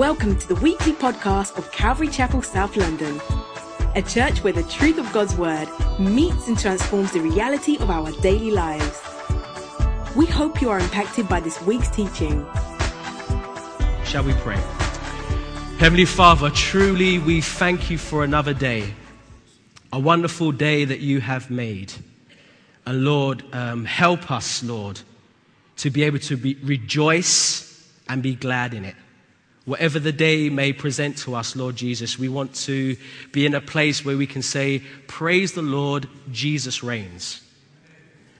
Welcome 0.00 0.38
to 0.38 0.48
the 0.48 0.54
weekly 0.54 0.94
podcast 0.94 1.58
of 1.58 1.70
Calvary 1.72 2.08
Chapel, 2.08 2.40
South 2.40 2.74
London, 2.74 3.20
a 3.94 4.00
church 4.00 4.42
where 4.42 4.54
the 4.54 4.62
truth 4.62 4.96
of 4.96 5.12
God's 5.12 5.36
Word 5.36 5.68
meets 5.98 6.48
and 6.48 6.58
transforms 6.58 7.12
the 7.12 7.20
reality 7.20 7.76
of 7.76 7.90
our 7.90 8.10
daily 8.22 8.50
lives. 8.50 8.98
We 10.16 10.24
hope 10.24 10.62
you 10.62 10.70
are 10.70 10.78
impacted 10.78 11.28
by 11.28 11.40
this 11.40 11.60
week's 11.66 11.90
teaching. 11.90 12.46
Shall 14.02 14.24
we 14.24 14.32
pray? 14.40 14.56
Heavenly 15.76 16.06
Father, 16.06 16.48
truly 16.48 17.18
we 17.18 17.42
thank 17.42 17.90
you 17.90 17.98
for 17.98 18.24
another 18.24 18.54
day, 18.54 18.94
a 19.92 19.98
wonderful 19.98 20.50
day 20.50 20.86
that 20.86 21.00
you 21.00 21.20
have 21.20 21.50
made. 21.50 21.92
And 22.86 23.04
Lord, 23.04 23.44
um, 23.52 23.84
help 23.84 24.30
us, 24.30 24.64
Lord, 24.64 24.98
to 25.76 25.90
be 25.90 26.04
able 26.04 26.20
to 26.20 26.38
be, 26.38 26.54
rejoice 26.62 27.86
and 28.08 28.22
be 28.22 28.34
glad 28.34 28.72
in 28.72 28.86
it. 28.86 28.96
Whatever 29.66 29.98
the 29.98 30.12
day 30.12 30.48
may 30.48 30.72
present 30.72 31.18
to 31.18 31.34
us, 31.34 31.54
Lord 31.54 31.76
Jesus, 31.76 32.18
we 32.18 32.28
want 32.28 32.54
to 32.54 32.96
be 33.32 33.44
in 33.44 33.54
a 33.54 33.60
place 33.60 34.04
where 34.04 34.16
we 34.16 34.26
can 34.26 34.42
say, 34.42 34.82
Praise 35.06 35.52
the 35.52 35.62
Lord, 35.62 36.08
Jesus 36.32 36.82
reigns. 36.82 37.42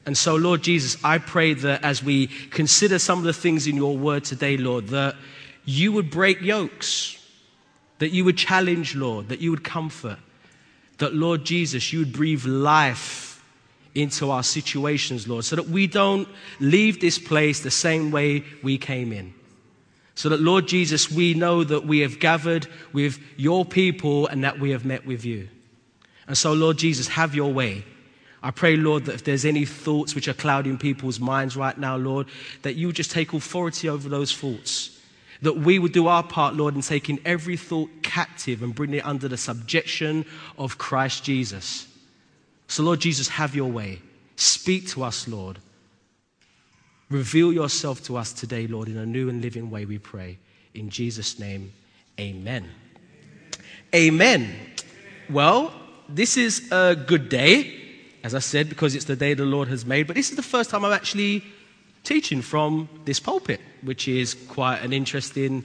And 0.06 0.16
so, 0.16 0.34
Lord 0.36 0.62
Jesus, 0.62 0.96
I 1.04 1.18
pray 1.18 1.52
that 1.54 1.84
as 1.84 2.02
we 2.02 2.28
consider 2.50 2.98
some 2.98 3.18
of 3.18 3.24
the 3.24 3.34
things 3.34 3.66
in 3.66 3.76
your 3.76 3.96
word 3.96 4.24
today, 4.24 4.56
Lord, 4.56 4.88
that 4.88 5.14
you 5.64 5.92
would 5.92 6.10
break 6.10 6.40
yokes, 6.40 7.16
that 7.98 8.10
you 8.10 8.24
would 8.24 8.38
challenge, 8.38 8.96
Lord, 8.96 9.28
that 9.28 9.40
you 9.40 9.50
would 9.50 9.62
comfort, 9.62 10.18
that, 10.98 11.14
Lord 11.14 11.44
Jesus, 11.44 11.92
you 11.92 12.00
would 12.00 12.12
breathe 12.12 12.44
life 12.44 13.44
into 13.94 14.30
our 14.30 14.42
situations, 14.42 15.28
Lord, 15.28 15.44
so 15.44 15.56
that 15.56 15.68
we 15.68 15.86
don't 15.86 16.28
leave 16.60 17.00
this 17.00 17.18
place 17.18 17.60
the 17.60 17.70
same 17.70 18.10
way 18.10 18.44
we 18.62 18.78
came 18.78 19.12
in. 19.12 19.34
So 20.14 20.28
that, 20.28 20.40
Lord 20.40 20.68
Jesus, 20.68 21.10
we 21.10 21.34
know 21.34 21.64
that 21.64 21.86
we 21.86 22.00
have 22.00 22.18
gathered 22.18 22.66
with 22.92 23.18
your 23.36 23.64
people 23.64 24.26
and 24.26 24.44
that 24.44 24.58
we 24.58 24.70
have 24.70 24.84
met 24.84 25.06
with 25.06 25.24
you. 25.24 25.48
And 26.26 26.36
so, 26.36 26.52
Lord 26.52 26.78
Jesus, 26.78 27.08
have 27.08 27.34
your 27.34 27.52
way. 27.52 27.84
I 28.42 28.50
pray, 28.50 28.76
Lord, 28.76 29.04
that 29.04 29.14
if 29.14 29.24
there's 29.24 29.44
any 29.44 29.64
thoughts 29.64 30.14
which 30.14 30.28
are 30.28 30.34
clouding 30.34 30.78
people's 30.78 31.20
minds 31.20 31.56
right 31.56 31.76
now, 31.76 31.96
Lord, 31.96 32.28
that 32.62 32.74
you 32.74 32.92
just 32.92 33.10
take 33.10 33.32
authority 33.32 33.88
over 33.88 34.08
those 34.08 34.34
thoughts. 34.34 34.98
That 35.42 35.56
we 35.56 35.78
would 35.78 35.92
do 35.92 36.06
our 36.06 36.22
part, 36.22 36.54
Lord, 36.54 36.74
in 36.74 36.82
taking 36.82 37.18
every 37.24 37.56
thought 37.56 37.90
captive 38.02 38.62
and 38.62 38.74
bringing 38.74 38.98
it 38.98 39.06
under 39.06 39.28
the 39.28 39.36
subjection 39.36 40.24
of 40.58 40.78
Christ 40.78 41.24
Jesus. 41.24 41.86
So, 42.68 42.82
Lord 42.82 43.00
Jesus, 43.00 43.28
have 43.28 43.54
your 43.54 43.70
way. 43.70 44.00
Speak 44.36 44.88
to 44.90 45.02
us, 45.02 45.26
Lord. 45.26 45.58
Reveal 47.10 47.52
yourself 47.52 48.02
to 48.04 48.16
us 48.16 48.32
today, 48.32 48.66
Lord, 48.66 48.88
in 48.88 48.96
a 48.96 49.06
new 49.06 49.28
and 49.28 49.42
living 49.42 49.70
way, 49.70 49.84
we 49.84 49.98
pray. 49.98 50.38
In 50.74 50.90
Jesus' 50.90 51.38
name, 51.38 51.72
amen. 52.18 52.68
Amen. 53.94 54.42
amen. 54.42 54.56
Well, 55.28 55.74
this 56.08 56.36
is 56.36 56.70
a 56.70 56.94
good 56.94 57.28
day 57.28 57.80
as 58.22 58.34
I 58.34 58.38
said, 58.38 58.68
because 58.68 58.94
it's 58.94 59.06
the 59.06 59.16
day 59.16 59.34
the 59.34 59.44
Lord 59.44 59.68
has 59.68 59.86
made. 59.86 60.06
But 60.06 60.16
this 60.16 60.30
is 60.30 60.36
the 60.36 60.42
first 60.42 60.70
time 60.70 60.84
I'm 60.84 60.92
actually 60.92 61.42
teaching 62.04 62.42
from 62.42 62.88
this 63.04 63.20
pulpit, 63.20 63.60
which 63.82 64.08
is 64.08 64.34
quite 64.48 64.82
an 64.82 64.92
interesting 64.92 65.64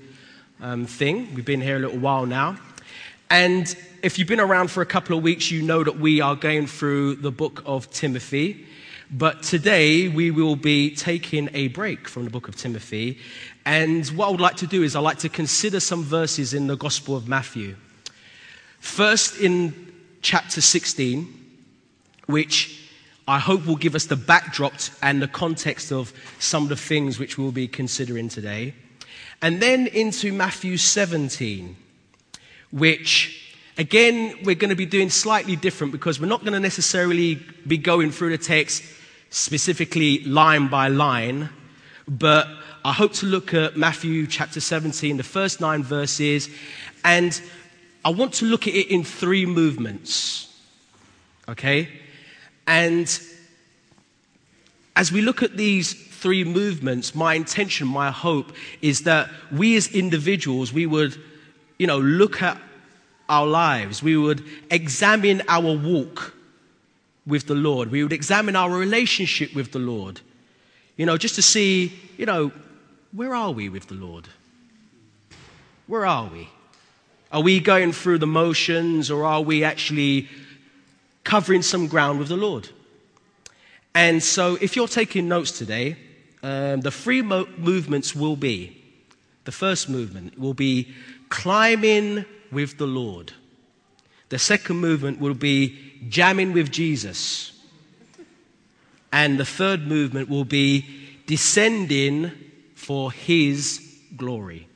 um, 0.62 0.86
thing. 0.86 1.34
We've 1.34 1.46
been 1.46 1.62
here 1.62 1.78
a 1.78 1.80
little 1.80 2.00
while 2.00 2.26
now. 2.26 2.58
And 3.30 3.76
if 4.04 4.18
you've 4.18 4.28
been 4.28 4.40
around 4.40 4.70
for 4.70 4.82
a 4.82 4.86
couple 4.86 5.18
of 5.18 5.24
weeks, 5.24 5.52
you 5.52 5.62
know 5.62 5.84
that 5.84 6.00
we 6.00 6.22
are 6.22 6.36
going 6.36 6.68
through 6.68 7.16
the 7.16 7.32
book 7.32 7.64
of 7.66 7.90
Timothy. 7.92 8.66
But 9.12 9.44
today 9.44 10.08
we 10.08 10.32
will 10.32 10.56
be 10.56 10.96
taking 10.96 11.50
a 11.54 11.68
break 11.70 12.08
from 12.08 12.24
the 12.24 12.32
book 12.32 12.48
of 12.48 12.56
Timothy. 12.56 13.20
And 13.66 14.06
what 14.10 14.28
I 14.28 14.32
would 14.32 14.42
like 14.42 14.58
to 14.58 14.68
do 14.68 14.82
is 14.84 14.96
I'd 14.96 15.02
like 15.02 15.20
to 15.20 15.30
consider 15.30 15.80
some 15.80 16.04
verses 16.04 16.54
in 16.54 16.68
the 16.68 16.76
Gospel 16.76 17.16
of 17.16 17.28
Matthew. 17.28 17.76
First, 18.80 19.40
in 19.40 19.94
chapter 20.22 20.60
16, 20.60 21.28
which 22.26 22.82
I 23.28 23.40
hope 23.40 23.66
will 23.66 23.76
give 23.76 23.96
us 23.96 24.06
the 24.06 24.16
backdrop 24.16 24.74
and 25.02 25.22
the 25.22 25.28
context 25.28 25.92
of 25.92 26.12
some 26.40 26.64
of 26.64 26.70
the 26.70 26.76
things 26.76 27.20
which 27.20 27.38
we'll 27.38 27.52
be 27.52 27.68
considering 27.68 28.30
today. 28.30 28.74
And 29.42 29.62
then 29.62 29.88
into 29.88 30.34
Matthew 30.34 30.78
17, 30.78 31.76
which 32.72 33.45
again 33.78 34.36
we're 34.44 34.56
going 34.56 34.70
to 34.70 34.76
be 34.76 34.86
doing 34.86 35.10
slightly 35.10 35.56
different 35.56 35.92
because 35.92 36.20
we're 36.20 36.28
not 36.28 36.42
going 36.42 36.54
to 36.54 36.60
necessarily 36.60 37.36
be 37.68 37.78
going 37.78 38.12
through 38.12 38.30
the 38.30 38.38
text 38.38 38.84
specifically 39.30 40.24
line 40.24 40.68
by 40.68 40.88
line, 40.88 41.50
but 42.08 42.48
I 42.86 42.94
hope 42.94 43.14
to 43.14 43.26
look 43.26 43.54
at 43.54 43.76
Matthew 43.76 44.28
chapter 44.28 44.60
17, 44.60 45.18
the 45.18 45.24
first 45.24 45.60
nine 45.60 45.84
verses, 45.84 46.50
and 47.04 47.40
I 48.06 48.10
want 48.10 48.34
to 48.36 48.46
look 48.46 48.68
at 48.68 48.76
it 48.76 48.88
in 48.90 49.04
three 49.04 49.46
movements. 49.46 50.56
Okay? 51.50 51.90
And 52.68 53.08
as 54.96 55.12
we 55.12 55.22
look 55.22 55.44
at 55.44 55.58
these 55.58 55.94
three 55.94 56.44
movements, 56.44 57.14
my 57.14 57.34
intention, 57.34 57.88
my 57.88 58.12
hope 58.12 58.54
is 58.82 59.02
that 59.02 59.30
we 59.52 59.76
as 59.76 59.88
individuals, 59.88 60.72
we 60.72 60.86
would, 60.86 61.20
you 61.78 61.88
know, 61.88 61.98
look 62.00 62.42
at 62.42 62.58
our 63.28 63.48
lives. 63.48 64.04
We 64.04 64.18
would 64.18 64.44
examine 64.70 65.42
our 65.48 65.76
walk 65.76 66.34
with 67.26 67.48
the 67.48 67.56
Lord. 67.56 67.92
We 67.92 68.04
would 68.04 68.14
examine 68.14 68.56
our 68.56 68.70
relationship 68.70 69.56
with 69.56 69.72
the 69.72 69.80
Lord. 69.80 70.22
You 70.98 71.06
know, 71.06 71.18
just 71.18 71.36
to 71.36 71.42
see, 71.42 71.94
you 72.18 72.26
know, 72.26 72.52
where 73.12 73.34
are 73.34 73.52
we 73.52 73.70
with 73.70 73.88
the 73.88 73.96
Lord? 73.96 74.28
Where 75.88 76.06
are 76.06 76.28
we? 76.28 76.50
Are 77.32 77.42
we 77.42 77.60
going 77.60 77.92
through 77.92 78.20
the 78.20 78.28
motions 78.28 79.12
or 79.12 79.24
are 79.26 79.42
we 79.42 79.64
actually 79.64 80.30
covering 81.26 81.64
some 81.64 81.88
ground 81.88 82.20
with 82.20 82.30
the 82.30 82.38
Lord. 82.38 82.70
And 83.94 84.24
so, 84.24 84.58
if 84.62 84.76
you're 84.76 84.88
taking 84.88 85.28
notes 85.28 85.52
today, 85.52 85.98
um, 86.42 86.82
the 86.82 86.92
three 86.92 87.22
mo- 87.22 87.48
movements 87.58 88.16
will 88.16 88.38
be 88.38 88.82
the 89.44 89.52
first 89.52 89.90
movement 89.90 90.40
will 90.40 90.56
be 90.56 90.94
climbing 91.30 92.26
with 92.56 92.80
the 92.80 92.88
Lord. 92.88 93.34
The 94.30 94.40
second 94.40 94.78
movement 94.78 95.20
will 95.20 95.36
be 95.36 95.78
jamming 96.10 96.54
with 96.54 96.72
Jesus. 96.72 97.52
And 99.12 99.40
the 99.40 99.46
third 99.46 99.86
movement 99.86 100.30
will 100.30 100.46
be 100.46 100.86
descending 101.28 102.32
for 102.74 103.12
his 103.12 104.00
glory. 104.18 104.68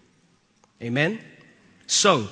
Amen? 0.81 1.19
So, 1.87 2.27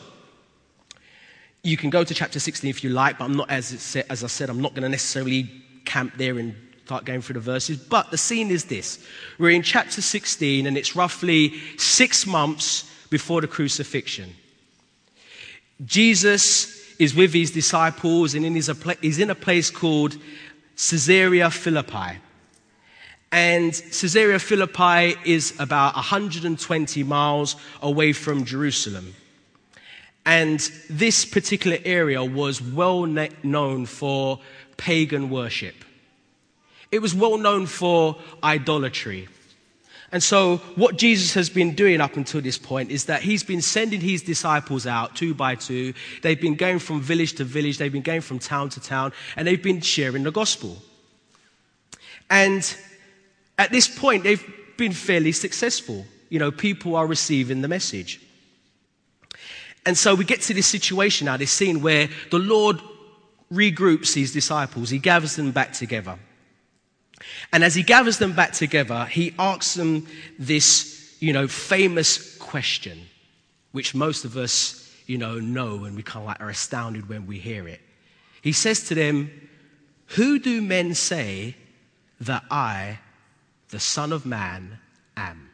you 1.64 1.76
can 1.78 1.90
go 1.90 2.04
to 2.04 2.14
chapter 2.14 2.40
16 2.40 2.70
if 2.70 2.84
you 2.84 2.92
like, 2.92 3.18
but 3.18 3.26
I'm 3.26 3.36
not, 3.36 3.50
as, 3.50 3.98
as 4.10 4.24
I 4.24 4.28
said, 4.28 4.50
I'm 4.50 4.62
not 4.62 4.74
going 4.74 4.84
to 4.84 4.90
necessarily 4.90 5.50
camp 5.86 6.14
there 6.18 6.38
and 6.38 6.56
start 6.86 7.06
going 7.06 7.22
through 7.22 7.34
the 7.34 7.40
verses. 7.40 7.78
But 7.78 8.12
the 8.12 8.18
scene 8.18 8.52
is 8.52 8.66
this 8.66 9.06
we're 9.40 9.52
in 9.52 9.64
chapter 9.64 10.02
16, 10.02 10.68
and 10.68 10.78
it's 10.78 10.96
roughly 10.96 11.60
six 11.78 12.26
months 12.28 12.90
before 13.10 13.42
the 13.42 13.48
crucifixion. 13.48 14.34
Jesus 15.86 16.96
is 17.00 17.14
with 17.14 17.34
his 17.34 17.52
disciples, 17.52 18.34
and 18.34 18.46
in 18.46 18.56
his, 18.56 18.72
he's 19.02 19.20
in 19.20 19.30
a 19.30 19.36
place 19.36 19.70
called 19.70 20.18
Caesarea 20.76 21.50
Philippi. 21.52 22.20
And 23.32 23.74
Caesarea 23.74 24.40
Philippi 24.40 25.16
is 25.26 25.54
about 25.60 25.96
120 25.96 27.04
miles 27.04 27.56
away 27.82 28.14
from 28.14 28.46
Jerusalem. 28.46 29.14
And 30.26 30.60
this 30.90 31.26
particular 31.26 31.78
area 31.86 32.24
was 32.24 32.62
well 32.62 33.06
known 33.06 33.86
for 33.86 34.40
pagan 34.78 35.30
worship. 35.30 35.76
It 36.92 37.00
was 37.00 37.14
well 37.14 37.38
known 37.38 37.66
for 37.66 38.18
idolatry. 38.44 39.28
And 40.12 40.24
so, 40.24 40.58
what 40.76 40.98
Jesus 40.98 41.34
has 41.34 41.50
been 41.50 41.76
doing 41.76 42.00
up 42.00 42.16
until 42.16 42.40
this 42.40 42.58
point 42.58 42.92
is 42.92 43.06
that 43.06 43.22
he's 43.22 43.44
been 43.44 43.62
sending 43.62 44.00
his 44.00 44.22
disciples 44.22 44.88
out 44.88 45.16
two 45.16 45.34
by 45.34 45.56
two. 45.56 45.94
They've 46.22 46.40
been 46.40 46.56
going 46.56 46.80
from 46.80 47.02
village 47.02 47.34
to 47.34 47.44
village, 47.44 47.78
they've 47.78 47.92
been 47.92 48.02
going 48.02 48.22
from 48.22 48.40
town 48.40 48.70
to 48.70 48.80
town, 48.80 49.12
and 49.36 49.46
they've 49.46 49.62
been 49.62 49.82
sharing 49.82 50.24
the 50.24 50.32
gospel. 50.32 50.78
And 52.30 52.76
at 53.58 53.72
this 53.72 53.88
point, 53.88 54.24
they've 54.24 54.46
been 54.78 54.94
fairly 54.94 55.34
successful. 55.34 56.06
You 56.30 56.40
know, 56.40 56.52
people 56.52 56.96
are 56.96 57.08
receiving 57.08 57.62
the 57.62 57.68
message. 57.68 58.22
And 59.86 59.98
so 59.98 60.16
we 60.16 60.26
get 60.26 60.42
to 60.42 60.54
this 60.54 60.68
situation 60.68 61.26
now, 61.26 61.38
this 61.38 61.52
scene 61.52 61.82
where 61.82 62.10
the 62.32 62.40
Lord 62.40 62.80
regroups 63.52 64.14
his 64.14 64.34
disciples, 64.34 64.90
he 64.90 65.00
gathers 65.00 65.36
them 65.36 65.52
back 65.52 65.74
together. 65.74 66.18
And 67.52 67.64
as 67.64 67.76
he 67.76 67.84
gathers 67.84 68.18
them 68.18 68.34
back 68.34 68.52
together, 68.52 69.06
he 69.06 69.34
asks 69.40 69.74
them 69.74 70.08
this, 70.38 71.16
you 71.20 71.34
know, 71.34 71.48
famous 71.48 72.38
question, 72.38 73.02
which 73.72 73.96
most 73.96 74.26
of 74.26 74.38
us, 74.38 74.92
you 75.08 75.18
know, 75.18 75.40
know 75.40 75.86
and 75.86 75.96
we 75.96 76.04
kind 76.04 76.24
of 76.24 76.28
like 76.28 76.42
are 76.42 76.50
astounded 76.50 77.10
when 77.10 77.26
we 77.26 77.40
hear 77.40 77.68
it. 77.68 77.82
He 78.42 78.52
says 78.52 78.88
to 78.88 78.96
them, 78.96 79.32
Who 80.16 80.40
do 80.40 80.62
men 80.62 80.94
say 80.94 81.56
that 82.22 82.44
I, 82.52 83.00
the 83.70 83.80
Son 83.80 84.12
of 84.12 84.26
Man, 84.26 84.80
am? 85.16 85.50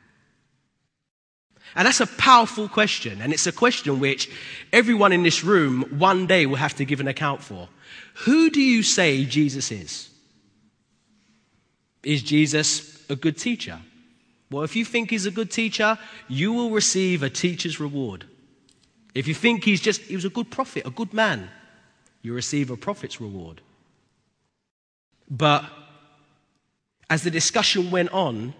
And 1.75 1.87
that's 1.87 2.01
a 2.01 2.07
powerful 2.07 2.67
question. 2.67 3.21
And 3.21 3.33
it's 3.33 3.47
a 3.47 3.51
question 3.51 3.99
which 3.99 4.29
everyone 4.71 5.11
in 5.11 5.23
this 5.23 5.43
room 5.43 5.83
one 5.97 6.27
day 6.27 6.45
will 6.45 6.57
have 6.57 6.75
to 6.75 6.85
give 6.85 6.99
an 6.99 7.07
account 7.07 7.41
for. 7.41 7.67
Who 8.25 8.49
do 8.49 8.61
you 8.61 8.83
say 8.83 9.25
Jesus 9.25 9.71
is? 9.71 10.09
Is 12.03 12.21
Jesus 12.21 13.09
a 13.09 13.15
good 13.15 13.37
teacher? 13.37 13.79
Well, 14.51 14.63
if 14.63 14.75
you 14.75 14.85
think 14.85 15.09
he's 15.09 15.25
a 15.25 15.31
good 15.31 15.49
teacher, 15.49 15.97
you 16.27 16.53
will 16.53 16.69
receive 16.69 17.23
a 17.23 17.29
teacher's 17.29 17.79
reward. 17.79 18.25
If 19.15 19.27
you 19.27 19.33
think 19.33 19.63
he's 19.63 19.81
just, 19.81 20.01
he 20.01 20.15
was 20.15 20.25
a 20.25 20.29
good 20.29 20.51
prophet, 20.51 20.85
a 20.85 20.91
good 20.91 21.13
man, 21.13 21.49
you 22.21 22.33
receive 22.33 22.69
a 22.69 22.77
prophet's 22.77 23.21
reward. 23.21 23.61
But 25.29 25.65
as 27.09 27.23
the 27.23 27.31
discussion 27.31 27.91
went 27.91 28.11
on, 28.11 28.53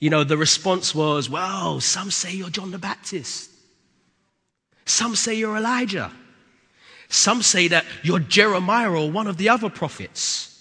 you 0.00 0.10
know, 0.10 0.24
the 0.24 0.36
response 0.36 0.94
was, 0.94 1.30
well, 1.30 1.80
some 1.80 2.10
say 2.10 2.32
you're 2.32 2.50
John 2.50 2.70
the 2.70 2.78
Baptist. 2.78 3.50
Some 4.84 5.16
say 5.16 5.34
you're 5.34 5.56
Elijah. 5.56 6.12
Some 7.08 7.42
say 7.42 7.68
that 7.68 7.84
you're 8.02 8.18
Jeremiah 8.18 8.90
or 8.90 9.10
one 9.10 9.26
of 9.26 9.36
the 9.36 9.48
other 9.48 9.70
prophets. 9.70 10.53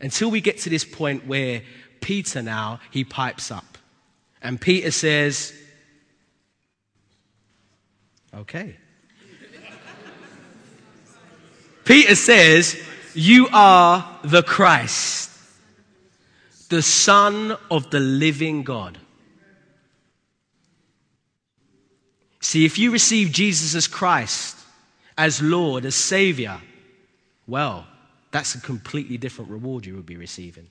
Until 0.00 0.30
we 0.30 0.40
get 0.40 0.58
to 0.58 0.70
this 0.70 0.84
point 0.84 1.26
where 1.26 1.62
Peter 2.00 2.42
now, 2.42 2.80
he 2.90 3.04
pipes 3.04 3.50
up. 3.50 3.78
And 4.40 4.60
Peter 4.60 4.90
says, 4.90 5.52
okay. 8.34 8.76
Peter 11.84 12.14
says, 12.14 12.80
You 13.14 13.48
are 13.52 14.20
the 14.22 14.42
Christ, 14.42 15.30
the 16.68 16.82
Son 16.82 17.56
of 17.70 17.90
the 17.90 17.98
living 17.98 18.62
God. 18.62 18.98
See, 22.40 22.64
if 22.64 22.78
you 22.78 22.92
receive 22.92 23.32
Jesus 23.32 23.74
as 23.74 23.86
Christ, 23.86 24.56
as 25.16 25.42
Lord, 25.42 25.84
as 25.84 25.94
Savior, 25.94 26.60
well, 27.46 27.86
that's 28.30 28.54
a 28.54 28.60
completely 28.60 29.16
different 29.16 29.50
reward 29.50 29.86
you 29.86 29.94
will 29.94 30.02
be 30.02 30.16
receiving. 30.16 30.68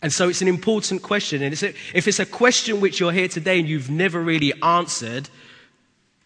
And 0.00 0.12
so 0.12 0.28
it's 0.28 0.42
an 0.42 0.48
important 0.48 1.02
question. 1.02 1.42
And 1.42 1.52
it's 1.52 1.62
a, 1.62 1.74
if 1.94 2.06
it's 2.06 2.20
a 2.20 2.26
question 2.26 2.80
which 2.80 3.00
you're 3.00 3.12
here 3.12 3.28
today 3.28 3.58
and 3.58 3.68
you've 3.68 3.90
never 3.90 4.20
really 4.20 4.52
answered, 4.62 5.28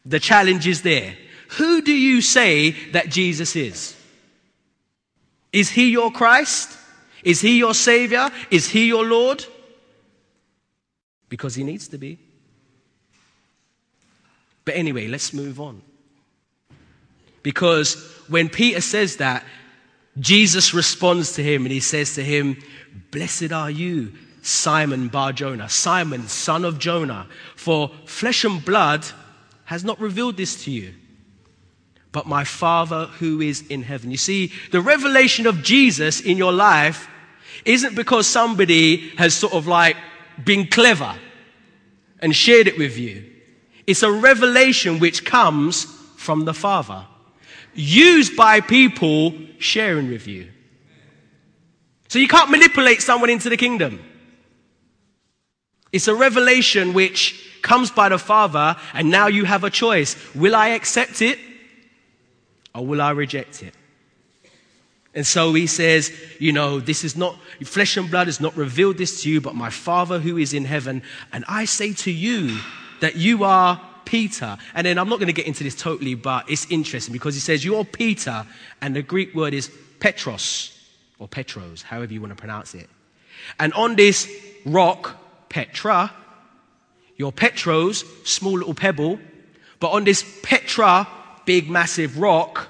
the 0.05 0.21
challenge 0.21 0.67
is 0.67 0.83
there. 0.83 1.15
Who 1.59 1.83
do 1.83 1.93
you 1.93 2.21
say 2.21 2.71
that 2.91 3.09
Jesus 3.09 3.57
is? 3.57 3.97
Is 5.53 5.71
he 5.71 5.91
your 5.91 6.11
Christ? 6.11 6.79
Is 7.25 7.41
he 7.41 7.59
your 7.59 7.75
Savior? 7.75 8.31
Is 8.51 8.69
he 8.69 8.87
your 8.87 9.05
Lord? 9.05 9.45
Because 11.29 11.55
he 11.55 11.63
needs 11.63 11.89
to 11.89 11.99
be. 11.99 12.19
But 14.65 14.77
anyway, 14.77 15.09
let's 15.09 15.33
move 15.33 15.61
on. 15.61 15.83
Because 17.43 17.95
when 18.29 18.49
Peter 18.49 18.81
says 18.81 19.17
that, 19.17 19.45
Jesus 20.19 20.75
responds 20.75 21.33
to 21.33 21.43
him 21.43 21.63
and 21.63 21.73
he 21.73 21.81
says 21.81 22.15
to 22.15 22.23
him, 22.23 22.63
Blessed 23.11 23.53
are 23.53 23.71
you, 23.71 24.13
Simon 24.43 25.09
Bar 25.09 25.33
Jonah, 25.33 25.69
Simon, 25.69 26.29
son 26.29 26.65
of 26.65 26.79
Jonah, 26.79 27.27
for 27.57 27.91
flesh 28.05 28.45
and 28.45 28.63
blood 28.65 29.07
has 29.65 29.85
not 29.85 30.01
revealed 30.01 30.37
this 30.37 30.65
to 30.65 30.71
you, 30.71 30.93
but 32.11 32.27
my 32.27 32.45
Father 32.45 33.07
who 33.07 33.41
is 33.41 33.67
in 33.69 33.83
heaven. 33.83 34.11
You 34.11 34.19
see, 34.19 34.53
the 34.71 34.83
revelation 34.83 35.47
of 35.47 35.63
Jesus 35.63 36.21
in 36.21 36.37
your 36.37 36.53
life 36.53 37.09
isn't 37.65 37.95
because 37.95 38.27
somebody 38.27 39.11
has 39.17 39.35
sort 39.35 39.55
of 39.55 39.67
like 39.67 39.97
been 40.45 40.67
clever 40.67 41.15
and 42.19 42.35
shared 42.35 42.67
it 42.67 42.77
with 42.77 42.99
you. 42.99 43.25
It's 43.87 44.03
a 44.03 44.13
revelation 44.13 44.99
which 44.99 45.25
comes 45.25 45.85
from 46.17 46.45
the 46.45 46.55
Father, 46.55 47.07
used 47.75 48.37
by 48.37 48.61
people 48.61 49.35
sharing 49.59 50.11
with 50.11 50.27
you. 50.27 50.49
So 52.09 52.19
you 52.19 52.29
can't 52.29 52.51
manipulate 52.51 53.01
someone 53.01 53.31
into 53.31 53.49
the 53.49 53.57
kingdom. 53.57 54.01
It's 55.93 56.09
a 56.09 56.15
revelation 56.15 56.93
which 56.93 57.49
comes 57.63 57.91
by 57.91 58.09
the 58.09 58.19
Father, 58.19 58.77
and 58.93 59.11
now 59.11 59.29
you 59.29 59.45
have 59.45 59.65
a 59.65 59.71
choice. 59.71 60.17
Will 60.35 60.55
I 60.55 60.69
accept 60.69 61.23
it 61.23 61.39
or 62.75 62.85
will 62.85 63.01
I 63.01 63.11
reject 63.13 63.63
it? 63.63 63.75
And 65.15 65.27
so 65.27 65.53
he 65.53 65.67
says, 65.67 66.11
you 66.39 66.53
know, 66.53 66.81
this 66.81 67.05
is 67.05 67.17
not, 67.17 67.39
flesh 67.65 67.97
and 67.99 68.11
blood 68.11 68.29
has 68.29 68.41
not 68.41 68.57
revealed 68.57 68.97
this 68.97 69.23
to 69.23 69.31
you, 69.31 69.41
but 69.43 69.55
my 69.55 69.69
Father 69.69 70.19
who 70.19 70.39
is 70.39 70.55
in 70.55 70.65
heaven. 70.65 71.03
And 71.33 71.45
I 71.49 71.67
say 71.67 71.93
to 71.93 72.11
you 72.11 72.59
that 73.01 73.17
you 73.17 73.45
are 73.45 73.81
Peter. 74.05 74.57
And 74.75 74.87
then 74.87 74.99
I'm 74.99 75.09
not 75.09 75.17
going 75.17 75.29
to 75.29 75.33
get 75.33 75.47
into 75.47 75.65
this 75.65 75.75
totally, 75.75 76.15
but 76.15 76.51
it's 76.51 76.71
interesting 76.71 77.13
because 77.13 77.35
he 77.35 77.41
says, 77.41 77.65
You're 77.65 77.85
Peter, 77.85 78.47
and 78.81 78.95
the 78.95 79.03
Greek 79.03 79.35
word 79.35 79.55
is 79.55 79.71
Petros, 80.01 80.79
or 81.19 81.29
Petros, 81.29 81.83
however 81.83 82.13
you 82.13 82.21
want 82.21 82.33
to 82.33 82.37
pronounce 82.37 82.75
it. 82.75 82.89
And 83.59 83.73
on 83.75 83.97
this 83.97 84.31
rock, 84.65 85.17
Petra, 85.49 86.13
your 87.17 87.33
Petros, 87.33 88.05
small 88.25 88.59
little 88.59 88.75
pebble, 88.75 89.19
but 89.81 89.91
on 89.91 90.05
this 90.05 90.25
Petra, 90.43 91.09
big 91.45 91.71
massive 91.71 92.19
rock, 92.19 92.69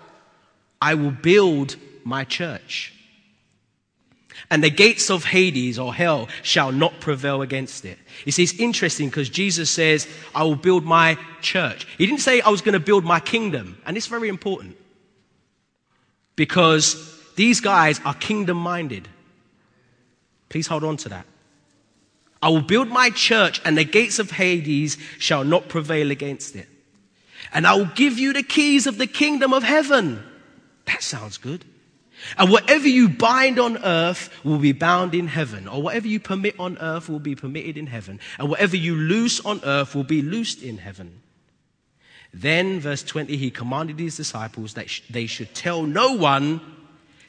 I 0.81 0.94
will 0.94 1.11
build 1.11 1.76
my 2.05 2.25
church. 2.25 2.93
And 4.53 4.63
the 4.63 4.69
gates 4.69 5.11
of 5.11 5.25
Hades 5.25 5.79
or 5.79 5.95
hell 5.95 6.29
shall 6.43 6.73
not 6.73 7.01
prevail 7.01 7.41
against 7.41 7.87
it. 7.87 7.99
You 8.27 8.33
see, 8.33 8.43
it's 8.43 8.53
interesting 8.61 9.09
because 9.09 9.31
Jesus 9.31 9.71
says, 9.71 10.07
I 10.35 10.45
will 10.45 10.57
build 10.57 10.85
my 10.85 11.17
church. 11.41 11.87
He 11.97 12.05
didn't 12.05 12.21
say 12.21 12.43
I 12.43 12.51
was 12.51 12.61
going 12.61 12.75
to 12.75 12.79
build 12.79 13.03
my 13.03 13.19
kingdom. 13.19 13.81
And 13.87 13.97
it's 13.97 14.09
very 14.09 14.29
important 14.29 14.77
because 16.37 17.19
these 17.35 17.63
guys 17.63 17.99
are 18.05 18.13
kingdom 18.13 18.59
minded. 18.59 19.09
Please 20.51 20.67
hold 20.67 20.85
on 20.85 20.99
to 20.99 21.09
that. 21.09 21.25
I 22.43 22.51
will 22.51 22.61
build 22.61 22.89
my 22.89 23.09
church, 23.09 23.63
and 23.65 23.79
the 23.79 23.85
gates 23.85 24.19
of 24.19 24.33
Hades 24.33 24.99
shall 25.19 25.45
not 25.45 25.71
prevail 25.71 26.11
against 26.11 26.57
it. 26.57 26.69
And 27.55 27.67
I 27.67 27.75
will 27.75 27.87
give 27.87 28.19
you 28.19 28.35
the 28.35 28.43
keys 28.43 28.87
of 28.87 28.99
the 28.99 29.07
kingdom 29.07 29.55
of 29.55 29.63
heaven. 29.63 30.23
That 30.85 31.03
sounds 31.03 31.39
good. 31.39 31.65
And 32.39 32.51
whatever 32.51 32.89
you 32.89 33.09
bind 33.09 33.59
on 33.59 33.79
earth 33.79 34.31
will 34.45 34.59
be 34.59 34.73
bound 34.73 35.15
in 35.15 35.29
heaven, 35.29 35.69
or 35.69 35.83
whatever 35.83 36.07
you 36.07 36.21
permit 36.21 36.59
on 36.59 36.79
earth 36.79 37.09
will 37.09 37.21
be 37.21 37.35
permitted 37.35 37.77
in 37.77 37.87
heaven, 37.87 38.21
and 38.39 38.49
whatever 38.49 38.77
you 38.77 38.94
loose 38.94 39.44
on 39.44 39.61
earth 39.65 39.94
will 39.94 40.05
be 40.05 40.23
loosed 40.23 40.63
in 40.63 40.79
heaven. 40.79 41.20
Then, 42.35 42.81
verse 42.81 43.03
20, 43.03 43.37
he 43.37 43.51
commanded 43.51 43.99
his 43.99 44.17
disciples 44.17 44.75
that 44.75 44.89
they 45.11 45.27
should 45.27 45.55
tell 45.55 45.82
no 45.82 46.15
one 46.15 46.61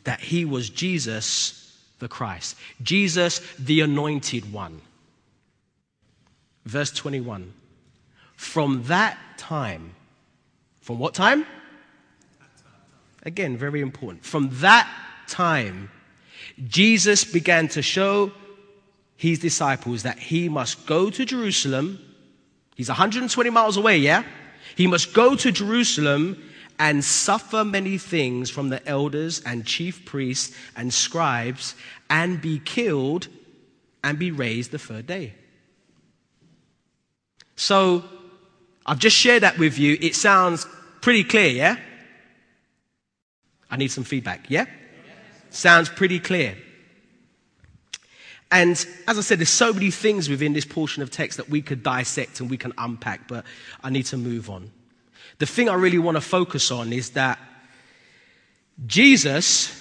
that 0.06 0.22
he 0.22 0.46
was 0.46 0.70
Jesus 0.70 1.60
the 2.00 2.08
Christ, 2.08 2.58
Jesus 2.82 3.40
the 3.58 3.82
anointed 3.82 4.52
one. 4.52 4.82
Verse 6.66 6.92
21. 6.92 7.54
From 8.36 8.84
that 8.84 9.18
time, 9.38 9.96
from 10.82 11.00
what 11.00 11.14
time? 11.14 11.46
Again, 13.24 13.58
very 13.58 13.82
important. 13.82 14.26
From 14.26 14.50
that 14.54 14.90
time, 15.28 15.90
Jesus 16.68 17.24
began 17.24 17.68
to 17.70 17.82
show 17.82 18.32
his 19.16 19.40
disciples 19.40 20.04
that 20.04 20.20
he 20.20 20.50
must 20.50 20.86
go 20.86 21.10
to 21.10 21.26
Jerusalem. 21.26 22.00
He's 22.76 22.90
120 22.90 23.50
miles 23.50 23.78
away, 23.78 23.98
yeah? 23.98 24.24
He 24.76 24.88
must 24.88 25.14
go 25.14 25.36
to 25.36 25.52
Jerusalem 25.52 26.44
and 26.80 27.04
suffer 27.04 27.64
many 27.64 27.98
things 27.98 28.50
from 28.50 28.70
the 28.70 28.86
elders 28.88 29.42
and 29.46 29.66
chief 29.66 30.06
priests 30.06 30.56
and 30.76 30.94
scribes 30.94 31.76
and 32.10 32.42
be 32.42 32.60
killed 32.60 33.28
and 34.04 34.20
be 34.20 34.32
raised 34.32 34.72
the 34.72 34.80
third 34.80 35.08
day. 35.08 35.34
So, 37.56 38.04
I've 38.86 39.00
just 39.00 39.16
shared 39.16 39.44
that 39.44 39.58
with 39.58 39.78
you. 39.78 39.98
It 40.02 40.16
sounds 40.16 40.68
pretty 41.00 41.24
clear, 41.24 41.50
yeah? 41.50 41.78
I 43.74 43.76
need 43.76 43.92
some 43.92 44.04
feedback, 44.04 44.52
yeah? 44.52 44.66
Sounds 45.50 45.90
pretty 45.90 46.20
clear. 46.20 46.56
And 48.52 48.74
as 49.08 49.18
I 49.18 49.22
said, 49.22 49.40
there's 49.40 49.50
so 49.50 49.74
many 49.74 49.90
things 49.90 50.30
within 50.30 50.54
this 50.54 50.64
portion 50.64 51.02
of 51.02 51.10
text 51.10 51.38
that 51.38 51.50
we 51.50 51.64
could 51.64 51.82
dissect 51.82 52.40
and 52.40 52.52
we 52.52 52.58
can 52.58 52.72
unpack, 52.78 53.28
but 53.28 53.46
I 53.84 53.90
need 53.90 54.06
to 54.06 54.18
move 54.18 54.52
on. 54.52 54.70
The 55.40 55.48
thing 55.48 55.70
I 55.70 55.74
really 55.74 55.98
want 55.98 56.18
to 56.18 56.22
focus 56.22 56.70
on 56.70 56.94
is 56.94 57.10
that 57.12 57.40
Jesus 58.86 59.72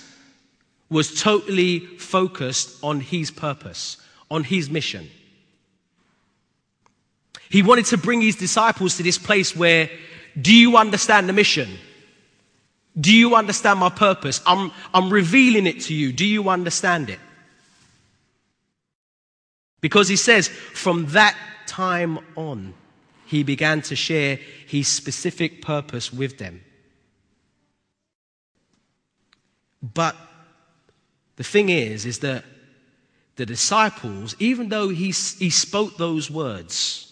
was 0.88 1.20
totally 1.20 1.80
focused 1.98 2.82
on 2.82 2.98
his 3.00 3.30
purpose, 3.30 3.98
on 4.30 4.42
his 4.42 4.70
mission. 4.70 5.10
He 7.50 7.62
wanted 7.62 7.84
to 7.86 7.98
bring 7.98 8.22
his 8.22 8.36
disciples 8.36 8.96
to 8.96 9.02
this 9.02 9.18
place 9.18 9.54
where, 9.54 9.90
do 10.40 10.54
you 10.54 10.78
understand 10.78 11.28
the 11.28 11.34
mission? 11.34 11.68
Do 12.98 13.14
you 13.14 13.34
understand 13.34 13.80
my 13.80 13.88
purpose? 13.88 14.40
I'm, 14.46 14.70
I'm 14.92 15.10
revealing 15.10 15.66
it 15.66 15.80
to 15.82 15.94
you. 15.94 16.12
Do 16.12 16.26
you 16.26 16.48
understand 16.48 17.08
it? 17.08 17.18
Because 19.80 20.08
he 20.08 20.16
says, 20.16 20.48
from 20.48 21.06
that 21.06 21.36
time 21.66 22.18
on, 22.36 22.74
he 23.26 23.42
began 23.42 23.80
to 23.82 23.96
share 23.96 24.38
his 24.66 24.88
specific 24.88 25.62
purpose 25.62 26.12
with 26.12 26.38
them. 26.38 26.62
But 29.82 30.14
the 31.36 31.44
thing 31.44 31.70
is, 31.70 32.06
is 32.06 32.18
that 32.20 32.44
the 33.36 33.46
disciples, 33.46 34.36
even 34.38 34.68
though 34.68 34.90
he, 34.90 35.06
he 35.06 35.50
spoke 35.50 35.96
those 35.96 36.30
words, 36.30 37.08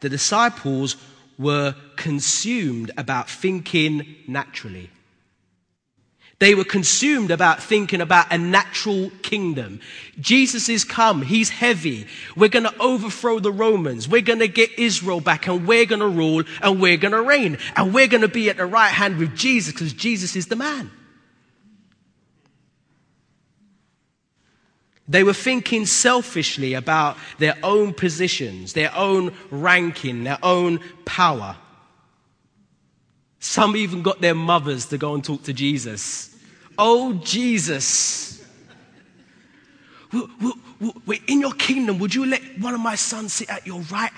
the 0.00 0.08
disciples 0.08 0.96
were 1.38 1.74
consumed 1.96 2.90
about 2.96 3.30
thinking 3.30 4.16
naturally. 4.26 4.90
They 6.40 6.54
were 6.54 6.64
consumed 6.64 7.32
about 7.32 7.60
thinking 7.60 8.00
about 8.00 8.32
a 8.32 8.38
natural 8.38 9.10
kingdom. 9.22 9.80
Jesus 10.20 10.68
is 10.68 10.84
come. 10.84 11.22
He's 11.22 11.50
heavy. 11.50 12.06
We're 12.36 12.48
going 12.48 12.64
to 12.64 12.78
overthrow 12.78 13.40
the 13.40 13.50
Romans. 13.50 14.08
We're 14.08 14.22
going 14.22 14.38
to 14.38 14.48
get 14.48 14.78
Israel 14.78 15.20
back 15.20 15.48
and 15.48 15.66
we're 15.66 15.86
going 15.86 16.00
to 16.00 16.08
rule 16.08 16.44
and 16.62 16.80
we're 16.80 16.96
going 16.96 17.12
to 17.12 17.22
reign. 17.22 17.58
And 17.74 17.92
we're 17.92 18.06
going 18.06 18.20
to 18.20 18.28
be 18.28 18.50
at 18.50 18.56
the 18.56 18.66
right 18.66 18.90
hand 18.90 19.18
with 19.18 19.36
Jesus 19.36 19.72
because 19.72 19.92
Jesus 19.92 20.36
is 20.36 20.46
the 20.46 20.54
man. 20.54 20.92
They 25.08 25.22
were 25.22 25.32
thinking 25.32 25.86
selfishly 25.86 26.74
about 26.74 27.16
their 27.38 27.56
own 27.62 27.94
positions, 27.94 28.74
their 28.74 28.94
own 28.94 29.34
ranking, 29.50 30.24
their 30.24 30.38
own 30.42 30.80
power. 31.06 31.56
Some 33.40 33.76
even 33.76 34.02
got 34.02 34.20
their 34.20 34.34
mothers 34.34 34.86
to 34.86 34.98
go 34.98 35.14
and 35.14 35.24
talk 35.24 35.44
to 35.44 35.52
Jesus. 35.52 36.36
Oh, 36.76 37.14
Jesus. 37.14 38.44
We're 40.12 41.18
In 41.26 41.40
your 41.40 41.52
kingdom, 41.52 41.98
would 41.98 42.14
you 42.14 42.26
let 42.26 42.42
one 42.58 42.74
of 42.74 42.80
my 42.80 42.94
sons 42.94 43.32
sit 43.32 43.48
at 43.48 43.66
your 43.66 43.80
right, 43.82 44.12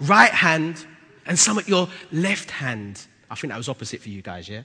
right 0.00 0.30
hand 0.30 0.84
and 1.26 1.38
some 1.38 1.58
at 1.58 1.68
your 1.68 1.88
left 2.10 2.50
hand? 2.50 3.06
I 3.30 3.36
think 3.36 3.52
that 3.52 3.56
was 3.56 3.68
opposite 3.68 4.00
for 4.00 4.08
you 4.08 4.22
guys, 4.22 4.48
yeah? 4.48 4.62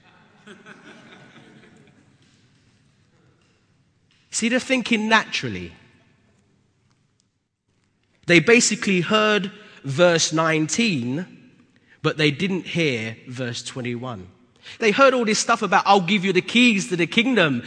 See, 4.38 4.48
they're 4.48 4.60
thinking 4.60 5.08
naturally. 5.08 5.72
They 8.26 8.38
basically 8.38 9.00
heard 9.00 9.50
verse 9.82 10.32
19, 10.32 11.26
but 12.02 12.18
they 12.18 12.30
didn't 12.30 12.64
hear 12.64 13.16
verse 13.26 13.64
21. 13.64 14.28
They 14.78 14.92
heard 14.92 15.12
all 15.12 15.24
this 15.24 15.40
stuff 15.40 15.62
about, 15.62 15.82
I'll 15.86 16.00
give 16.00 16.24
you 16.24 16.32
the 16.32 16.40
keys 16.40 16.88
to 16.90 16.94
the 16.94 17.08
kingdom. 17.08 17.64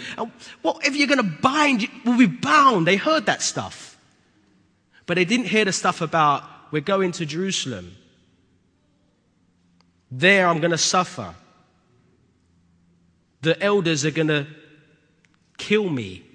Whatever 0.62 0.96
you're 0.96 1.10
going 1.10 1.18
to 1.18 1.38
bind, 1.42 1.90
will 2.06 2.18
be 2.18 2.26
bound. 2.26 2.88
They 2.88 2.96
heard 2.96 3.26
that 3.26 3.42
stuff. 3.42 3.98
But 5.08 5.16
they 5.16 5.26
didn't 5.26 5.48
hear 5.48 5.66
the 5.66 5.74
stuff 5.74 6.00
about, 6.00 6.46
we're 6.72 6.80
going 6.80 7.12
to 7.12 7.26
Jerusalem. 7.26 7.98
There 10.10 10.48
I'm 10.48 10.62
going 10.62 10.72
to 10.72 10.78
suffer. 10.78 11.36
The 13.42 13.62
elders 13.62 14.06
are 14.06 14.12
going 14.12 14.30
to 14.30 14.48
kill 15.58 15.90
me. 15.90 16.28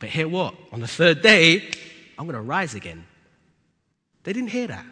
But 0.00 0.08
hear 0.08 0.26
what? 0.26 0.54
On 0.72 0.80
the 0.80 0.88
third 0.88 1.22
day, 1.22 1.70
I'm 2.18 2.26
going 2.26 2.34
to 2.34 2.42
rise 2.42 2.74
again. 2.74 3.06
They 4.24 4.32
didn't 4.32 4.50
hear 4.50 4.66
that. 4.66 4.84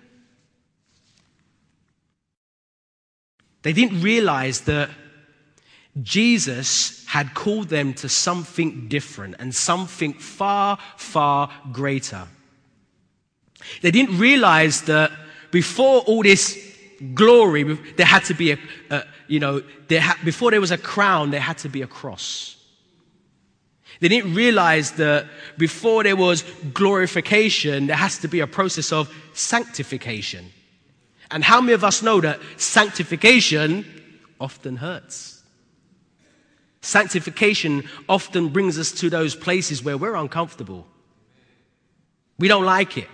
They 3.63 3.73
didn't 3.73 4.01
realize 4.03 4.61
that 4.63 4.91
Jesus 6.03 7.05
had 7.07 7.35
called 7.35 7.69
them 7.69 7.95
to 7.95 8.09
something 8.09 8.87
different 8.89 9.37
and 9.39 9.53
something 9.55 10.13
far, 10.13 10.79
far 10.97 11.51
greater. 11.73 12.29
They 13.83 13.91
didn't 13.91 14.19
realize 14.19 14.83
that 14.83 15.11
before 15.51 16.03
all 16.03 16.23
this 16.23 16.57
glory, 17.15 17.65
there 17.97 18.07
had 18.07 18.25
to 18.25 18.35
be 18.35 18.53
a, 18.53 18.59
a 18.91 19.05
you 19.27 19.41
know, 19.41 19.63
there 19.89 20.01
ha- 20.01 20.19
before 20.25 20.51
there 20.51 20.61
was 20.61 20.71
a 20.71 20.79
crown, 20.79 21.31
there 21.31 21.41
had 21.41 21.59
to 21.59 21.69
be 21.69 21.83
a 21.83 21.87
cross. 21.87 22.58
They 24.01 24.09
didn't 24.09 24.35
realize 24.35 24.93
that 24.93 25.27
before 25.57 26.05
there 26.05 26.17
was 26.17 26.45
glorification, 26.73 27.89
there 27.89 27.97
has 27.97 28.19
to 28.19 28.29
be 28.29 28.41
a 28.41 28.47
process 28.47 28.93
of 28.93 29.13
sanctification. 29.33 30.53
And 31.31 31.43
how 31.45 31.61
many 31.61 31.73
of 31.73 31.85
us 31.85 32.03
know 32.03 32.21
that 32.21 32.41
sanctification 32.57 33.85
often 34.41 34.77
hurts? 34.77 35.43
Sanctification 36.81 37.89
often 38.09 38.49
brings 38.49 38.79
us 38.79 38.93
to 38.93 39.11
those 39.11 39.35
places 39.35 39.83
where 39.83 39.99
we're 39.99 40.15
uncomfortable. 40.15 40.87
We 42.39 42.47
don't 42.47 42.65
like 42.65 42.97
it. 42.97 43.09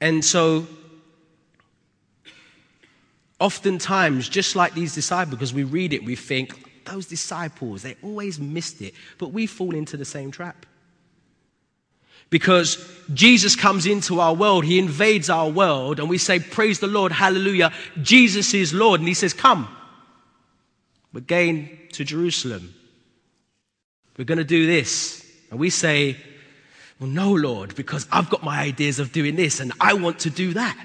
And 0.00 0.24
so 0.24 0.66
Oftentimes, 3.40 4.28
just 4.28 4.56
like 4.56 4.74
these 4.74 4.94
disciples, 4.94 5.36
because 5.36 5.54
we 5.54 5.64
read 5.64 5.92
it, 5.92 6.04
we 6.04 6.16
think, 6.16 6.68
those 6.84 7.06
disciples, 7.06 7.82
they 7.82 7.96
always 8.02 8.40
missed 8.40 8.80
it. 8.80 8.94
But 9.18 9.32
we 9.32 9.46
fall 9.46 9.74
into 9.74 9.96
the 9.96 10.04
same 10.04 10.30
trap. 10.30 10.66
Because 12.30 12.84
Jesus 13.14 13.56
comes 13.56 13.86
into 13.86 14.20
our 14.20 14.34
world, 14.34 14.64
He 14.64 14.78
invades 14.78 15.30
our 15.30 15.48
world, 15.48 15.98
and 15.98 16.08
we 16.08 16.18
say, 16.18 16.40
Praise 16.40 16.80
the 16.80 16.86
Lord, 16.86 17.12
hallelujah, 17.12 17.72
Jesus 18.02 18.52
is 18.54 18.74
Lord. 18.74 19.00
And 19.00 19.08
He 19.08 19.14
says, 19.14 19.32
Come, 19.32 19.68
we're 21.12 21.20
going 21.20 21.78
to 21.92 22.04
Jerusalem. 22.04 22.74
We're 24.16 24.24
going 24.24 24.38
to 24.38 24.44
do 24.44 24.66
this. 24.66 25.24
And 25.50 25.58
we 25.58 25.70
say, 25.70 26.16
Well, 27.00 27.08
no, 27.08 27.32
Lord, 27.32 27.74
because 27.76 28.06
I've 28.12 28.28
got 28.28 28.42
my 28.42 28.60
ideas 28.60 28.98
of 28.98 29.12
doing 29.12 29.36
this, 29.36 29.60
and 29.60 29.72
I 29.80 29.94
want 29.94 30.18
to 30.20 30.30
do 30.30 30.52
that. 30.54 30.76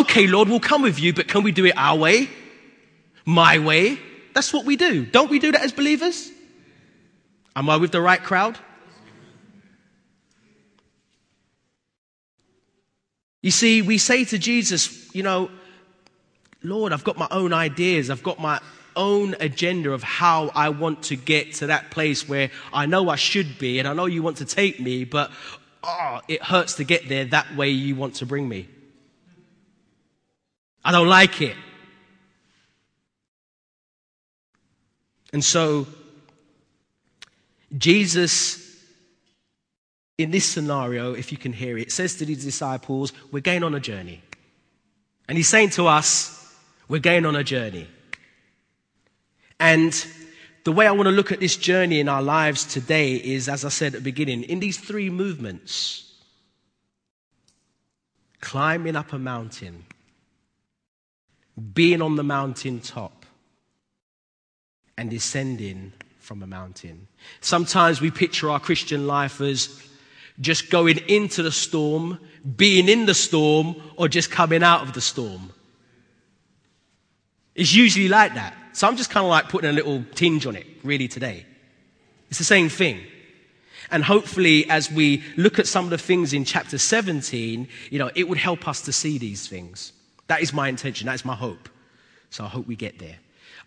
Okay, 0.00 0.26
Lord, 0.26 0.48
we'll 0.48 0.58
come 0.60 0.82
with 0.82 0.98
you, 0.98 1.12
but 1.12 1.28
can 1.28 1.44
we 1.44 1.52
do 1.52 1.64
it 1.66 1.74
our 1.76 1.96
way? 1.96 2.28
My 3.24 3.60
way? 3.60 3.98
That's 4.34 4.52
what 4.52 4.64
we 4.64 4.76
do. 4.76 5.06
Don't 5.06 5.30
we 5.30 5.38
do 5.38 5.52
that 5.52 5.62
as 5.62 5.72
believers? 5.72 6.30
Am 7.54 7.70
I 7.70 7.76
with 7.76 7.92
the 7.92 8.00
right 8.00 8.20
crowd? 8.20 8.58
You 13.40 13.52
see, 13.52 13.82
we 13.82 13.98
say 13.98 14.24
to 14.24 14.38
Jesus, 14.38 15.14
you 15.14 15.22
know, 15.22 15.50
Lord, 16.62 16.92
I've 16.92 17.04
got 17.04 17.16
my 17.16 17.28
own 17.30 17.52
ideas. 17.52 18.10
I've 18.10 18.22
got 18.22 18.40
my 18.40 18.60
own 18.96 19.36
agenda 19.38 19.92
of 19.92 20.02
how 20.02 20.50
I 20.54 20.70
want 20.70 21.04
to 21.04 21.16
get 21.16 21.54
to 21.54 21.68
that 21.68 21.90
place 21.90 22.28
where 22.28 22.50
I 22.72 22.86
know 22.86 23.10
I 23.10 23.16
should 23.16 23.58
be 23.58 23.78
and 23.78 23.86
I 23.86 23.92
know 23.92 24.06
you 24.06 24.22
want 24.22 24.38
to 24.38 24.44
take 24.44 24.80
me, 24.80 25.04
but 25.04 25.30
oh, 25.84 26.20
it 26.26 26.42
hurts 26.42 26.74
to 26.76 26.84
get 26.84 27.08
there 27.08 27.26
that 27.26 27.54
way 27.54 27.70
you 27.70 27.94
want 27.94 28.16
to 28.16 28.26
bring 28.26 28.48
me. 28.48 28.68
I 30.84 30.92
don't 30.92 31.08
like 31.08 31.40
it. 31.40 31.56
And 35.32 35.42
so, 35.42 35.86
Jesus, 37.76 38.60
in 40.18 40.30
this 40.30 40.44
scenario, 40.44 41.14
if 41.14 41.32
you 41.32 41.38
can 41.38 41.52
hear 41.52 41.76
it, 41.78 41.90
says 41.90 42.16
to 42.16 42.24
these 42.24 42.44
disciples, 42.44 43.12
We're 43.32 43.40
going 43.40 43.64
on 43.64 43.74
a 43.74 43.80
journey. 43.80 44.22
And 45.28 45.36
he's 45.36 45.48
saying 45.48 45.70
to 45.70 45.86
us, 45.86 46.54
We're 46.86 47.00
going 47.00 47.26
on 47.26 47.34
a 47.34 47.42
journey. 47.42 47.88
And 49.58 50.06
the 50.64 50.72
way 50.72 50.86
I 50.86 50.92
want 50.92 51.06
to 51.06 51.12
look 51.12 51.32
at 51.32 51.40
this 51.40 51.56
journey 51.56 52.00
in 52.00 52.08
our 52.08 52.22
lives 52.22 52.64
today 52.64 53.14
is, 53.14 53.48
as 53.48 53.64
I 53.64 53.70
said 53.70 53.94
at 53.94 54.00
the 54.00 54.04
beginning, 54.04 54.44
in 54.44 54.60
these 54.60 54.78
three 54.78 55.10
movements 55.10 56.12
climbing 58.40 58.94
up 58.94 59.12
a 59.12 59.18
mountain, 59.18 59.84
being 61.72 62.02
on 62.02 62.16
the 62.16 62.24
mountain 62.24 62.80
top 62.80 63.26
and 64.96 65.10
descending 65.10 65.92
from 66.18 66.42
a 66.42 66.46
mountain. 66.46 67.06
Sometimes 67.40 68.00
we 68.00 68.10
picture 68.10 68.50
our 68.50 68.60
Christian 68.60 69.06
life 69.06 69.40
as 69.40 69.82
just 70.40 70.70
going 70.70 70.98
into 71.08 71.42
the 71.42 71.52
storm, 71.52 72.18
being 72.56 72.88
in 72.88 73.06
the 73.06 73.14
storm, 73.14 73.76
or 73.96 74.08
just 74.08 74.30
coming 74.30 74.62
out 74.62 74.82
of 74.82 74.92
the 74.92 75.00
storm. 75.00 75.52
It's 77.54 77.72
usually 77.72 78.08
like 78.08 78.34
that. 78.34 78.56
So 78.72 78.88
I'm 78.88 78.96
just 78.96 79.10
kind 79.10 79.24
of 79.24 79.30
like 79.30 79.48
putting 79.48 79.70
a 79.70 79.72
little 79.72 80.04
tinge 80.14 80.46
on 80.46 80.56
it, 80.56 80.66
really, 80.82 81.06
today. 81.06 81.46
It's 82.28 82.38
the 82.38 82.44
same 82.44 82.68
thing. 82.68 83.00
And 83.90 84.02
hopefully, 84.02 84.68
as 84.68 84.90
we 84.90 85.22
look 85.36 85.58
at 85.60 85.68
some 85.68 85.84
of 85.84 85.90
the 85.90 85.98
things 85.98 86.32
in 86.32 86.44
chapter 86.44 86.78
17, 86.78 87.68
you 87.90 87.98
know, 87.98 88.10
it 88.16 88.28
would 88.28 88.38
help 88.38 88.66
us 88.66 88.80
to 88.82 88.92
see 88.92 89.18
these 89.18 89.46
things. 89.46 89.92
That 90.26 90.40
is 90.42 90.52
my 90.52 90.68
intention. 90.68 91.06
That 91.06 91.14
is 91.14 91.24
my 91.24 91.34
hope. 91.34 91.68
So 92.30 92.44
I 92.44 92.48
hope 92.48 92.66
we 92.66 92.76
get 92.76 92.98
there. 92.98 93.16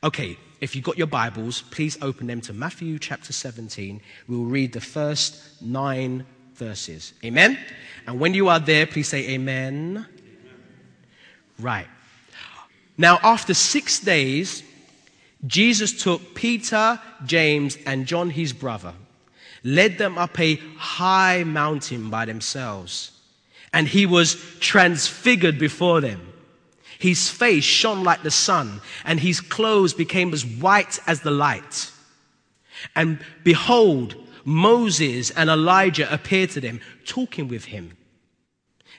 Okay, 0.03 0.37
if 0.61 0.75
you've 0.75 0.85
got 0.85 0.97
your 0.97 1.07
Bibles, 1.07 1.61
please 1.61 1.97
open 2.01 2.27
them 2.27 2.41
to 2.41 2.53
Matthew 2.53 2.99
chapter 2.99 3.33
17. 3.33 4.01
We'll 4.27 4.43
read 4.43 4.73
the 4.73 4.81
first 4.81 5.61
nine 5.61 6.25
verses. 6.55 7.13
Amen? 7.23 7.57
And 8.05 8.19
when 8.19 8.33
you 8.33 8.47
are 8.47 8.59
there, 8.59 8.85
please 8.85 9.07
say 9.07 9.29
amen. 9.29 10.05
amen. 10.07 10.07
Right. 11.59 11.87
Now, 12.97 13.19
after 13.23 13.53
six 13.53 13.99
days, 13.99 14.63
Jesus 15.45 16.03
took 16.03 16.35
Peter, 16.35 16.99
James, 17.25 17.77
and 17.85 18.05
John, 18.07 18.29
his 18.29 18.53
brother, 18.53 18.93
led 19.63 19.97
them 19.97 20.17
up 20.17 20.39
a 20.39 20.55
high 20.77 21.43
mountain 21.43 22.09
by 22.09 22.25
themselves, 22.25 23.11
and 23.73 23.87
he 23.87 24.05
was 24.05 24.35
transfigured 24.59 25.59
before 25.59 26.01
them. 26.01 26.21
His 26.99 27.29
face 27.29 27.63
shone 27.63 28.03
like 28.03 28.23
the 28.23 28.31
sun, 28.31 28.81
and 29.05 29.19
his 29.19 29.39
clothes 29.39 29.93
became 29.93 30.33
as 30.33 30.45
white 30.45 30.99
as 31.07 31.21
the 31.21 31.31
light. 31.31 31.91
And 32.95 33.19
behold, 33.43 34.15
Moses 34.43 35.29
and 35.31 35.49
Elijah 35.49 36.11
appeared 36.11 36.51
to 36.51 36.61
them, 36.61 36.79
talking 37.05 37.47
with 37.47 37.65
him. 37.65 37.97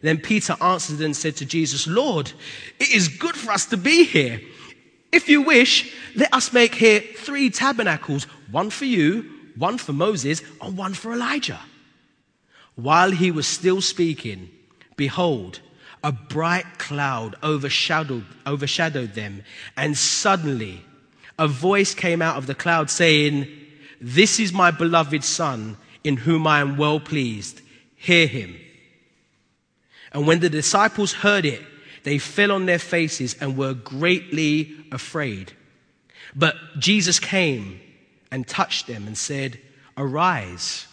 Then 0.03 0.19
Peter 0.19 0.57
answered 0.61 1.01
and 1.01 1.17
said 1.17 1.37
to 1.37 1.47
Jesus, 1.47 1.87
Lord, 1.87 2.33
it 2.79 2.91
is 2.91 3.09
good 3.09 3.35
for 3.35 3.51
us 3.51 3.67
to 3.67 3.77
be 3.77 4.05
here. 4.05 4.41
If 5.11 5.29
you 5.29 5.43
wish, 5.43 5.93
let 6.15 6.33
us 6.33 6.53
make 6.53 6.75
here 6.75 7.01
three 7.01 7.51
tabernacles 7.51 8.25
one 8.51 8.71
for 8.71 8.85
you, 8.85 9.29
one 9.57 9.79
for 9.79 9.93
Moses, 9.93 10.43
and 10.61 10.77
one 10.77 10.95
for 10.95 11.13
Elijah. 11.13 11.61
While 12.77 13.11
he 13.11 13.31
was 13.31 13.49
still 13.49 13.81
speaking, 13.81 14.51
behold, 14.97 15.61
a 16.03 16.13
bright 16.13 16.79
cloud 16.79 17.37
overshadowed, 17.43 18.25
overshadowed 18.47 19.15
them, 19.15 19.43
and 19.77 19.97
suddenly 19.97 20.83
a 21.39 21.49
voice 21.49 21.95
came 21.95 22.23
out 22.23 22.37
of 22.37 22.47
the 22.47 22.55
cloud 22.55 22.91
saying, 22.91 23.49
This 24.01 24.41
is 24.41 24.53
my 24.53 24.71
beloved 24.71 25.25
Son, 25.25 25.77
in 26.05 26.17
whom 26.17 26.47
I 26.47 26.61
am 26.61 26.77
well 26.77 27.01
pleased. 27.01 27.61
Hear 27.97 28.27
him. 28.27 28.57
And 30.13 30.27
when 30.27 30.41
the 30.41 30.49
disciples 30.49 31.13
heard 31.13 31.45
it, 31.45 31.63
they 32.05 32.19
fell 32.19 32.53
on 32.53 32.67
their 32.67 32.79
faces 32.79 33.37
and 33.41 33.57
were 33.57 33.75
greatly 33.75 34.75
afraid. 34.91 35.53
But 36.35 36.57
Jesus 36.79 37.19
came 37.19 37.81
and 38.31 38.47
touched 38.47 38.87
them 38.87 39.07
and 39.07 39.17
said, 39.17 39.61
Arise 39.97 40.87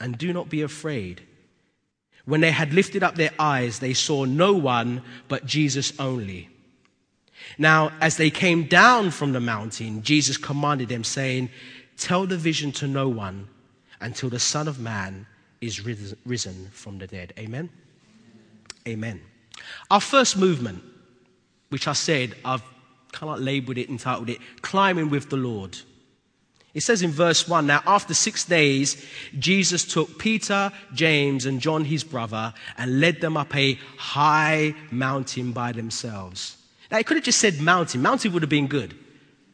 and 0.00 0.16
do 0.16 0.32
not 0.32 0.48
be 0.48 0.62
afraid. 0.62 1.22
When 2.24 2.40
they 2.40 2.50
had 2.50 2.72
lifted 2.72 3.02
up 3.02 3.16
their 3.16 3.32
eyes, 3.38 3.78
they 3.78 3.94
saw 3.94 4.24
no 4.24 4.54
one 4.54 5.02
but 5.28 5.44
Jesus 5.44 5.92
only. 5.98 6.48
Now, 7.58 7.92
as 8.00 8.16
they 8.16 8.30
came 8.30 8.64
down 8.64 9.10
from 9.10 9.32
the 9.32 9.40
mountain, 9.40 10.02
Jesus 10.02 10.36
commanded 10.36 10.88
them, 10.88 11.04
saying, 11.04 11.50
Tell 11.96 12.26
the 12.26 12.36
vision 12.36 12.72
to 12.72 12.86
no 12.86 13.08
one 13.08 13.48
until 14.00 14.30
the 14.30 14.38
Son 14.38 14.66
of 14.66 14.80
Man 14.80 15.26
is 15.60 15.84
risen 15.84 16.68
from 16.72 16.98
the 16.98 17.06
dead. 17.06 17.32
Amen. 17.38 17.70
Amen. 18.88 19.20
Our 19.90 20.00
first 20.00 20.36
movement, 20.36 20.82
which 21.68 21.86
I 21.86 21.92
said, 21.92 22.34
I've 22.44 22.62
kind 23.12 23.32
of 23.32 23.40
labeled 23.40 23.78
it, 23.78 23.88
entitled 23.88 24.28
it, 24.28 24.38
Climbing 24.62 25.10
with 25.10 25.30
the 25.30 25.36
Lord. 25.36 25.78
It 26.74 26.82
says 26.82 27.02
in 27.02 27.12
verse 27.12 27.48
1 27.48 27.66
Now, 27.66 27.82
after 27.86 28.14
six 28.14 28.44
days, 28.44 29.04
Jesus 29.38 29.84
took 29.84 30.18
Peter, 30.18 30.72
James, 30.92 31.46
and 31.46 31.60
John, 31.60 31.84
his 31.84 32.02
brother, 32.02 32.52
and 32.76 33.00
led 33.00 33.20
them 33.20 33.36
up 33.36 33.54
a 33.54 33.78
high 33.96 34.74
mountain 34.90 35.52
by 35.52 35.72
themselves. 35.72 36.56
Now, 36.90 36.98
he 36.98 37.04
could 37.04 37.16
have 37.16 37.24
just 37.24 37.38
said 37.38 37.60
mountain. 37.60 38.02
Mountain 38.02 38.32
would 38.32 38.42
have 38.42 38.50
been 38.50 38.66
good. 38.66 38.94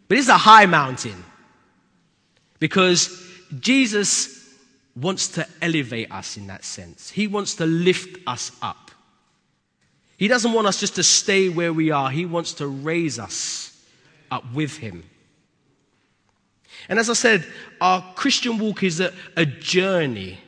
But 0.08 0.18
it's 0.18 0.28
a 0.28 0.38
high 0.38 0.66
mountain. 0.66 1.24
Because 2.58 3.24
Jesus 3.58 4.56
wants 4.96 5.28
to 5.28 5.46
elevate 5.62 6.10
us 6.10 6.36
in 6.36 6.46
that 6.48 6.64
sense, 6.64 7.10
He 7.10 7.26
wants 7.26 7.54
to 7.56 7.66
lift 7.66 8.18
us 8.26 8.52
up. 8.62 8.90
He 10.16 10.28
doesn't 10.28 10.52
want 10.52 10.66
us 10.66 10.78
just 10.78 10.96
to 10.96 11.02
stay 11.02 11.48
where 11.48 11.72
we 11.72 11.90
are, 11.90 12.10
He 12.10 12.26
wants 12.26 12.54
to 12.54 12.66
raise 12.66 13.18
us 13.18 13.82
up 14.30 14.44
with 14.52 14.76
Him. 14.76 15.04
And 16.90 16.98
as 16.98 17.08
I 17.08 17.12
said, 17.12 17.46
our 17.80 18.02
Christian 18.16 18.58
walk 18.58 18.82
is 18.82 18.98
a, 18.98 19.12
a 19.36 19.46
journey. 19.46 20.38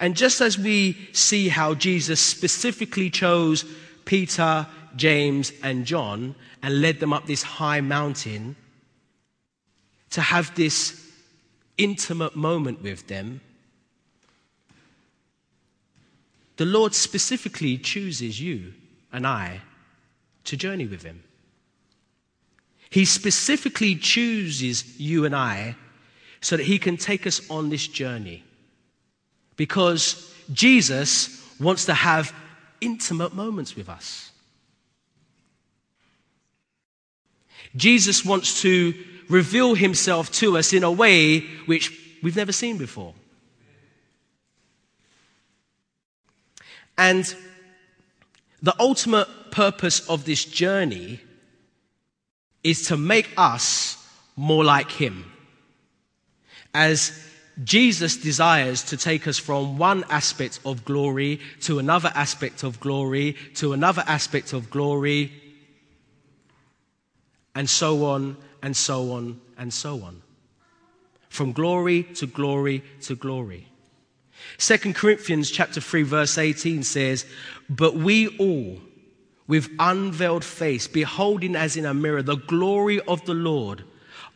And 0.00 0.16
just 0.16 0.40
as 0.40 0.58
we 0.58 1.08
see 1.12 1.48
how 1.48 1.74
Jesus 1.74 2.20
specifically 2.20 3.08
chose 3.08 3.64
Peter, 4.04 4.66
James, 4.96 5.52
and 5.62 5.86
John 5.86 6.34
and 6.60 6.82
led 6.82 6.98
them 6.98 7.12
up 7.12 7.26
this 7.26 7.44
high 7.44 7.80
mountain 7.80 8.56
to 10.10 10.20
have 10.20 10.52
this 10.56 11.08
intimate 11.78 12.34
moment 12.34 12.82
with 12.82 13.06
them, 13.06 13.40
the 16.56 16.66
Lord 16.66 16.94
specifically 16.96 17.78
chooses 17.78 18.40
you 18.40 18.74
and 19.12 19.24
I 19.24 19.60
to 20.44 20.56
journey 20.56 20.86
with 20.86 21.04
Him. 21.04 21.22
He 22.96 23.04
specifically 23.04 23.94
chooses 23.94 24.98
you 24.98 25.26
and 25.26 25.36
I 25.36 25.76
so 26.40 26.56
that 26.56 26.62
He 26.62 26.78
can 26.78 26.96
take 26.96 27.26
us 27.26 27.42
on 27.50 27.68
this 27.68 27.86
journey. 27.86 28.42
Because 29.56 30.34
Jesus 30.50 31.44
wants 31.60 31.84
to 31.84 31.92
have 31.92 32.32
intimate 32.80 33.34
moments 33.34 33.76
with 33.76 33.90
us. 33.90 34.30
Jesus 37.76 38.24
wants 38.24 38.62
to 38.62 38.94
reveal 39.28 39.74
himself 39.74 40.32
to 40.32 40.56
us 40.56 40.72
in 40.72 40.82
a 40.82 40.90
way 40.90 41.40
which 41.66 41.92
we've 42.22 42.34
never 42.34 42.50
seen 42.50 42.78
before. 42.78 43.12
And 46.96 47.26
the 48.62 48.74
ultimate 48.80 49.28
purpose 49.50 50.00
of 50.08 50.24
this 50.24 50.46
journey 50.46 51.20
is 52.66 52.88
to 52.88 52.96
make 52.96 53.30
us 53.36 53.96
more 54.34 54.64
like 54.64 54.90
Him. 54.90 55.30
As 56.74 57.16
Jesus 57.62 58.16
desires 58.16 58.82
to 58.86 58.96
take 58.96 59.28
us 59.28 59.38
from 59.38 59.78
one 59.78 60.04
aspect 60.10 60.58
of 60.66 60.84
glory 60.84 61.40
to 61.60 61.78
another 61.78 62.10
aspect 62.12 62.64
of 62.64 62.80
glory 62.80 63.36
to 63.54 63.72
another 63.72 64.02
aspect 64.08 64.52
of 64.52 64.68
glory, 64.68 65.32
and 67.54 67.70
so 67.70 68.04
on 68.04 68.36
and 68.62 68.76
so 68.76 69.12
on 69.12 69.40
and 69.56 69.72
so 69.72 70.02
on. 70.02 70.20
From 71.28 71.52
glory 71.52 72.02
to 72.16 72.26
glory 72.26 72.82
to 73.02 73.14
glory. 73.14 73.68
Second 74.58 74.96
Corinthians 74.96 75.52
chapter 75.52 75.80
3 75.80 76.02
verse 76.02 76.36
18 76.36 76.82
says, 76.82 77.24
"But 77.70 77.94
we 77.94 78.26
all 78.38 78.80
with 79.46 79.70
unveiled 79.78 80.44
face 80.44 80.86
beholding 80.86 81.54
as 81.54 81.76
in 81.76 81.84
a 81.84 81.94
mirror 81.94 82.22
the 82.22 82.36
glory 82.36 83.00
of 83.02 83.24
the 83.26 83.34
Lord 83.34 83.84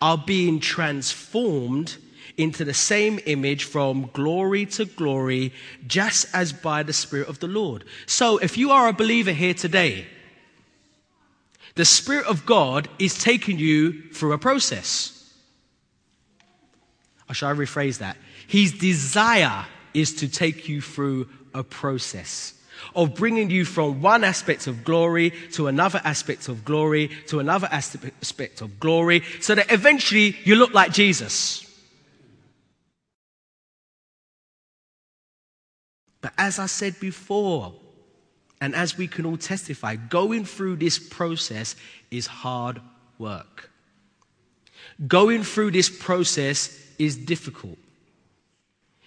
are 0.00 0.18
being 0.18 0.60
transformed 0.60 1.96
into 2.36 2.64
the 2.64 2.74
same 2.74 3.18
image 3.26 3.64
from 3.64 4.08
glory 4.12 4.64
to 4.64 4.84
glory 4.84 5.52
just 5.86 6.26
as 6.32 6.52
by 6.52 6.82
the 6.82 6.92
spirit 6.92 7.28
of 7.28 7.38
the 7.40 7.48
Lord." 7.48 7.84
So, 8.06 8.38
if 8.38 8.56
you 8.56 8.70
are 8.70 8.88
a 8.88 8.92
believer 8.92 9.32
here 9.32 9.54
today, 9.54 10.06
the 11.74 11.84
spirit 11.84 12.26
of 12.26 12.46
God 12.46 12.88
is 12.98 13.18
taking 13.18 13.58
you 13.58 14.10
through 14.12 14.32
a 14.32 14.38
process. 14.38 15.12
Or 17.28 17.34
shall 17.34 17.50
I 17.50 17.54
rephrase 17.54 17.98
that? 17.98 18.16
His 18.46 18.72
desire 18.72 19.66
is 19.94 20.14
to 20.14 20.28
take 20.28 20.68
you 20.68 20.80
through 20.80 21.28
a 21.54 21.62
process 21.62 22.54
of 22.94 23.14
bringing 23.14 23.50
you 23.50 23.64
from 23.64 24.02
one 24.02 24.24
aspect 24.24 24.66
of 24.66 24.84
glory 24.84 25.30
to 25.52 25.66
another 25.66 26.00
aspect 26.04 26.48
of 26.48 26.64
glory 26.64 27.08
to 27.28 27.38
another 27.38 27.68
aspect 27.70 28.60
of 28.60 28.80
glory 28.80 29.22
so 29.40 29.54
that 29.54 29.70
eventually 29.70 30.36
you 30.44 30.56
look 30.56 30.74
like 30.74 30.92
Jesus. 30.92 31.66
But 36.20 36.32
as 36.36 36.58
I 36.58 36.66
said 36.66 37.00
before, 37.00 37.74
and 38.60 38.74
as 38.74 38.98
we 38.98 39.08
can 39.08 39.24
all 39.24 39.38
testify, 39.38 39.96
going 39.96 40.44
through 40.44 40.76
this 40.76 40.98
process 40.98 41.76
is 42.10 42.26
hard 42.26 42.80
work. 43.18 43.70
Going 45.06 45.44
through 45.44 45.70
this 45.70 45.88
process 45.88 46.78
is 46.98 47.16
difficult. 47.16 47.78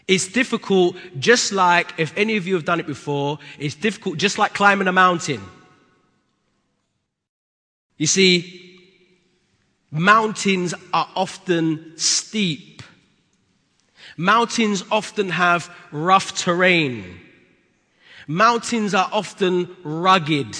It's 0.07 0.27
difficult, 0.27 0.97
just 1.17 1.51
like, 1.51 1.93
if 1.97 2.15
any 2.17 2.35
of 2.35 2.45
you 2.45 2.55
have 2.55 2.65
done 2.65 2.79
it 2.79 2.87
before, 2.87 3.39
it's 3.57 3.75
difficult, 3.75 4.17
just 4.17 4.37
like 4.37 4.53
climbing 4.53 4.87
a 4.87 4.91
mountain. 4.91 5.41
You 7.97 8.07
see, 8.07 8.79
mountains 9.91 10.73
are 10.93 11.07
often 11.15 11.93
steep. 11.95 12.83
Mountains 14.17 14.83
often 14.91 15.29
have 15.29 15.73
rough 15.91 16.35
terrain. 16.35 17.19
Mountains 18.27 18.93
are 18.93 19.09
often 19.11 19.75
rugged. 19.83 20.57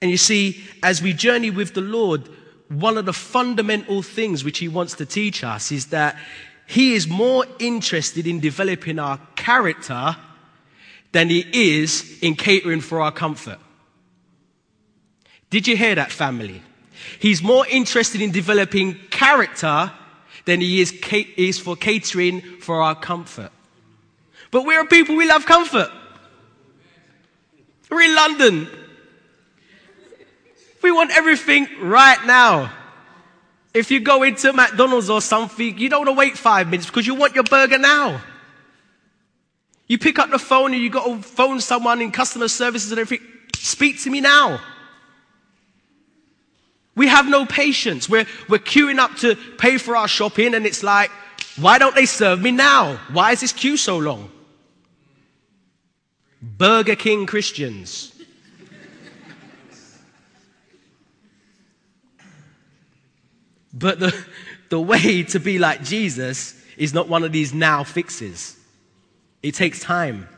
And 0.00 0.10
you 0.10 0.16
see, 0.16 0.62
as 0.82 1.02
we 1.02 1.12
journey 1.12 1.50
with 1.50 1.74
the 1.74 1.80
Lord, 1.80 2.28
one 2.68 2.96
of 2.98 3.04
the 3.04 3.12
fundamental 3.12 4.02
things 4.02 4.44
which 4.44 4.58
he 4.58 4.68
wants 4.68 4.94
to 4.94 5.06
teach 5.06 5.44
us 5.44 5.70
is 5.70 5.86
that 5.86 6.16
he 6.66 6.94
is 6.94 7.06
more 7.06 7.44
interested 7.58 8.26
in 8.26 8.40
developing 8.40 8.98
our 8.98 9.18
character 9.36 10.16
than 11.12 11.28
he 11.28 11.76
is 11.78 12.18
in 12.22 12.34
catering 12.34 12.80
for 12.80 13.00
our 13.00 13.12
comfort. 13.12 13.58
Did 15.50 15.68
you 15.68 15.76
hear 15.76 15.94
that, 15.94 16.10
family? 16.10 16.62
He's 17.20 17.42
more 17.42 17.66
interested 17.66 18.20
in 18.20 18.32
developing 18.32 18.94
character 19.10 19.92
than 20.46 20.60
he 20.60 20.80
is, 20.80 20.92
is 21.36 21.58
for 21.58 21.76
catering 21.76 22.40
for 22.60 22.82
our 22.82 22.94
comfort. 22.94 23.50
But 24.50 24.64
we're 24.64 24.80
a 24.80 24.86
people, 24.86 25.16
we 25.16 25.26
love 25.26 25.46
comfort. 25.46 25.90
We're 27.90 28.02
in 28.02 28.14
London. 28.14 28.68
We 30.84 30.92
want 30.92 31.12
everything 31.12 31.66
right 31.80 32.22
now. 32.26 32.70
If 33.72 33.90
you 33.90 34.00
go 34.00 34.22
into 34.22 34.52
McDonald's 34.52 35.08
or 35.08 35.22
something, 35.22 35.78
you 35.78 35.88
don't 35.88 36.04
want 36.04 36.14
to 36.14 36.18
wait 36.18 36.36
five 36.36 36.68
minutes 36.68 36.88
because 36.88 37.06
you 37.06 37.14
want 37.14 37.34
your 37.34 37.44
burger 37.44 37.78
now. 37.78 38.20
You 39.86 39.96
pick 39.96 40.18
up 40.18 40.28
the 40.28 40.38
phone 40.38 40.74
and 40.74 40.82
you 40.82 40.90
got 40.90 41.06
to 41.06 41.22
phone 41.22 41.62
someone 41.62 42.02
in 42.02 42.12
customer 42.12 42.48
services 42.48 42.92
and 42.92 43.00
everything. 43.00 43.26
Speak 43.56 44.02
to 44.02 44.10
me 44.10 44.20
now. 44.20 44.60
We 46.94 47.06
have 47.08 47.30
no 47.30 47.46
patience. 47.46 48.06
We're, 48.06 48.26
we're 48.50 48.58
queuing 48.58 48.98
up 48.98 49.16
to 49.20 49.36
pay 49.56 49.78
for 49.78 49.96
our 49.96 50.06
shopping 50.06 50.52
and 50.52 50.66
it's 50.66 50.82
like, 50.82 51.10
why 51.58 51.78
don't 51.78 51.94
they 51.94 52.04
serve 52.04 52.42
me 52.42 52.50
now? 52.50 52.96
Why 53.10 53.32
is 53.32 53.40
this 53.40 53.54
queue 53.54 53.78
so 53.78 53.96
long? 53.96 54.30
Burger 56.42 56.94
King 56.94 57.24
Christians. 57.24 58.13
But 63.74 63.98
the, 63.98 64.26
the 64.70 64.80
way 64.80 65.24
to 65.24 65.40
be 65.40 65.58
like 65.58 65.82
Jesus 65.82 66.54
is 66.76 66.94
not 66.94 67.08
one 67.08 67.24
of 67.24 67.32
these 67.32 67.52
now 67.52 67.84
fixes. 67.84 68.56
It 69.42 69.54
takes 69.54 69.80
time. 69.80 70.28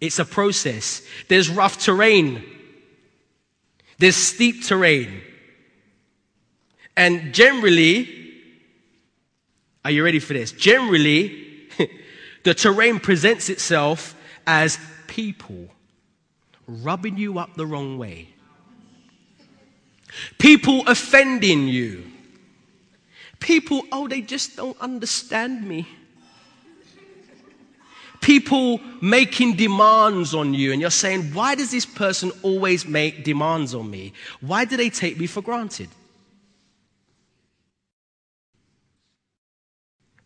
It's 0.00 0.18
a 0.18 0.24
process. 0.24 1.02
There's 1.28 1.48
rough 1.48 1.78
terrain. 1.78 2.44
There's 3.98 4.16
steep 4.16 4.64
terrain. 4.64 5.22
And 6.96 7.32
generally, 7.32 8.08
are 9.84 9.90
you 9.90 10.04
ready 10.04 10.18
for 10.18 10.34
this? 10.34 10.52
Generally, 10.52 11.46
the 12.44 12.54
terrain 12.54 13.00
presents 13.00 13.48
itself 13.48 14.14
as 14.46 14.78
people 15.06 15.68
rubbing 16.66 17.16
you 17.16 17.38
up 17.38 17.54
the 17.54 17.66
wrong 17.66 17.98
way, 17.98 18.28
people 20.38 20.82
offending 20.86 21.66
you, 21.68 22.04
people, 23.40 23.82
oh, 23.92 24.08
they 24.08 24.20
just 24.20 24.56
don't 24.56 24.78
understand 24.80 25.66
me. 25.66 25.86
People 28.20 28.80
making 29.00 29.54
demands 29.54 30.34
on 30.34 30.52
you, 30.52 30.72
and 30.72 30.80
you're 30.80 30.90
saying, 30.90 31.32
Why 31.32 31.54
does 31.54 31.70
this 31.70 31.86
person 31.86 32.32
always 32.42 32.86
make 32.86 33.24
demands 33.24 33.74
on 33.74 33.88
me? 33.90 34.12
Why 34.40 34.64
do 34.64 34.76
they 34.76 34.90
take 34.90 35.18
me 35.18 35.26
for 35.26 35.40
granted? 35.40 35.88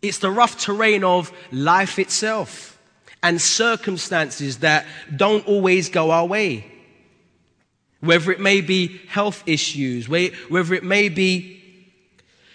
It's 0.00 0.18
the 0.18 0.30
rough 0.30 0.58
terrain 0.58 1.04
of 1.04 1.32
life 1.52 1.98
itself 1.98 2.78
and 3.22 3.40
circumstances 3.40 4.58
that 4.58 4.84
don't 5.14 5.46
always 5.46 5.88
go 5.88 6.10
our 6.10 6.26
way. 6.26 6.66
Whether 8.00 8.32
it 8.32 8.40
may 8.40 8.62
be 8.62 9.00
health 9.06 9.44
issues, 9.46 10.08
whether 10.08 10.74
it 10.74 10.82
may 10.82 11.08
be 11.08 11.61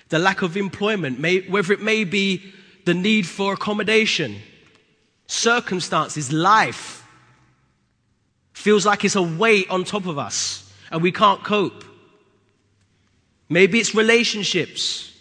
the 0.10 0.20
lack 0.20 0.42
of 0.42 0.56
employment, 0.56 1.20
whether 1.50 1.74
it 1.74 1.82
may 1.82 2.04
be 2.04 2.54
the 2.86 2.94
need 2.94 3.28
for 3.28 3.54
accommodation, 3.54 4.38
circumstances, 5.28 6.32
life 6.32 7.06
feels 8.54 8.86
like 8.86 9.04
it's 9.06 9.16
a 9.16 9.22
weight 9.22 9.70
on 9.70 9.84
top 9.84 10.06
of 10.06 10.18
us 10.18 10.74
and 10.92 11.02
we 11.02 11.12
can't 11.12 11.44
cope. 11.44 11.84
Maybe 13.50 13.80
it's 13.80 13.94
relationships. 13.94 15.14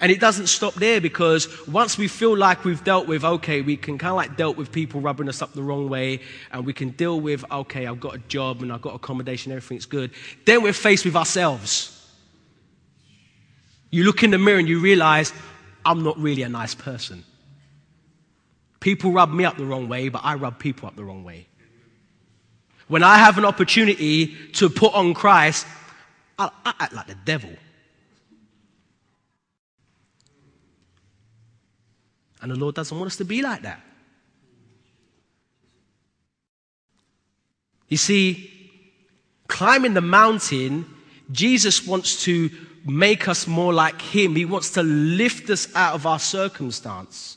And 0.00 0.12
it 0.12 0.20
doesn't 0.20 0.46
stop 0.46 0.74
there 0.74 1.00
because 1.00 1.66
once 1.66 1.98
we 1.98 2.08
feel 2.08 2.36
like 2.36 2.64
we've 2.64 2.84
dealt 2.84 3.08
with, 3.08 3.24
okay, 3.24 3.62
we 3.62 3.76
can 3.76 3.98
kind 3.98 4.10
of 4.10 4.16
like 4.16 4.36
dealt 4.36 4.56
with 4.56 4.70
people 4.70 5.00
rubbing 5.00 5.28
us 5.28 5.42
up 5.42 5.54
the 5.54 5.62
wrong 5.62 5.88
way, 5.88 6.20
and 6.52 6.64
we 6.64 6.72
can 6.72 6.90
deal 6.90 7.20
with, 7.20 7.44
okay, 7.50 7.84
I've 7.86 7.98
got 7.98 8.14
a 8.14 8.18
job 8.18 8.62
and 8.62 8.72
I've 8.72 8.80
got 8.80 8.94
accommodation, 8.94 9.50
everything's 9.50 9.86
good. 9.86 10.12
Then 10.46 10.62
we're 10.62 10.72
faced 10.72 11.04
with 11.04 11.16
ourselves. 11.16 11.97
You 13.90 14.04
look 14.04 14.22
in 14.22 14.30
the 14.30 14.38
mirror 14.38 14.58
and 14.58 14.68
you 14.68 14.80
realize, 14.80 15.32
I'm 15.84 16.02
not 16.02 16.18
really 16.18 16.42
a 16.42 16.48
nice 16.48 16.74
person. 16.74 17.24
People 18.80 19.12
rub 19.12 19.32
me 19.32 19.44
up 19.44 19.56
the 19.56 19.64
wrong 19.64 19.88
way, 19.88 20.08
but 20.08 20.20
I 20.24 20.34
rub 20.34 20.58
people 20.58 20.88
up 20.88 20.96
the 20.96 21.04
wrong 21.04 21.24
way. 21.24 21.46
When 22.86 23.02
I 23.02 23.18
have 23.18 23.38
an 23.38 23.44
opportunity 23.44 24.34
to 24.52 24.70
put 24.70 24.94
on 24.94 25.14
Christ, 25.14 25.66
I, 26.38 26.50
I 26.64 26.74
act 26.80 26.92
like 26.92 27.06
the 27.06 27.16
devil. 27.24 27.50
And 32.40 32.52
the 32.52 32.56
Lord 32.56 32.74
doesn't 32.74 32.96
want 32.96 33.08
us 33.08 33.16
to 33.16 33.24
be 33.24 33.42
like 33.42 33.62
that. 33.62 33.80
You 37.88 37.96
see, 37.96 38.70
climbing 39.48 39.94
the 39.94 40.00
mountain, 40.00 40.86
Jesus 41.32 41.86
wants 41.86 42.22
to 42.24 42.50
make 42.88 43.28
us 43.28 43.46
more 43.46 43.72
like 43.72 44.00
Him. 44.00 44.34
He 44.34 44.44
wants 44.44 44.70
to 44.72 44.82
lift 44.82 45.50
us 45.50 45.68
out 45.74 45.94
of 45.94 46.06
our 46.06 46.18
circumstance. 46.18 47.36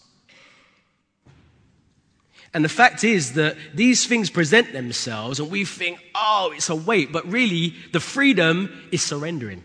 And 2.54 2.66
the 2.66 2.70
fact 2.70 3.04
is 3.04 3.34
that 3.34 3.56
these 3.74 4.06
things 4.08 4.30
present 4.30 4.74
themselves, 4.74 5.40
and 5.40 5.50
we 5.50 5.64
think, 5.64 6.00
oh, 6.16 6.52
it's 6.56 6.70
a 6.70 6.76
weight, 6.76 7.12
but 7.12 7.30
really, 7.32 7.76
the 7.94 8.00
freedom 8.00 8.88
is 8.92 9.02
surrendering. 9.02 9.64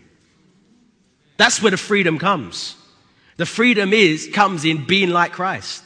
That's 1.37 1.61
where 1.61 1.71
the 1.71 1.77
freedom 1.77 2.17
comes. 2.17 2.75
The 3.37 3.45
freedom 3.45 3.93
is, 3.93 4.29
comes 4.33 4.65
in 4.65 4.85
being 4.85 5.09
like 5.09 5.33
Christ. 5.33 5.83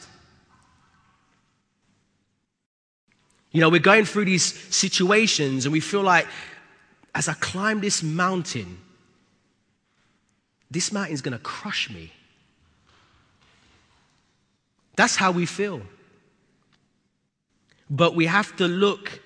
You 3.50 3.60
know, 3.60 3.68
we're 3.68 3.80
going 3.80 4.06
through 4.06 4.24
these 4.24 4.44
situations 4.74 5.66
and 5.66 5.72
we 5.72 5.80
feel 5.80 6.02
like, 6.02 6.26
as 7.14 7.28
I 7.28 7.34
climb 7.34 7.80
this 7.80 8.02
mountain, 8.02 8.78
this 10.72 10.90
mountain 10.90 11.12
is 11.12 11.20
going 11.20 11.36
to 11.36 11.42
crush 11.42 11.90
me. 11.90 12.12
That's 14.96 15.16
how 15.16 15.30
we 15.30 15.46
feel. 15.46 15.82
But 17.90 18.14
we 18.14 18.26
have 18.26 18.56
to 18.56 18.66
look 18.66 19.20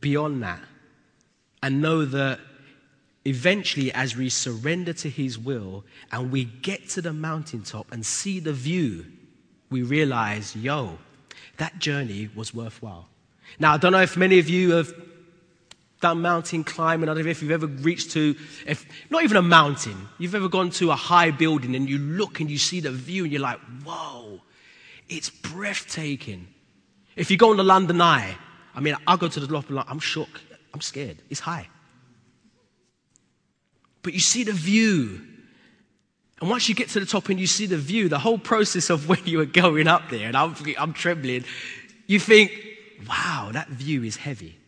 beyond 0.00 0.42
that 0.42 0.60
and 1.62 1.82
know 1.82 2.04
that 2.06 2.40
eventually, 3.26 3.92
as 3.92 4.16
we 4.16 4.30
surrender 4.30 4.94
to 4.94 5.10
His 5.10 5.38
will 5.38 5.84
and 6.10 6.32
we 6.32 6.44
get 6.44 6.88
to 6.90 7.02
the 7.02 7.12
mountaintop 7.12 7.92
and 7.92 8.04
see 8.04 8.40
the 8.40 8.54
view, 8.54 9.04
we 9.70 9.82
realize, 9.82 10.56
yo, 10.56 10.98
that 11.58 11.78
journey 11.78 12.30
was 12.34 12.54
worthwhile. 12.54 13.08
Now, 13.58 13.74
I 13.74 13.76
don't 13.76 13.92
know 13.92 14.00
if 14.00 14.16
many 14.16 14.38
of 14.38 14.48
you 14.48 14.72
have 14.72 14.94
done 16.00 16.22
mountain 16.22 16.64
climbing. 16.64 17.08
I 17.08 17.14
don't 17.14 17.24
know 17.24 17.30
if 17.30 17.42
you've 17.42 17.50
ever 17.50 17.66
reached 17.66 18.10
to, 18.12 18.34
if 18.66 18.86
not 19.10 19.22
even 19.22 19.36
a 19.36 19.42
mountain, 19.42 20.08
you've 20.18 20.34
ever 20.34 20.48
gone 20.48 20.70
to 20.70 20.90
a 20.90 20.96
high 20.96 21.30
building 21.30 21.76
and 21.76 21.88
you 21.88 21.98
look 21.98 22.40
and 22.40 22.50
you 22.50 22.58
see 22.58 22.80
the 22.80 22.90
view 22.90 23.24
and 23.24 23.32
you're 23.32 23.42
like, 23.42 23.60
whoa, 23.84 24.40
it's 25.08 25.30
breathtaking. 25.30 26.48
If 27.16 27.30
you 27.30 27.36
go 27.36 27.50
on 27.50 27.58
the 27.58 27.64
London 27.64 28.00
Eye, 28.00 28.36
I 28.74 28.80
mean, 28.80 28.96
I 29.06 29.16
go 29.16 29.28
to 29.28 29.40
the 29.40 29.52
loft, 29.52 29.70
I'm 29.70 29.98
shook, 29.98 30.40
I'm 30.72 30.80
scared. 30.80 31.18
It's 31.28 31.40
high. 31.40 31.68
But 34.02 34.14
you 34.14 34.20
see 34.20 34.44
the 34.44 34.52
view. 34.52 35.20
And 36.40 36.48
once 36.48 36.68
you 36.68 36.74
get 36.74 36.88
to 36.90 37.00
the 37.00 37.06
top 37.06 37.28
and 37.28 37.38
you 37.38 37.46
see 37.46 37.66
the 37.66 37.76
view, 37.76 38.08
the 38.08 38.18
whole 38.18 38.38
process 38.38 38.88
of 38.88 39.08
when 39.10 39.24
you 39.26 39.40
are 39.40 39.46
going 39.46 39.86
up 39.86 40.08
there, 40.08 40.26
and 40.26 40.36
I'm, 40.36 40.56
I'm 40.78 40.94
trembling, 40.94 41.44
you 42.06 42.18
think, 42.18 42.52
wow, 43.06 43.50
that 43.52 43.68
view 43.68 44.02
is 44.02 44.16
heavy. 44.16 44.59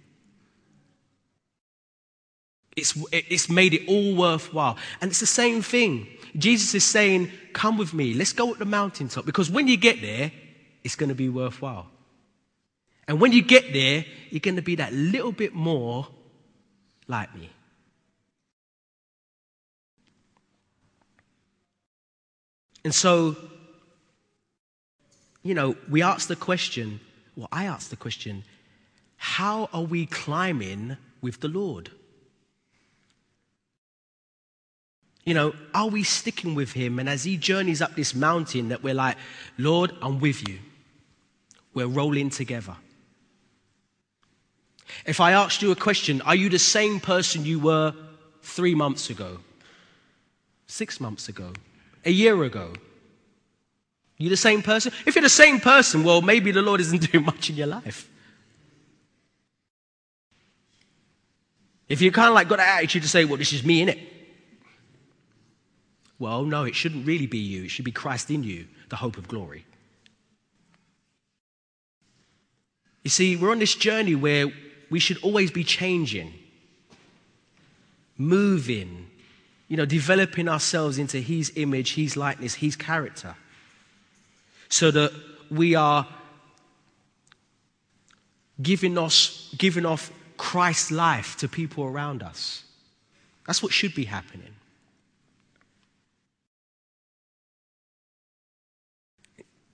It's, 2.77 2.97
it's 3.13 3.51
made 3.51 3.75
it 3.75 3.87
all 3.87 4.15
worthwhile. 4.15 4.77
And 5.01 5.11
it's 5.11 5.21
the 5.21 5.27
same 5.27 5.63
thing. 5.63 6.07
Jesus 6.37 6.75
is 6.75 6.85
saying, 6.85 7.31
Come 7.53 7.77
with 7.77 7.93
me, 7.93 8.15
let's 8.15 8.33
go 8.33 8.53
up 8.53 8.59
the 8.59 8.65
mountaintop. 8.65 9.27
Because 9.27 9.51
when 9.51 9.69
you 9.69 9.77
get 9.77 10.01
there, 10.01 10.33
it's 10.83 10.97
going 10.97 11.11
to 11.11 11.15
be 11.15 11.29
worthwhile. 11.29 11.87
And 13.07 13.21
when 13.21 13.33
you 13.33 13.43
get 13.43 13.73
there, 13.73 14.05
you're 14.31 14.41
going 14.41 14.57
to 14.57 14.63
be 14.63 14.77
that 14.77 14.93
little 14.93 15.33
bit 15.33 15.55
more 15.55 16.09
like 17.09 17.35
me. 17.35 17.51
And 22.85 22.95
so, 22.95 23.37
you 25.43 25.55
know, 25.55 25.77
we 25.91 26.03
ask 26.03 26.29
the 26.29 26.37
question, 26.37 27.01
well, 27.37 27.49
I 27.53 27.67
ask 27.67 27.91
the 27.91 27.97
question, 27.97 28.45
how 29.17 29.69
are 29.73 29.83
we 29.83 30.07
climbing 30.07 30.97
with 31.21 31.41
the 31.41 31.49
Lord? 31.49 31.91
You 35.25 35.35
know, 35.35 35.55
are 35.73 35.89
we 35.89 36.03
sticking 36.03 36.55
with 36.55 36.73
him? 36.73 36.99
And 36.99 37.09
as 37.09 37.25
he 37.25 37.37
journeys 37.37 37.81
up 37.81 37.95
this 37.95 38.15
mountain, 38.15 38.71
that 38.71 38.83
we're 38.83 38.95
like, 38.95 39.17
Lord, 39.57 39.93
I'm 40.03 40.19
with 40.19 40.49
you. 40.49 40.59
We're 41.75 41.87
rolling 41.87 42.31
together. 42.31 42.77
If 45.07 45.21
I 45.21 45.33
asked 45.33 45.63
you 45.63 45.71
a 45.71 45.77
question, 45.77 46.21
are 46.23 46.35
you 46.35 46.49
the 46.49 46.59
same 46.59 47.01
person 47.01 47.45
you 47.45 47.61
were 47.61 47.95
three 48.43 48.75
months 48.75 49.11
ago, 49.11 49.39
six 50.67 51.01
months 51.01 51.29
ago, 51.29 51.53
a 52.05 52.11
year 52.11 52.43
ago? 52.43 52.73
You 54.19 54.29
the 54.29 54.37
same 54.37 54.63
person? 54.63 54.93
If 55.07 55.15
you're 55.15 55.23
the 55.23 55.29
same 55.29 55.61
person, 55.61 56.05
well, 56.05 56.21
maybe 56.21 56.51
the 56.53 56.63
Lord 56.63 56.81
isn't 56.81 57.11
doing 57.13 57.25
much 57.25 57.49
in 57.49 57.57
your 57.57 57.69
life. 57.69 58.09
If 61.89 62.01
you 62.01 62.11
kind 62.13 62.29
of 62.29 62.35
like 62.35 62.49
got 62.49 62.59
that 62.59 62.79
attitude 62.79 63.03
to 63.03 63.09
say, 63.09 63.25
well, 63.25 63.37
this 63.37 63.53
is 63.53 63.65
me 63.65 63.83
in 63.83 63.89
it. 63.89 63.99
Well, 66.23 66.45
no, 66.45 66.63
it 66.63 66.77
shouldn't 66.77 67.05
really 67.05 67.27
be 67.27 67.39
you. 67.39 67.65
It 67.65 67.73
should 67.73 67.85
be 67.85 67.91
Christ 67.91 68.31
in 68.31 68.45
you, 68.45 68.69
the 68.91 68.95
hope 68.95 69.17
of 69.17 69.27
glory. 69.27 69.65
You 73.03 73.11
see, 73.11 73.35
we're 73.35 73.51
on 73.51 73.59
this 73.59 73.75
journey 73.75 74.15
where 74.15 74.47
we 74.89 75.01
should 75.01 75.19
always 75.25 75.51
be 75.51 75.65
changing, 75.65 76.33
moving, 78.17 79.11
you 79.67 79.77
know, 79.77 79.85
developing 79.85 80.49
ourselves 80.49 80.97
into 80.97 81.19
His 81.19 81.51
image, 81.57 81.97
His 81.97 82.17
likeness, 82.17 82.55
His 82.55 82.77
character, 82.77 83.35
so 84.69 84.93
that 84.93 85.11
we 85.51 85.75
are 85.75 86.07
giving, 88.63 88.97
us, 88.97 89.53
giving 89.59 89.85
off 89.85 90.13
Christ's 90.37 90.93
life 90.93 91.37
to 91.39 91.49
people 91.49 91.83
around 91.83 92.23
us. 92.23 92.63
That's 93.45 93.61
what 93.61 93.73
should 93.73 93.97
be 93.97 94.05
happening. 94.05 94.52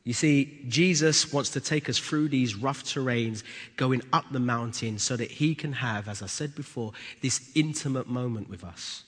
You 0.08 0.14
see, 0.14 0.64
Jesus 0.66 1.34
wants 1.34 1.50
to 1.50 1.60
take 1.60 1.90
us 1.90 1.98
through 1.98 2.30
these 2.30 2.54
rough 2.54 2.82
terrains, 2.82 3.42
going 3.76 4.00
up 4.10 4.24
the 4.32 4.40
mountain, 4.40 4.98
so 4.98 5.18
that 5.18 5.30
He 5.30 5.54
can 5.54 5.74
have, 5.74 6.08
as 6.08 6.22
I 6.22 6.26
said 6.28 6.54
before, 6.54 6.92
this 7.20 7.50
intimate 7.54 8.08
moment 8.08 8.48
with 8.48 8.64
us. 8.64 9.02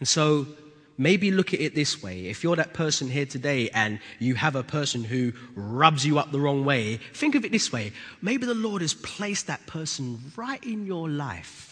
And 0.00 0.08
so, 0.08 0.48
maybe 0.96 1.30
look 1.30 1.54
at 1.54 1.60
it 1.60 1.76
this 1.76 2.02
way. 2.02 2.26
If 2.26 2.42
you're 2.42 2.56
that 2.56 2.74
person 2.74 3.08
here 3.08 3.26
today 3.26 3.70
and 3.70 4.00
you 4.18 4.34
have 4.34 4.56
a 4.56 4.64
person 4.64 5.04
who 5.04 5.34
rubs 5.54 6.04
you 6.04 6.18
up 6.18 6.32
the 6.32 6.40
wrong 6.40 6.64
way, 6.64 6.96
think 7.14 7.36
of 7.36 7.44
it 7.44 7.52
this 7.52 7.72
way. 7.72 7.92
Maybe 8.22 8.44
the 8.44 8.54
Lord 8.54 8.82
has 8.82 8.92
placed 8.92 9.46
that 9.46 9.68
person 9.68 10.32
right 10.36 10.64
in 10.64 10.84
your 10.84 11.08
life 11.08 11.67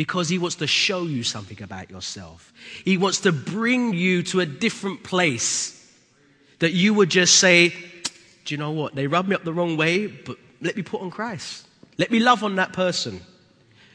because 0.00 0.30
he 0.30 0.38
wants 0.38 0.56
to 0.56 0.66
show 0.66 1.02
you 1.02 1.22
something 1.22 1.62
about 1.62 1.90
yourself. 1.90 2.54
He 2.86 2.96
wants 2.96 3.20
to 3.20 3.32
bring 3.32 3.92
you 3.92 4.22
to 4.22 4.40
a 4.40 4.46
different 4.46 5.02
place 5.02 5.76
that 6.60 6.72
you 6.72 6.94
would 6.94 7.10
just 7.10 7.36
say, 7.36 7.68
Do 8.46 8.54
you 8.54 8.56
know 8.56 8.70
what? 8.70 8.94
They 8.94 9.06
rubbed 9.06 9.28
me 9.28 9.34
up 9.34 9.44
the 9.44 9.52
wrong 9.52 9.76
way, 9.76 10.06
but 10.06 10.38
let 10.62 10.74
me 10.74 10.80
put 10.82 11.02
on 11.02 11.10
Christ. 11.10 11.66
Let 11.98 12.10
me 12.10 12.18
love 12.18 12.42
on 12.42 12.56
that 12.56 12.72
person. 12.72 13.20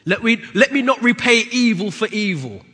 Let 0.04 0.22
me, 0.22 0.40
let 0.54 0.72
me 0.72 0.80
not 0.80 1.02
repay 1.02 1.38
evil 1.50 1.90
for 1.90 2.06
evil. 2.06 2.64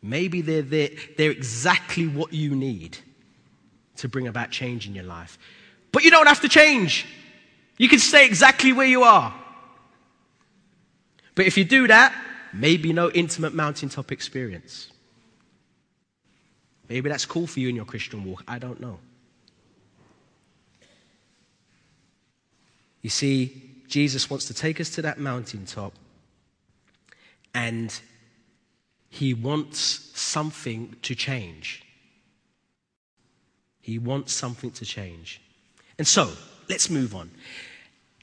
Maybe 0.00 0.40
they're, 0.40 0.62
they're, 0.62 0.90
they're 1.16 1.32
exactly 1.32 2.06
what 2.06 2.32
you 2.32 2.54
need 2.54 2.96
to 3.96 4.08
bring 4.08 4.28
about 4.28 4.52
change 4.52 4.86
in 4.86 4.94
your 4.94 5.02
life. 5.02 5.36
But 5.90 6.04
you 6.04 6.12
don't 6.12 6.28
have 6.28 6.42
to 6.42 6.48
change. 6.48 7.06
You 7.76 7.88
can 7.88 7.98
stay 7.98 8.24
exactly 8.24 8.72
where 8.72 8.86
you 8.86 9.02
are. 9.02 9.34
But 11.36 11.46
if 11.46 11.56
you 11.56 11.64
do 11.64 11.86
that, 11.86 12.12
maybe 12.52 12.92
no 12.92 13.10
intimate 13.10 13.54
mountaintop 13.54 14.10
experience. 14.10 14.90
Maybe 16.88 17.08
that's 17.08 17.26
cool 17.26 17.46
for 17.46 17.60
you 17.60 17.68
in 17.68 17.76
your 17.76 17.84
Christian 17.84 18.24
walk. 18.24 18.42
I 18.48 18.58
don't 18.58 18.80
know. 18.80 18.98
You 23.02 23.10
see, 23.10 23.82
Jesus 23.86 24.28
wants 24.28 24.46
to 24.46 24.54
take 24.54 24.80
us 24.80 24.90
to 24.90 25.02
that 25.02 25.18
mountaintop 25.18 25.92
and 27.54 28.00
he 29.08 29.34
wants 29.34 29.78
something 30.14 30.96
to 31.02 31.14
change. 31.14 31.84
He 33.80 33.98
wants 33.98 34.32
something 34.32 34.70
to 34.72 34.84
change. 34.84 35.40
And 35.98 36.06
so, 36.06 36.32
let's 36.68 36.90
move 36.90 37.14
on. 37.14 37.30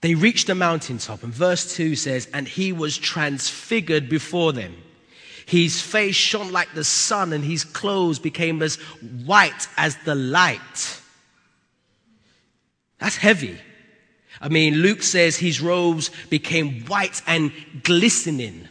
They 0.04 0.16
reached 0.16 0.48
the 0.48 0.56
mountaintop, 0.56 1.24
and 1.24 1.34
verse 1.34 1.78
2 1.78 1.96
says, 1.96 2.28
And 2.34 2.46
he 2.46 2.74
was 2.74 2.98
transfigured 2.98 4.10
before 4.10 4.52
them. 4.52 4.76
His 5.46 5.82
face 5.82 6.18
shone 6.18 6.52
like 6.52 6.74
the 6.74 6.84
sun, 6.84 7.32
and 7.32 7.42
his 7.42 7.63
clothes 7.63 8.20
became 8.20 8.62
as 8.62 8.76
white 9.24 9.70
as 9.78 9.96
the 10.04 10.13
light. 10.13 11.00
That's 13.00 13.16
heavy. 13.16 13.58
I 14.42 14.50
mean, 14.50 14.76
Luke 14.76 15.04
says 15.04 15.38
his 15.38 15.62
robes 15.62 16.12
became 16.30 16.82
white 16.82 17.22
and 17.26 17.54
glistening. 17.84 18.68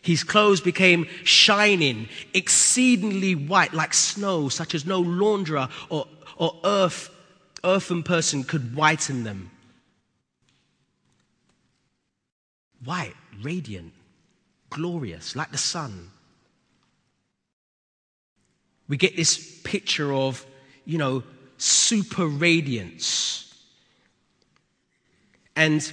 His 0.00 0.24
clothes 0.24 0.62
became 0.62 1.06
shining, 1.22 2.08
exceedingly 2.32 3.34
white, 3.34 3.74
like 3.74 3.92
snow, 3.92 4.48
such 4.48 4.74
as 4.74 4.86
no 4.86 5.02
launderer 5.02 5.68
or, 5.90 6.06
or 6.38 6.58
earth, 6.64 7.10
earthen 7.62 8.02
person 8.02 8.42
could 8.42 8.74
whiten 8.74 9.24
them. 9.24 9.50
White, 12.84 13.14
radiant, 13.42 13.92
glorious, 14.70 15.36
like 15.36 15.50
the 15.50 15.58
sun. 15.58 16.10
We 18.88 18.96
get 18.96 19.16
this 19.16 19.60
picture 19.62 20.12
of, 20.12 20.44
you 20.84 20.98
know, 20.98 21.22
super 21.58 22.26
radiance. 22.26 23.54
And 25.54 25.92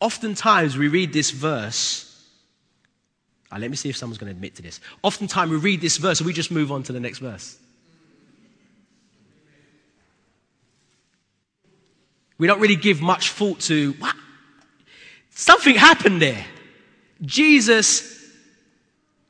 oftentimes 0.00 0.76
we 0.76 0.88
read 0.88 1.12
this 1.12 1.30
verse. 1.30 2.06
Uh, 3.52 3.58
let 3.58 3.70
me 3.70 3.76
see 3.76 3.88
if 3.88 3.96
someone's 3.96 4.18
going 4.18 4.32
to 4.32 4.36
admit 4.36 4.54
to 4.56 4.62
this. 4.62 4.80
Oftentimes 5.02 5.50
we 5.50 5.58
read 5.58 5.80
this 5.80 5.96
verse 5.96 6.20
and 6.20 6.26
we 6.26 6.32
just 6.32 6.50
move 6.50 6.72
on 6.72 6.82
to 6.84 6.92
the 6.92 7.00
next 7.00 7.18
verse. 7.18 7.58
We 12.38 12.46
don't 12.46 12.60
really 12.60 12.76
give 12.76 13.02
much 13.02 13.32
thought 13.32 13.60
to 13.60 13.92
what 13.98 14.16
Something 15.40 15.76
happened 15.76 16.20
there. 16.20 16.44
Jesus 17.22 18.30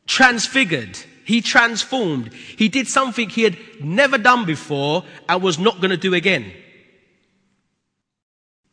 transfigured. 0.09 0.99
He 1.25 1.41
transformed. 1.41 2.35
He 2.35 2.69
did 2.69 2.89
something 2.89 3.29
he 3.29 3.45
had 3.45 3.57
never 3.81 4.19
done 4.19 4.45
before 4.45 5.05
and 5.29 5.41
was 5.41 5.57
not 5.57 5.77
going 5.77 5.93
to 5.93 5.97
do 5.97 6.13
again. 6.13 6.53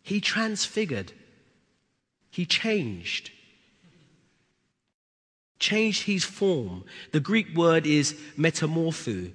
He 0.02 0.20
transfigured. 0.20 1.12
He 2.32 2.48
changed. 2.48 3.30
Changed 5.60 6.08
his 6.08 6.24
form. 6.24 6.86
The 7.12 7.20
Greek 7.20 7.56
word 7.56 7.86
is 7.86 8.14
metamorpho, 8.36 9.32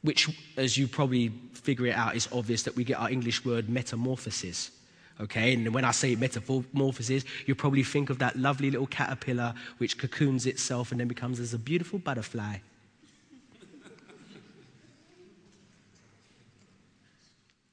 which, 0.00 0.26
as 0.56 0.78
you 0.78 0.88
probably 0.88 1.34
figure 1.52 1.84
it 1.84 1.94
out, 1.94 2.16
is 2.16 2.30
obvious 2.32 2.62
that 2.62 2.76
we 2.76 2.84
get 2.84 2.98
our 2.98 3.10
English 3.10 3.44
word 3.44 3.68
metamorphosis. 3.68 4.70
Okay, 5.20 5.52
and 5.52 5.74
when 5.74 5.84
I 5.84 5.90
say 5.90 6.14
metamorphosis, 6.16 7.24
you 7.44 7.54
probably 7.54 7.82
think 7.82 8.08
of 8.08 8.18
that 8.20 8.36
lovely 8.36 8.70
little 8.70 8.86
caterpillar 8.86 9.52
which 9.76 9.98
cocoons 9.98 10.46
itself 10.46 10.92
and 10.92 11.00
then 11.00 11.08
becomes 11.08 11.38
as 11.38 11.52
a 11.52 11.58
beautiful 11.58 11.98
butterfly. 11.98 12.56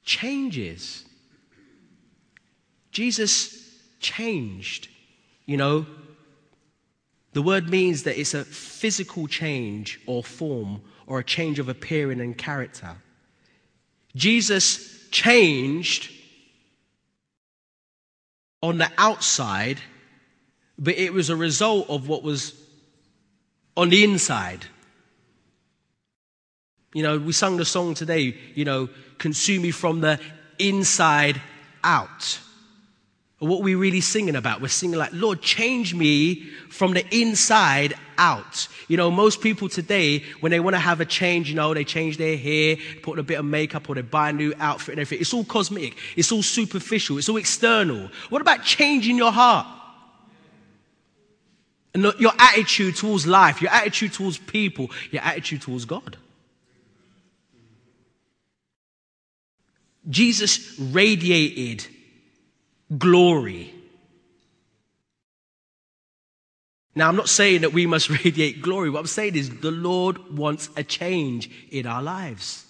Changes. 0.04 1.06
Jesus 2.92 3.78
changed. 4.00 4.88
You 5.46 5.56
know, 5.56 5.86
the 7.32 7.42
word 7.42 7.70
means 7.70 8.02
that 8.02 8.20
it's 8.20 8.34
a 8.34 8.44
physical 8.44 9.26
change 9.26 10.00
or 10.06 10.22
form 10.22 10.82
or 11.06 11.18
a 11.18 11.24
change 11.24 11.58
of 11.58 11.70
appearance 11.70 12.20
and 12.20 12.36
character. 12.36 12.96
Jesus 14.14 15.08
changed 15.10 16.10
on 18.62 18.78
the 18.78 18.90
outside, 18.98 19.80
but 20.78 20.96
it 20.96 21.12
was 21.12 21.30
a 21.30 21.36
result 21.36 21.88
of 21.88 22.08
what 22.08 22.22
was 22.22 22.54
on 23.76 23.90
the 23.90 24.04
inside. 24.04 24.66
You 26.94 27.02
know, 27.02 27.18
we 27.18 27.32
sung 27.32 27.56
the 27.56 27.64
song 27.64 27.94
today, 27.94 28.36
you 28.54 28.64
know, 28.64 28.88
consume 29.18 29.62
me 29.62 29.70
from 29.70 30.00
the 30.00 30.18
inside 30.58 31.40
out. 31.84 32.40
What 33.38 33.62
we 33.62 33.76
really 33.76 34.00
singing 34.00 34.34
about? 34.34 34.60
We're 34.60 34.66
singing 34.68 34.98
like, 34.98 35.12
Lord, 35.12 35.40
change 35.40 35.94
me 35.94 36.42
from 36.70 36.92
the 36.94 37.04
inside 37.16 37.94
out. 38.16 38.66
You 38.88 38.96
know, 38.96 39.12
most 39.12 39.40
people 39.40 39.68
today, 39.68 40.24
when 40.40 40.50
they 40.50 40.58
want 40.58 40.74
to 40.74 40.80
have 40.80 41.00
a 41.00 41.04
change, 41.04 41.48
you 41.48 41.54
know, 41.54 41.72
they 41.72 41.84
change 41.84 42.16
their 42.16 42.36
hair, 42.36 42.76
put 43.02 43.16
a 43.16 43.22
bit 43.22 43.38
of 43.38 43.44
makeup, 43.44 43.88
or 43.88 43.94
they 43.94 44.02
buy 44.02 44.30
a 44.30 44.32
new 44.32 44.54
outfit 44.58 44.94
and 44.94 45.00
everything. 45.00 45.20
It's 45.20 45.32
all 45.32 45.44
cosmetic. 45.44 45.96
It's 46.16 46.32
all 46.32 46.42
superficial. 46.42 47.16
It's 47.18 47.28
all 47.28 47.36
external. 47.36 48.10
What 48.28 48.42
about 48.42 48.64
changing 48.64 49.16
your 49.16 49.30
heart? 49.30 49.68
And 51.94 52.02
your 52.18 52.32
attitude 52.38 52.96
towards 52.96 53.24
life, 53.24 53.62
your 53.62 53.70
attitude 53.70 54.14
towards 54.14 54.36
people, 54.38 54.90
your 55.12 55.22
attitude 55.22 55.62
towards 55.62 55.84
God. 55.84 56.16
Jesus 60.08 60.78
radiated 60.78 61.86
glory. 62.96 63.74
Now, 66.94 67.08
I'm 67.08 67.16
not 67.16 67.28
saying 67.28 67.60
that 67.60 67.72
we 67.72 67.86
must 67.86 68.10
radiate 68.24 68.62
glory. 68.62 68.90
What 68.90 69.00
I'm 69.00 69.06
saying 69.06 69.36
is 69.36 69.60
the 69.60 69.70
Lord 69.70 70.36
wants 70.36 70.68
a 70.76 70.82
change 70.82 71.50
in 71.70 71.86
our 71.86 72.02
lives. 72.02 72.64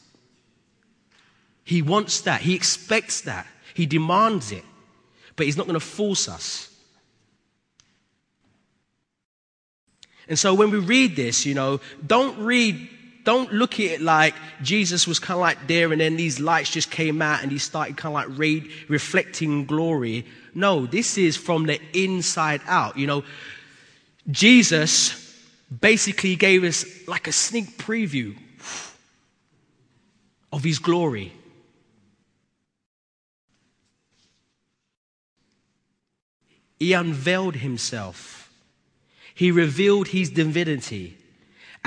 He 1.65 1.83
wants 1.83 2.23
that. 2.23 2.41
He 2.41 2.55
expects 2.55 3.23
that. 3.23 3.47
He 3.75 3.87
demands 3.87 4.53
it. 4.53 4.65
But 5.37 5.47
He's 5.47 5.57
not 5.57 5.67
going 5.67 5.79
to 5.79 5.85
force 5.85 6.29
us. 6.29 6.75
And 10.29 10.39
so 10.39 10.53
when 10.53 10.71
we 10.71 10.79
read 10.79 11.17
this, 11.17 11.47
you 11.47 11.55
know, 11.55 11.81
don't 12.07 12.39
read, 12.39 12.89
don't 13.25 13.53
look 13.53 13.75
at 13.75 13.87
it 13.87 14.01
like 14.01 14.35
Jesus 14.63 15.07
was 15.07 15.19
kind 15.19 15.37
of 15.37 15.41
like 15.41 15.67
there 15.67 15.93
and 15.93 16.01
then 16.01 16.17
these 16.17 16.41
lights 16.41 16.71
just 16.71 16.91
came 16.91 17.21
out 17.21 17.43
and 17.43 17.53
he 17.53 17.59
started 17.59 17.97
kind 17.97 18.17
of 18.17 18.31
like 18.31 18.39
re- 18.39 18.71
reflecting 18.89 19.67
glory. 19.67 20.25
No, 20.55 20.87
this 20.87 21.19
is 21.19 21.37
from 21.37 21.67
the 21.67 21.81
inside 21.93 22.63
out. 22.67 22.97
You 22.97 23.07
know, 23.07 23.25
Jesus 24.31 25.37
basically 25.81 26.37
gave 26.37 26.65
us 26.65 26.85
like 27.07 27.29
a 27.29 27.33
sneak 27.33 27.77
preview 27.77 28.37
of 30.53 30.65
his 30.65 30.79
glory. 30.79 31.33
He 36.79 36.93
unveiled 36.93 37.57
himself. 37.57 38.51
He 39.35 39.51
revealed 39.51 40.09
his 40.09 40.31
divinity. 40.31 41.18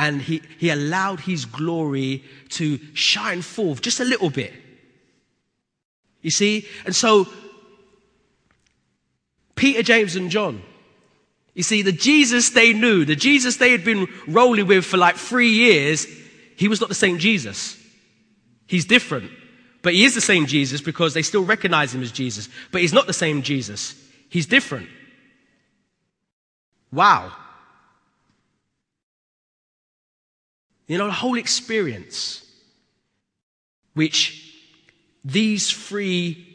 And 0.02 0.20
he, 0.20 0.42
he 0.58 0.72
allowed 0.72 1.20
his 1.20 1.46
glory 1.46 2.24
to 2.50 2.80
shine 2.96 3.44
forth 3.44 3.84
just 3.84 4.00
a 4.00 4.04
little 4.04 4.32
bit. 4.32 4.52
You 6.24 6.32
see? 6.32 6.66
And 6.86 6.96
so, 6.96 7.28
Peter, 9.54 9.84
James, 9.84 10.16
and 10.16 10.32
John, 10.32 10.64
you 11.54 11.62
see, 11.62 11.84
the 11.84 11.92
Jesus 11.92 12.50
they 12.50 12.74
knew, 12.74 13.06
the 13.06 13.16
Jesus 13.16 13.58
they 13.58 13.72
had 13.72 13.86
been 13.86 14.08
rolling 14.28 14.66
with 14.66 14.86
for 14.86 14.98
like 14.98 15.18
three 15.18 15.52
years, 15.52 16.08
he 16.56 16.68
was 16.68 16.82
not 16.82 16.90
the 16.90 16.96
same 16.96 17.20
Jesus. 17.20 17.78
He's 18.66 18.86
different. 18.86 19.30
But 19.84 19.94
he 19.94 20.04
is 20.04 20.16
the 20.16 20.22
same 20.22 20.48
Jesus 20.48 20.82
because 20.82 21.14
they 21.14 21.22
still 21.22 21.44
recognize 21.44 21.94
him 21.94 22.02
as 22.02 22.12
Jesus. 22.12 22.50
But 22.72 22.82
he's 22.82 22.94
not 22.94 23.06
the 23.06 23.14
same 23.14 23.44
Jesus. 23.44 23.94
He's 24.30 24.48
different. 24.48 24.90
Wow. 26.92 27.32
You 30.92 30.98
know, 30.98 31.06
the 31.06 31.14
whole 31.14 31.38
experience, 31.38 32.46
which 33.94 34.54
these 35.24 35.72
three 35.72 36.46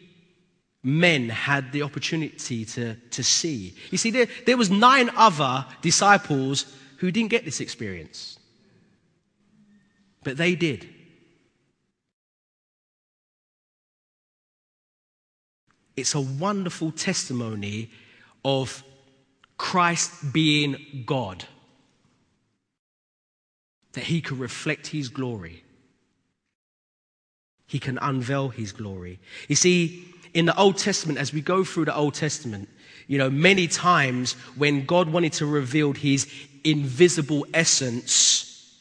men 0.82 1.30
had 1.30 1.72
the 1.72 1.80
opportunity 1.80 2.66
to, 2.66 2.96
to 3.12 3.24
see. 3.24 3.74
You 3.90 3.96
see, 3.96 4.10
there, 4.10 4.26
there 4.44 4.58
was 4.58 4.70
nine 4.70 5.10
other 5.16 5.64
disciples 5.80 6.66
who 6.98 7.10
didn't 7.10 7.30
get 7.30 7.46
this 7.46 7.60
experience. 7.60 8.38
But 10.22 10.36
they 10.36 10.54
did. 10.54 10.86
It's 15.96 16.14
a 16.14 16.20
wonderful 16.20 16.90
testimony 16.90 17.90
of 18.44 18.84
Christ 19.56 20.30
being 20.34 21.04
God, 21.06 21.46
that 23.96 24.04
he 24.04 24.20
can 24.20 24.38
reflect 24.38 24.88
his 24.88 25.08
glory. 25.08 25.64
He 27.66 27.78
can 27.78 27.98
unveil 28.02 28.50
his 28.50 28.70
glory. 28.72 29.18
You 29.48 29.56
see, 29.56 30.04
in 30.34 30.44
the 30.44 30.54
Old 30.58 30.76
Testament, 30.76 31.18
as 31.18 31.32
we 31.32 31.40
go 31.40 31.64
through 31.64 31.86
the 31.86 31.96
Old 31.96 32.12
Testament, 32.12 32.68
you 33.06 33.16
know, 33.16 33.30
many 33.30 33.66
times 33.66 34.34
when 34.54 34.84
God 34.84 35.08
wanted 35.08 35.32
to 35.34 35.46
reveal 35.46 35.94
his 35.94 36.30
invisible 36.62 37.46
essence, 37.54 38.76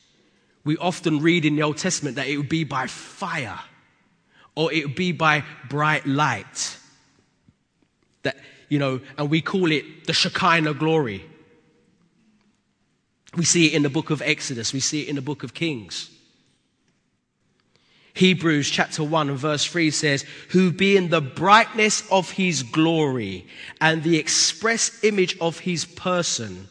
we 0.66 0.76
often 0.78 1.22
read 1.22 1.46
in 1.46 1.56
the 1.56 1.64
Old 1.64 1.78
Testament 1.78 2.18
that 2.18 2.28
it 2.28 2.36
would 2.36 2.50
be 2.50 2.66
by 2.66 2.88
fire 2.88 3.62
or 4.54 4.74
it 4.74 4.86
would 4.86 4.96
be 4.96 5.14
by 5.14 5.46
bright 5.70 6.06
light 6.06 6.78
that, 8.24 8.36
you 8.68 8.80
know, 8.80 9.00
and 9.18 9.30
we 9.30 9.40
call 9.40 9.72
it 9.72 10.08
the 10.08 10.14
Shekinah 10.14 10.74
glory. 10.74 11.26
We 13.36 13.46
see 13.46 13.68
it 13.68 13.74
in 13.74 13.84
the 13.84 13.90
book 13.90 14.10
of 14.10 14.22
Exodus, 14.22 14.74
we 14.74 14.80
see 14.80 15.04
it 15.04 15.10
in 15.10 15.16
the 15.16 15.22
book 15.22 15.44
of 15.44 15.54
Kings. 15.54 16.10
Hebrews 18.14 18.70
chapter 18.70 19.04
1 19.04 19.30
and 19.30 19.38
verse 19.38 19.66
3 19.66 19.92
says, 19.92 20.24
Who 20.50 20.72
being 20.72 21.10
the 21.10 21.20
brightness 21.20 22.10
of 22.10 22.32
his 22.32 22.64
glory 22.64 23.46
and 23.82 24.04
the 24.04 24.18
express 24.18 25.04
image 25.04 25.38
of 25.40 25.60
his 25.60 25.84
person, 25.84 26.70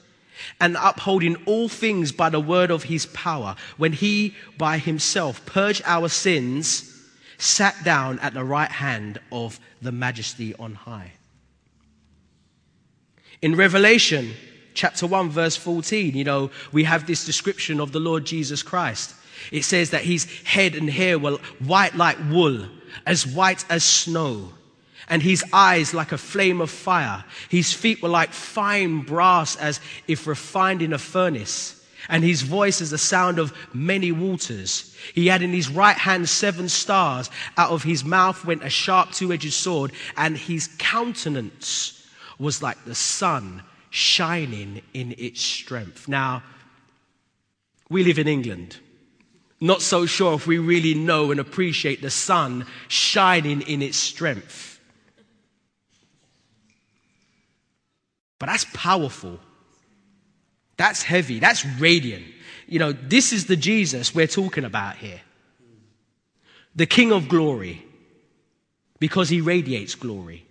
and 0.59 0.77
upholding 0.81 1.37
all 1.45 1.69
things 1.69 2.13
by 2.13 2.31
the 2.31 2.41
word 2.41 2.71
of 2.71 2.85
his 2.85 3.05
power, 3.07 3.57
when 3.77 3.93
he 3.93 4.35
by 4.57 4.79
himself 4.79 5.45
purged 5.45 5.83
our 5.85 6.09
sins, 6.09 6.91
sat 7.37 7.77
down 7.85 8.19
at 8.21 8.33
the 8.33 8.45
right 8.45 8.71
hand 8.71 9.21
of 9.31 9.61
the 9.83 9.93
majesty 9.93 10.55
on 10.55 10.75
high. 10.75 11.13
In 13.43 13.55
Revelation 13.55 14.33
chapter 14.75 15.07
1, 15.07 15.31
verse 15.31 15.57
14, 15.57 16.15
you 16.15 16.25
know, 16.25 16.51
we 16.73 16.85
have 16.85 17.07
this 17.07 17.25
description 17.25 17.81
of 17.81 17.93
the 17.93 18.01
Lord 18.01 18.25
Jesus 18.25 18.63
Christ. 18.63 19.15
It 19.51 19.63
says 19.63 19.91
that 19.91 20.05
his 20.05 20.25
head 20.43 20.75
and 20.75 20.91
hair 20.91 21.19
were 21.19 21.39
white 21.61 21.95
like 21.95 22.19
wool, 22.31 22.67
as 23.07 23.27
white 23.27 23.65
as 23.71 23.85
snow, 23.85 24.53
and 25.09 25.23
his 25.23 25.45
eyes 25.53 25.95
like 25.95 26.13
a 26.13 26.19
flame 26.19 26.61
of 26.61 26.71
fire. 26.71 27.25
His 27.49 27.73
feet 27.73 28.03
were 28.03 28.09
like 28.09 28.33
fine 28.33 29.01
brass, 29.01 29.57
as 29.57 29.81
if 30.09 30.27
refined 30.27 30.83
in 30.83 30.93
a 30.93 30.99
furnace. 30.99 31.81
And 32.09 32.23
his 32.23 32.43
voice 32.43 32.83
is 32.83 32.91
the 32.91 32.99
sound 32.99 33.39
of 33.39 33.55
many 33.73 34.13
waters. 34.13 34.95
He 35.15 35.29
had 35.29 35.41
in 35.41 35.53
his 35.53 35.71
right 35.71 35.97
hand 35.97 36.29
seven 36.29 36.69
stars. 36.69 37.31
Out 37.57 37.71
of 37.71 37.83
his 37.83 38.05
mouth 38.05 38.45
went 38.45 38.63
a 38.63 38.69
sharp 38.69 39.13
two 39.13 39.33
edged 39.33 39.53
sword, 39.53 39.93
and 40.17 40.37
his 40.37 40.69
countenance 40.79 42.07
was 42.39 42.63
like 42.63 42.85
the 42.85 42.95
sun 42.95 43.63
shining 43.95 44.83
in 44.93 45.15
its 45.19 45.41
strength. 45.41 46.09
Now, 46.09 46.43
we 47.89 48.03
live 48.03 48.19
in 48.19 48.27
England. 48.27 48.77
Not 49.61 49.83
so 49.83 50.05
sure 50.05 50.35
if 50.35 50.49
we 50.49 50.59
really 50.59 50.95
know 50.95 51.31
and 51.31 51.39
appreciate 51.39 52.03
the 52.03 52.11
sun 52.11 52.67
shining 52.89 53.61
in 53.63 53.83
its 53.83 53.97
strength. 53.97 54.81
But 58.41 58.47
that's 58.47 58.67
powerful. 58.75 59.39
That's 60.77 61.05
heavy. 61.05 61.39
That's 61.39 61.65
radiant. 61.65 62.25
You 62.67 62.81
know, 62.81 62.91
this 62.91 63.33
is 63.33 63.47
the 63.47 63.55
Jesus 63.55 64.13
we're 64.13 64.27
talking 64.27 64.65
about 64.65 64.97
here. 64.97 65.21
The 66.75 66.87
King 66.87 67.13
of 67.13 67.29
glory, 67.29 67.87
because 68.99 69.29
he 69.29 69.41
radiates 69.41 69.95
glory. 69.95 70.45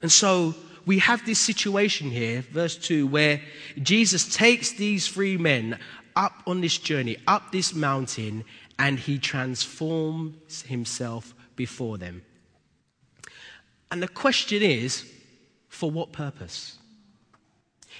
And 0.00 0.10
so 0.12 0.54
we 0.86 1.00
have 1.00 1.24
this 1.26 1.38
situation 1.38 2.10
here, 2.10 2.42
verse 2.42 2.76
2, 2.76 3.06
where 3.06 3.40
Jesus 3.82 4.34
takes 4.34 4.72
these 4.72 5.08
three 5.08 5.36
men 5.36 5.78
up 6.16 6.42
on 6.46 6.60
this 6.60 6.78
journey, 6.78 7.16
up 7.26 7.52
this 7.52 7.74
mountain, 7.74 8.44
and 8.78 8.98
he 8.98 9.18
transforms 9.18 10.62
himself 10.62 11.34
before 11.56 11.98
them. 11.98 12.22
And 13.90 14.02
the 14.02 14.08
question 14.08 14.62
is, 14.62 15.04
for 15.68 15.90
what 15.90 16.12
purpose? 16.12 16.78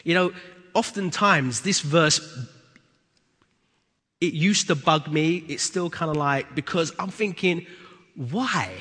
You 0.04 0.14
know, 0.14 0.32
oftentimes 0.74 1.62
this 1.62 1.80
verse, 1.80 2.20
it 4.20 4.32
used 4.32 4.68
to 4.68 4.74
bug 4.74 5.08
me. 5.08 5.44
It's 5.48 5.62
still 5.62 5.90
kind 5.90 6.10
of 6.10 6.16
like, 6.16 6.54
because 6.54 6.92
I'm 6.98 7.10
thinking, 7.10 7.66
why? 8.14 8.72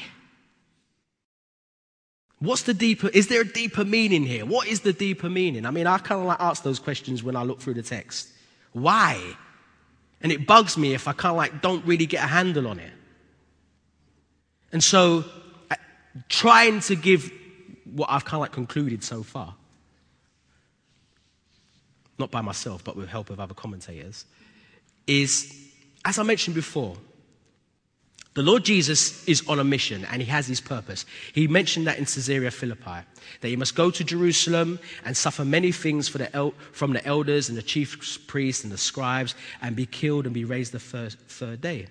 What's 2.39 2.63
the 2.63 2.73
deeper, 2.73 3.09
is 3.09 3.27
there 3.27 3.41
a 3.41 3.47
deeper 3.47 3.83
meaning 3.83 4.23
here? 4.23 4.45
What 4.45 4.67
is 4.67 4.81
the 4.81 4.93
deeper 4.93 5.29
meaning? 5.29 5.65
I 5.65 5.71
mean, 5.71 5.87
I 5.87 5.97
kind 5.97 6.21
of 6.21 6.27
like 6.27 6.39
ask 6.39 6.61
those 6.63 6.77
questions 6.77 7.23
when 7.23 7.35
I 7.35 7.43
look 7.43 7.59
through 7.59 7.73
the 7.73 7.81
text. 7.81 8.29
Why? 8.73 9.19
And 10.21 10.31
it 10.31 10.45
bugs 10.45 10.77
me 10.77 10.93
if 10.93 11.07
I 11.07 11.13
kind 11.13 11.31
of 11.31 11.37
like 11.37 11.61
don't 11.61 11.83
really 11.85 12.05
get 12.05 12.23
a 12.23 12.27
handle 12.27 12.67
on 12.67 12.79
it. 12.79 12.91
And 14.71 14.83
so, 14.83 15.23
uh, 15.71 15.75
trying 16.29 16.81
to 16.81 16.95
give 16.95 17.31
what 17.85 18.09
I've 18.11 18.25
kind 18.25 18.35
of 18.35 18.41
like 18.41 18.51
concluded 18.51 19.03
so 19.03 19.23
far, 19.23 19.55
not 22.19 22.29
by 22.29 22.41
myself, 22.41 22.83
but 22.83 22.95
with 22.95 23.09
help 23.09 23.29
of 23.29 23.39
other 23.39 23.53
commentators, 23.53 24.25
is, 25.07 25.55
as 26.05 26.19
I 26.19 26.23
mentioned 26.23 26.55
before, 26.55 26.97
The 28.37 28.43
Lord 28.43 28.65
Jesus 28.65 29.27
is 29.27 29.41
on 29.47 29.57
a 29.57 29.63
mission 29.63 30.05
and 30.05 30.21
he 30.21 30.27
has 30.27 30.45
his 30.45 30.61
purpose. 30.61 31.07
He 31.33 31.47
mentioned 31.47 31.87
that 31.87 31.97
in 31.97 32.05
Caesarea 32.05 32.51
Philippi, 32.51 32.99
that 33.41 33.47
he 33.47 33.55
must 33.55 33.73
go 33.73 33.89
to 33.89 34.03
Jerusalem 34.03 34.77
and 35.03 35.17
suffer 35.17 35.43
many 35.43 35.71
things 35.71 36.13
the 36.13 36.31
el- 36.35 36.53
from 36.71 36.93
the 36.93 37.03
elders 37.03 37.49
and 37.49 37.57
the 37.57 37.63
chief 37.63 38.27
priests 38.27 38.63
and 38.63 38.71
the 38.71 38.77
scribes 38.77 39.33
and 39.63 39.75
be 39.75 39.87
killed 39.87 40.25
and 40.25 40.35
be 40.35 40.45
raised 40.45 40.71
the 40.71 40.79
first, 40.79 41.17
third 41.17 41.61
day. 41.61 41.87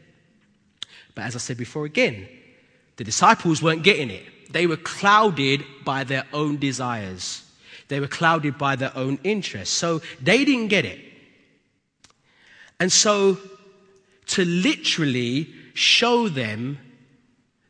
But 1.16 1.24
as 1.24 1.34
I 1.34 1.40
said 1.40 1.56
before 1.56 1.84
again, 1.84 2.28
the 2.94 3.02
disciples 3.02 3.60
weren't 3.60 3.82
getting 3.82 4.10
it. 4.10 4.52
They 4.52 4.68
were 4.68 4.76
clouded 4.76 5.64
by 5.84 6.04
their 6.04 6.26
own 6.32 6.58
desires. 6.58 7.44
They 7.88 7.98
were 7.98 8.06
clouded 8.06 8.56
by 8.56 8.76
their 8.76 8.96
own 8.96 9.18
interests. 9.24 9.74
So 9.74 10.00
they 10.22 10.44
didn't 10.44 10.68
get 10.68 10.84
it. 10.84 11.00
And 12.78 12.92
so 12.92 13.36
to 14.26 14.44
literally 14.44 15.55
show 15.76 16.28
them 16.28 16.78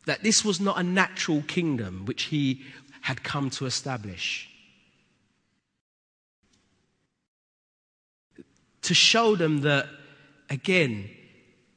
that 0.05 0.23
this 0.23 0.43
was 0.45 0.59
not 0.59 0.79
a 0.79 0.83
natural 0.83 1.43
kingdom 1.43 2.05
which 2.05 2.23
he 2.23 2.63
had 3.01 3.23
come 3.23 3.49
to 3.49 3.65
establish. 3.65 4.49
To 8.83 8.93
show 8.93 9.35
them 9.35 9.61
that, 9.61 9.87
again, 10.49 11.09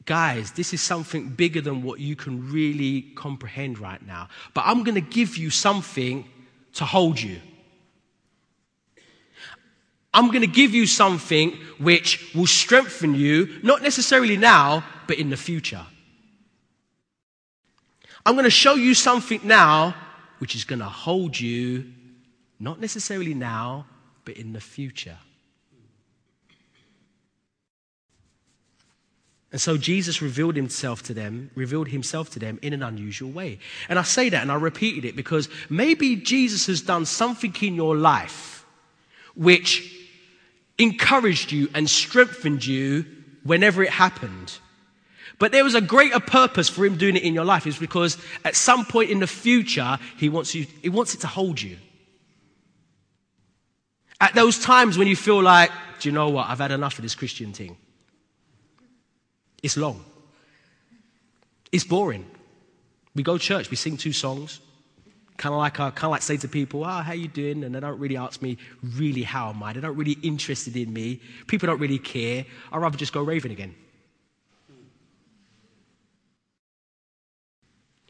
guys, 0.05 0.53
this 0.53 0.73
is 0.73 0.81
something 0.81 1.31
bigger 1.31 1.61
than 1.61 1.83
what 1.83 1.99
you 1.99 2.15
can 2.15 2.51
really 2.53 3.03
comprehend 3.17 3.79
right 3.79 4.05
now. 4.07 4.29
But 4.55 4.65
I'm 4.67 4.85
going 4.85 4.95
to 4.95 5.01
give 5.01 5.37
you 5.37 5.51
something 5.51 6.25
to 6.75 6.85
hold 6.85 7.21
you. 7.21 7.41
I'm 10.15 10.29
going 10.29 10.41
to 10.41 10.47
give 10.47 10.75
you 10.75 10.87
something 10.87 11.53
which 11.79 12.33
will 12.35 12.47
strengthen 12.47 13.15
you, 13.15 13.61
not 13.63 13.83
necessarily 13.83 14.37
now, 14.37 14.85
but 15.07 15.19
in 15.19 15.31
the 15.31 15.37
future. 15.37 15.87
I'm 18.25 18.35
going 18.35 18.45
to 18.45 18.51
show 18.51 18.75
you 18.75 18.95
something 18.95 19.41
now 19.45 19.95
which 20.39 20.55
is 20.55 20.65
going 20.65 20.79
to 20.79 20.87
hold 20.87 21.39
you, 21.39 21.93
not 22.59 22.81
necessarily 22.81 23.35
now, 23.35 23.87
but 24.25 24.37
in 24.37 24.53
the 24.53 24.61
future. 24.61 25.19
And 29.53 29.61
so 29.61 29.77
Jesus 29.77 30.23
revealed 30.23 30.55
himself 30.55 31.03
to 31.05 31.15
them, 31.15 31.51
revealed 31.55 31.89
himself 31.89 32.31
to 32.31 32.39
them 32.39 32.59
in 32.63 32.73
an 32.73 32.83
unusual 32.83 33.31
way. 33.31 33.59
And 33.89 33.99
I 33.99 34.03
say 34.03 34.29
that 34.29 34.43
and 34.43 34.53
I 34.53 34.55
repeated 34.55 35.05
it 35.05 35.17
because 35.17 35.49
maybe 35.69 36.17
Jesus 36.17 36.67
has 36.67 36.81
done 36.81 37.05
something 37.05 37.55
in 37.61 37.75
your 37.75 37.97
life 37.97 38.65
which 39.35 39.97
encouraged 40.79 41.51
you 41.53 41.69
and 41.75 41.91
strengthened 41.91 42.65
you 42.65 43.05
whenever 43.43 43.83
it 43.83 43.91
happened. 43.91 44.59
But 45.41 45.53
there 45.53 45.65
was 45.65 45.75
a 45.75 45.81
greater 45.81 46.21
purpose 46.21 46.69
for 46.69 46.85
him 46.85 46.99
doing 46.99 47.17
it 47.17 47.23
in 47.23 47.33
your 47.33 47.47
life, 47.47 47.67
is 47.67 47.79
because 47.79 48.19
at 48.45 48.55
some 48.55 48.85
point 48.85 49.11
in 49.11 49.21
the 49.21 49.27
future, 49.27 49.99
he 50.19 50.29
wants, 50.29 50.55
you, 50.55 50.67
he 50.83 50.91
wants 50.91 51.15
it 51.15 51.23
to 51.23 51.27
hold 51.27 51.61
you. 51.61 51.79
At 54.21 54.35
those 54.35 54.59
times 54.59 54.99
when 54.99 55.09
you 55.09 55.17
feel 55.17 55.43
like, 55.43 55.71
do 55.99 56.11
you 56.11 56.13
know 56.13 56.29
what, 56.29 56.49
I've 56.51 56.59
had 56.59 56.73
enough 56.73 56.99
of 56.99 57.03
this 57.03 57.15
Christian 57.15 57.55
thing. 57.55 57.79
It's 59.63 59.79
long. 59.79 60.05
It's 61.73 61.85
boring. 61.85 62.27
We 63.15 63.23
go 63.23 63.39
to 63.39 63.43
church, 63.43 63.71
we 63.71 63.77
sing 63.77 63.97
two 63.97 64.13
songs, 64.13 64.61
kind 65.39 65.55
of 65.55 65.59
like 65.59 65.81
I 65.81 65.91
kind 65.91 66.05
of 66.05 66.11
like 66.11 66.23
say 66.23 66.37
to 66.37 66.49
people, 66.49 66.85
"Ah, 66.85 66.99
oh, 66.99 67.03
how 67.03 67.13
you 67.15 67.29
doing?" 67.29 67.65
And 67.65 67.75
they 67.75 67.81
don't 67.81 67.99
really 67.99 68.17
ask 68.17 68.43
me, 68.43 68.59
"Really, 68.83 69.23
how 69.23 69.51
am 69.51 69.63
I?" 69.63 69.73
They're 69.73 69.83
not 69.83 69.97
really 69.97 70.19
interested 70.23 70.77
in 70.77 70.93
me. 70.93 71.21
People 71.47 71.67
don't 71.67 71.81
really 71.81 71.99
care. 71.99 72.45
I'd 72.71 72.79
rather 72.79 72.99
just 72.99 73.13
go 73.13 73.23
raving 73.23 73.53
again. 73.53 73.75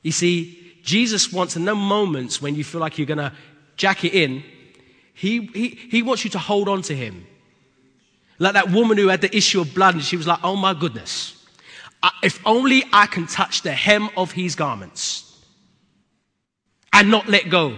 You 0.02 0.12
see, 0.12 0.74
Jesus 0.82 1.32
wants 1.32 1.56
in 1.56 1.64
the 1.64 1.74
moments 1.74 2.40
when 2.40 2.54
you 2.54 2.64
feel 2.64 2.80
like 2.80 2.98
you're 2.98 3.06
going 3.06 3.18
to 3.18 3.32
jack 3.76 4.04
it 4.04 4.14
in, 4.14 4.42
he, 5.14 5.46
he, 5.46 5.68
he 5.68 6.02
wants 6.02 6.24
you 6.24 6.30
to 6.30 6.38
hold 6.38 6.68
on 6.68 6.82
to 6.82 6.96
him. 6.96 7.26
Like 8.38 8.54
that 8.54 8.70
woman 8.70 8.96
who 8.96 9.08
had 9.08 9.20
the 9.20 9.34
issue 9.36 9.60
of 9.60 9.74
blood, 9.74 9.94
and 9.94 10.02
she 10.02 10.16
was 10.16 10.26
like, 10.26 10.40
oh 10.42 10.56
my 10.56 10.72
goodness, 10.72 11.36
if 12.22 12.40
only 12.46 12.84
I 12.92 13.06
can 13.06 13.26
touch 13.26 13.62
the 13.62 13.72
hem 13.72 14.08
of 14.16 14.32
his 14.32 14.54
garments 14.54 15.44
and 16.92 17.10
not 17.10 17.28
let 17.28 17.50
go. 17.50 17.76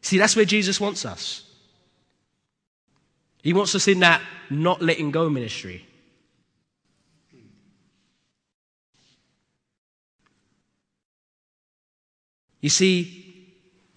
See, 0.00 0.18
that's 0.18 0.36
where 0.36 0.44
Jesus 0.44 0.80
wants 0.80 1.04
us. 1.04 1.42
He 3.42 3.52
wants 3.52 3.74
us 3.74 3.88
in 3.88 4.00
that 4.00 4.22
not 4.48 4.80
letting 4.80 5.10
go 5.10 5.28
ministry. 5.28 5.84
You 12.64 12.70
see, 12.70 13.44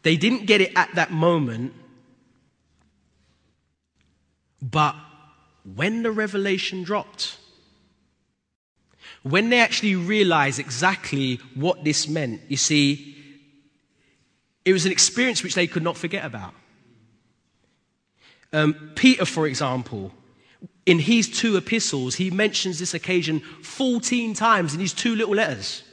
they 0.03 0.18
didn't 0.18 0.45
get 0.45 0.59
it 0.59 0.74
at 0.76 0.93
that 0.95 1.09
moment, 1.09 1.72
but 4.61 4.93
when 5.63 6.03
the 6.03 6.11
revelation 6.11 6.84
dropped, 6.84 7.38
when 9.24 9.49
they 9.51 9.61
actually 9.61 9.95
realized 9.95 10.59
exactly 10.59 11.39
what 11.55 11.86
this 11.86 12.09
meant, 12.09 12.41
you 12.49 12.57
see, 12.57 13.15
it 14.65 14.74
was 14.74 14.86
an 14.86 14.91
experience 14.91 15.43
which 15.43 15.55
they 15.55 15.68
could 15.68 15.82
not 15.82 15.95
forget 15.95 16.26
about. 16.26 16.53
Um, 18.51 18.91
Peter, 18.95 19.24
for 19.24 19.47
example, 19.47 20.11
in 20.86 20.99
his 20.99 21.30
two 21.30 21.55
epistles, 21.55 22.15
he 22.15 22.32
mentions 22.32 22.80
this 22.80 22.93
occasion 22.93 23.39
14 23.63 24.34
times 24.34 24.74
in 24.74 24.82
his 24.82 24.91
two 24.91 25.15
little 25.15 25.36
letters 25.36 25.84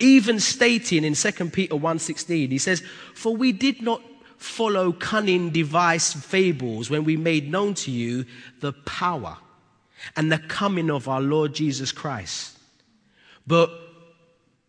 even 0.00 0.40
stating 0.40 1.04
in 1.04 1.14
2 1.14 1.50
Peter 1.50 1.74
1:16 1.74 2.50
he 2.50 2.58
says 2.58 2.82
for 3.14 3.36
we 3.36 3.52
did 3.52 3.82
not 3.82 4.02
follow 4.36 4.92
cunning 4.92 5.50
device 5.50 6.12
fables 6.12 6.88
when 6.90 7.04
we 7.04 7.16
made 7.16 7.50
known 7.50 7.74
to 7.74 7.90
you 7.90 8.24
the 8.60 8.72
power 8.72 9.36
and 10.16 10.32
the 10.32 10.38
coming 10.38 10.90
of 10.90 11.08
our 11.08 11.20
Lord 11.20 11.54
Jesus 11.54 11.92
Christ 11.92 12.58
but 13.46 13.70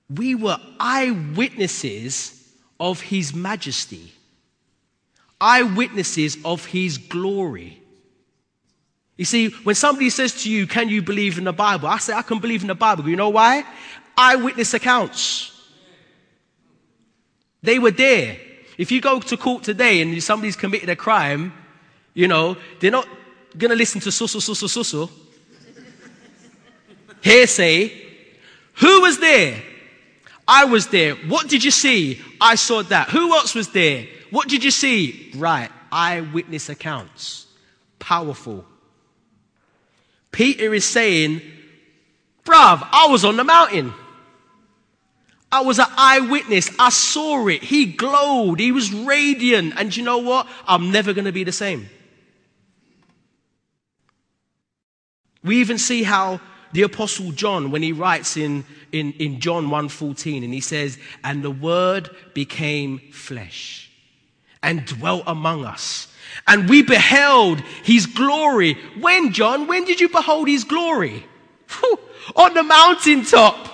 we 0.10 0.36
were 0.36 0.60
eyewitnesses 0.80 2.54
of 2.80 3.02
his 3.02 3.34
majesty 3.34 4.14
eyewitnesses 5.40 6.38
of 6.44 6.66
his 6.66 6.98
glory 6.98 7.82
you 9.22 9.26
see, 9.26 9.50
when 9.50 9.76
somebody 9.76 10.10
says 10.10 10.42
to 10.42 10.50
you, 10.50 10.66
Can 10.66 10.90
you 10.90 11.04
believe 11.04 11.38
in 11.38 11.44
the 11.44 11.54
Bible? 11.54 11.88
I 11.88 12.00
say, 12.00 12.12
I 12.12 12.24
can 12.24 12.40
believe 12.40 12.64
in 12.64 12.70
the 12.70 12.74
Bible. 12.74 13.08
You 13.08 13.16
know 13.16 13.30
why? 13.30 13.64
Eyewitness 14.18 14.74
accounts. 14.74 15.52
They 17.64 17.80
were 17.80 17.92
there. 17.92 18.38
If 18.78 18.92
you 18.92 19.02
go 19.02 19.20
to 19.20 19.38
court 19.38 19.64
today 19.64 20.02
and 20.02 20.22
somebody's 20.24 20.56
committed 20.56 20.90
a 20.90 20.96
crime, 20.96 21.54
you 22.14 22.28
know, 22.28 22.58
they're 22.80 22.92
not 22.92 23.08
going 23.58 23.70
to 23.70 23.76
listen 23.76 24.02
to 24.02 24.10
susu, 24.10 24.38
susu, 24.38 24.68
susu. 24.68 25.10
Hearsay. 27.22 27.92
Who 28.76 29.02
was 29.02 29.20
there? 29.20 29.62
I 30.48 30.66
was 30.66 30.88
there. 30.88 31.16
What 31.16 31.48
did 31.48 31.64
you 31.64 31.72
see? 31.72 32.20
I 32.40 32.56
saw 32.56 32.82
that. 32.84 33.10
Who 33.10 33.34
else 33.34 33.54
was 33.54 33.70
there? 33.70 34.08
What 34.32 34.48
did 34.48 34.64
you 34.64 34.72
see? 34.72 35.32
Right. 35.36 35.70
Eyewitness 35.92 36.70
accounts. 36.70 37.46
Powerful. 38.00 38.66
Peter 40.32 40.74
is 40.74 40.86
saying, 40.86 41.42
bruv, 42.52 42.88
I 42.92 43.08
was 43.10 43.24
on 43.24 43.38
the 43.38 43.44
mountain. 43.44 43.94
I 45.52 45.62
was 45.62 45.80
an 45.80 45.88
eyewitness. 45.98 46.70
I 46.80 46.90
saw 46.90 47.48
it. 47.48 47.64
He 47.64 47.86
glowed. 47.86 48.60
He 48.60 48.72
was 48.72 48.94
radiant. 48.94 49.74
And 49.78 49.96
you 49.96 50.04
know 50.04 50.20
what? 50.20 50.48
I'm 50.66 50.92
never 50.92 51.14
going 51.14 51.26
to 51.26 51.32
be 51.32 51.44
the 51.44 51.52
same. 51.52 51.90
We 55.44 55.58
even 55.58 55.78
see 55.78 56.04
how 56.04 56.40
the 56.72 56.84
apostle 56.84 57.32
John, 57.32 57.72
when 57.72 57.82
he 57.82 57.92
writes 57.92 58.38
in, 58.38 58.64
in, 58.94 59.12
in 59.14 59.42
John 59.42 59.68
1.14, 59.68 60.44
and 60.44 60.54
he 60.54 60.62
says, 60.62 60.98
and 61.24 61.44
the 61.44 61.52
word 61.52 62.10
became 62.34 63.00
flesh 63.12 63.92
and 64.64 64.86
dwelt 64.86 65.24
among 65.28 65.66
us. 65.66 66.08
And 66.48 66.70
we 66.70 66.82
beheld 66.82 67.60
his 67.84 68.06
glory. 68.06 68.76
When, 69.00 69.34
John? 69.34 69.68
When 69.68 69.84
did 69.84 70.00
you 70.00 70.08
behold 70.08 70.48
his 70.48 70.64
glory? 70.64 71.26
Whew, 71.80 72.00
on 72.36 72.54
the 72.54 72.64
mountaintop. 72.64 73.70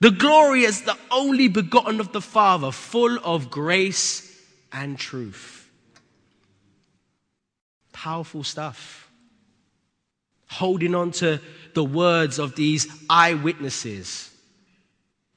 The 0.00 0.10
glory 0.10 0.62
is 0.62 0.82
the 0.82 0.96
only 1.10 1.48
begotten 1.48 2.00
of 2.00 2.12
the 2.12 2.20
Father, 2.20 2.70
full 2.70 3.18
of 3.24 3.50
grace 3.50 4.24
and 4.72 4.98
truth. 4.98 5.68
Powerful 7.92 8.44
stuff. 8.44 9.10
Holding 10.48 10.94
on 10.94 11.10
to 11.12 11.40
the 11.74 11.84
words 11.84 12.38
of 12.38 12.54
these 12.54 12.86
eyewitnesses. 13.10 14.30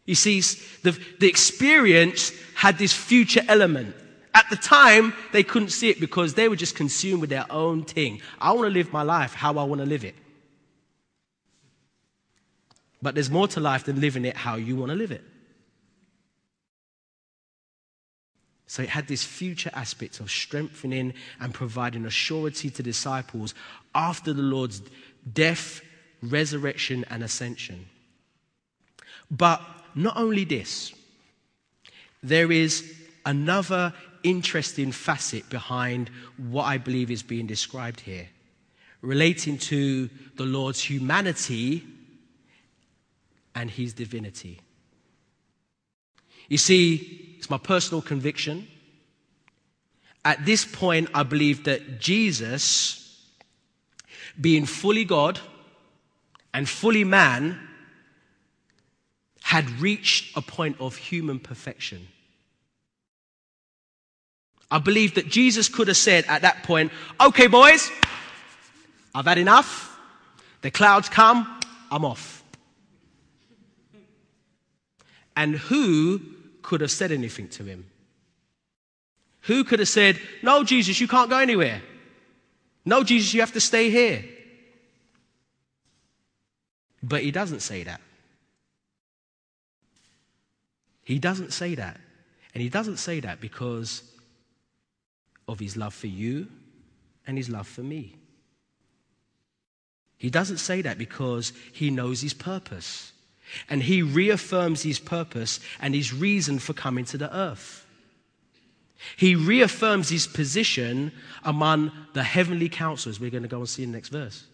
You 0.05 0.15
see, 0.15 0.41
the, 0.83 0.97
the 1.19 1.27
experience 1.27 2.31
had 2.55 2.77
this 2.77 2.93
future 2.93 3.41
element. 3.47 3.95
At 4.33 4.45
the 4.49 4.55
time, 4.55 5.13
they 5.33 5.43
couldn't 5.43 5.69
see 5.69 5.89
it 5.89 5.99
because 5.99 6.35
they 6.35 6.47
were 6.47 6.55
just 6.55 6.75
consumed 6.75 7.21
with 7.21 7.29
their 7.29 7.45
own 7.49 7.83
thing. 7.83 8.21
I 8.39 8.51
want 8.53 8.67
to 8.67 8.73
live 8.73 8.93
my 8.93 9.03
life 9.03 9.33
how 9.33 9.57
I 9.57 9.63
want 9.63 9.81
to 9.81 9.87
live 9.87 10.05
it. 10.05 10.15
But 13.01 13.15
there's 13.15 13.31
more 13.31 13.47
to 13.49 13.59
life 13.59 13.85
than 13.85 13.99
living 13.99 14.25
it 14.25 14.37
how 14.37 14.55
you 14.55 14.75
want 14.75 14.91
to 14.91 14.95
live 14.95 15.11
it. 15.11 15.23
So 18.67 18.83
it 18.83 18.89
had 18.89 19.07
this 19.07 19.23
future 19.23 19.71
aspect 19.73 20.21
of 20.21 20.31
strengthening 20.31 21.13
and 21.41 21.53
providing 21.53 22.05
a 22.05 22.09
surety 22.09 22.69
to 22.69 22.81
disciples 22.81 23.53
after 23.93 24.31
the 24.31 24.41
Lord's 24.41 24.81
death, 25.33 25.81
resurrection, 26.21 27.03
and 27.09 27.21
ascension. 27.21 27.87
But 29.29 29.61
not 29.93 30.15
only 30.15 30.45
this, 30.45 30.93
there 32.23 32.51
is 32.51 32.93
another 33.25 33.93
interesting 34.23 34.91
facet 34.91 35.49
behind 35.49 36.09
what 36.37 36.63
I 36.63 36.77
believe 36.77 37.11
is 37.11 37.23
being 37.23 37.47
described 37.47 37.99
here, 37.99 38.29
relating 39.01 39.57
to 39.57 40.09
the 40.37 40.45
Lord's 40.45 40.81
humanity 40.81 41.83
and 43.55 43.69
his 43.69 43.93
divinity. 43.93 44.59
You 46.47 46.57
see, 46.57 47.35
it's 47.37 47.49
my 47.49 47.57
personal 47.57 48.01
conviction. 48.01 48.67
At 50.23 50.45
this 50.45 50.65
point, 50.65 51.09
I 51.13 51.23
believe 51.23 51.63
that 51.63 51.99
Jesus, 51.99 53.25
being 54.39 54.65
fully 54.65 55.05
God 55.05 55.39
and 56.53 56.67
fully 56.67 57.03
man, 57.03 57.59
had 59.41 59.69
reached 59.81 60.35
a 60.37 60.41
point 60.41 60.77
of 60.79 60.95
human 60.95 61.39
perfection. 61.39 62.07
I 64.69 64.79
believe 64.79 65.15
that 65.15 65.27
Jesus 65.27 65.67
could 65.67 65.89
have 65.89 65.97
said 65.97 66.25
at 66.27 66.43
that 66.43 66.63
point, 66.63 66.91
okay, 67.19 67.47
boys, 67.47 67.91
I've 69.13 69.25
had 69.25 69.37
enough. 69.37 69.99
The 70.61 70.71
clouds 70.71 71.09
come, 71.09 71.59
I'm 71.91 72.05
off. 72.05 72.40
And 75.35 75.55
who 75.55 76.21
could 76.61 76.81
have 76.81 76.91
said 76.91 77.11
anything 77.11 77.47
to 77.49 77.63
him? 77.63 77.85
Who 79.41 79.63
could 79.63 79.79
have 79.79 79.89
said, 79.89 80.19
No, 80.41 80.63
Jesus, 80.63 80.99
you 80.99 81.07
can't 81.07 81.29
go 81.29 81.39
anywhere? 81.39 81.81
No, 82.85 83.03
Jesus, 83.03 83.33
you 83.33 83.41
have 83.41 83.53
to 83.53 83.61
stay 83.61 83.89
here. 83.89 84.23
But 87.03 87.23
he 87.23 87.31
doesn't 87.31 87.61
say 87.61 87.83
that. 87.83 88.01
He 91.03 91.19
doesn't 91.19 91.51
say 91.51 91.75
that. 91.75 91.99
And 92.53 92.61
he 92.61 92.69
doesn't 92.69 92.97
say 92.97 93.19
that 93.21 93.39
because 93.39 94.03
of 95.47 95.59
his 95.59 95.75
love 95.77 95.93
for 95.93 96.07
you 96.07 96.47
and 97.25 97.37
his 97.37 97.49
love 97.49 97.67
for 97.67 97.81
me. 97.81 98.17
He 100.17 100.29
doesn't 100.29 100.57
say 100.57 100.83
that 100.83 100.97
because 100.97 101.53
he 101.73 101.89
knows 101.89 102.21
his 102.21 102.33
purpose. 102.33 103.11
And 103.69 103.83
he 103.83 104.01
reaffirms 104.01 104.83
his 104.83 104.99
purpose 104.99 105.59
and 105.79 105.93
his 105.93 106.13
reason 106.13 106.59
for 106.59 106.73
coming 106.73 107.05
to 107.05 107.17
the 107.17 107.35
earth. 107.35 107.85
He 109.17 109.35
reaffirms 109.35 110.09
his 110.09 110.27
position 110.27 111.11
among 111.43 111.91
the 112.13 112.23
heavenly 112.23 112.69
counselors. 112.69 113.19
We're 113.19 113.31
going 113.31 113.43
to 113.43 113.49
go 113.49 113.59
and 113.59 113.69
see 113.69 113.83
in 113.83 113.91
the 113.91 113.97
next 113.97 114.09
verse. 114.09 114.45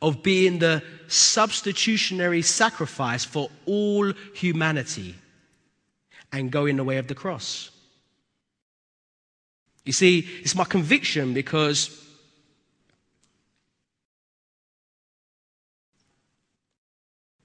Of 0.00 0.22
being 0.22 0.58
the 0.58 0.82
substitutionary 1.08 2.42
sacrifice 2.42 3.24
for 3.24 3.50
all 3.66 4.12
humanity 4.34 5.14
and 6.32 6.50
going 6.50 6.76
the 6.76 6.84
way 6.84 6.98
of 6.98 7.08
the 7.08 7.14
cross. 7.14 7.70
You 9.84 9.92
see, 9.92 10.20
it's 10.40 10.54
my 10.54 10.64
conviction 10.64 11.34
because 11.34 12.03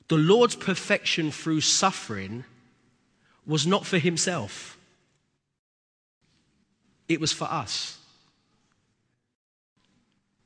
the 0.09 0.17
Lord's 0.17 0.55
perfection 0.55 1.31
through 1.31 1.61
suffering 1.61 2.43
was 3.45 3.65
not 3.65 3.85
for 3.85 3.97
himself, 3.97 4.77
it 7.07 7.21
was 7.21 7.31
for 7.31 7.45
us. 7.45 7.95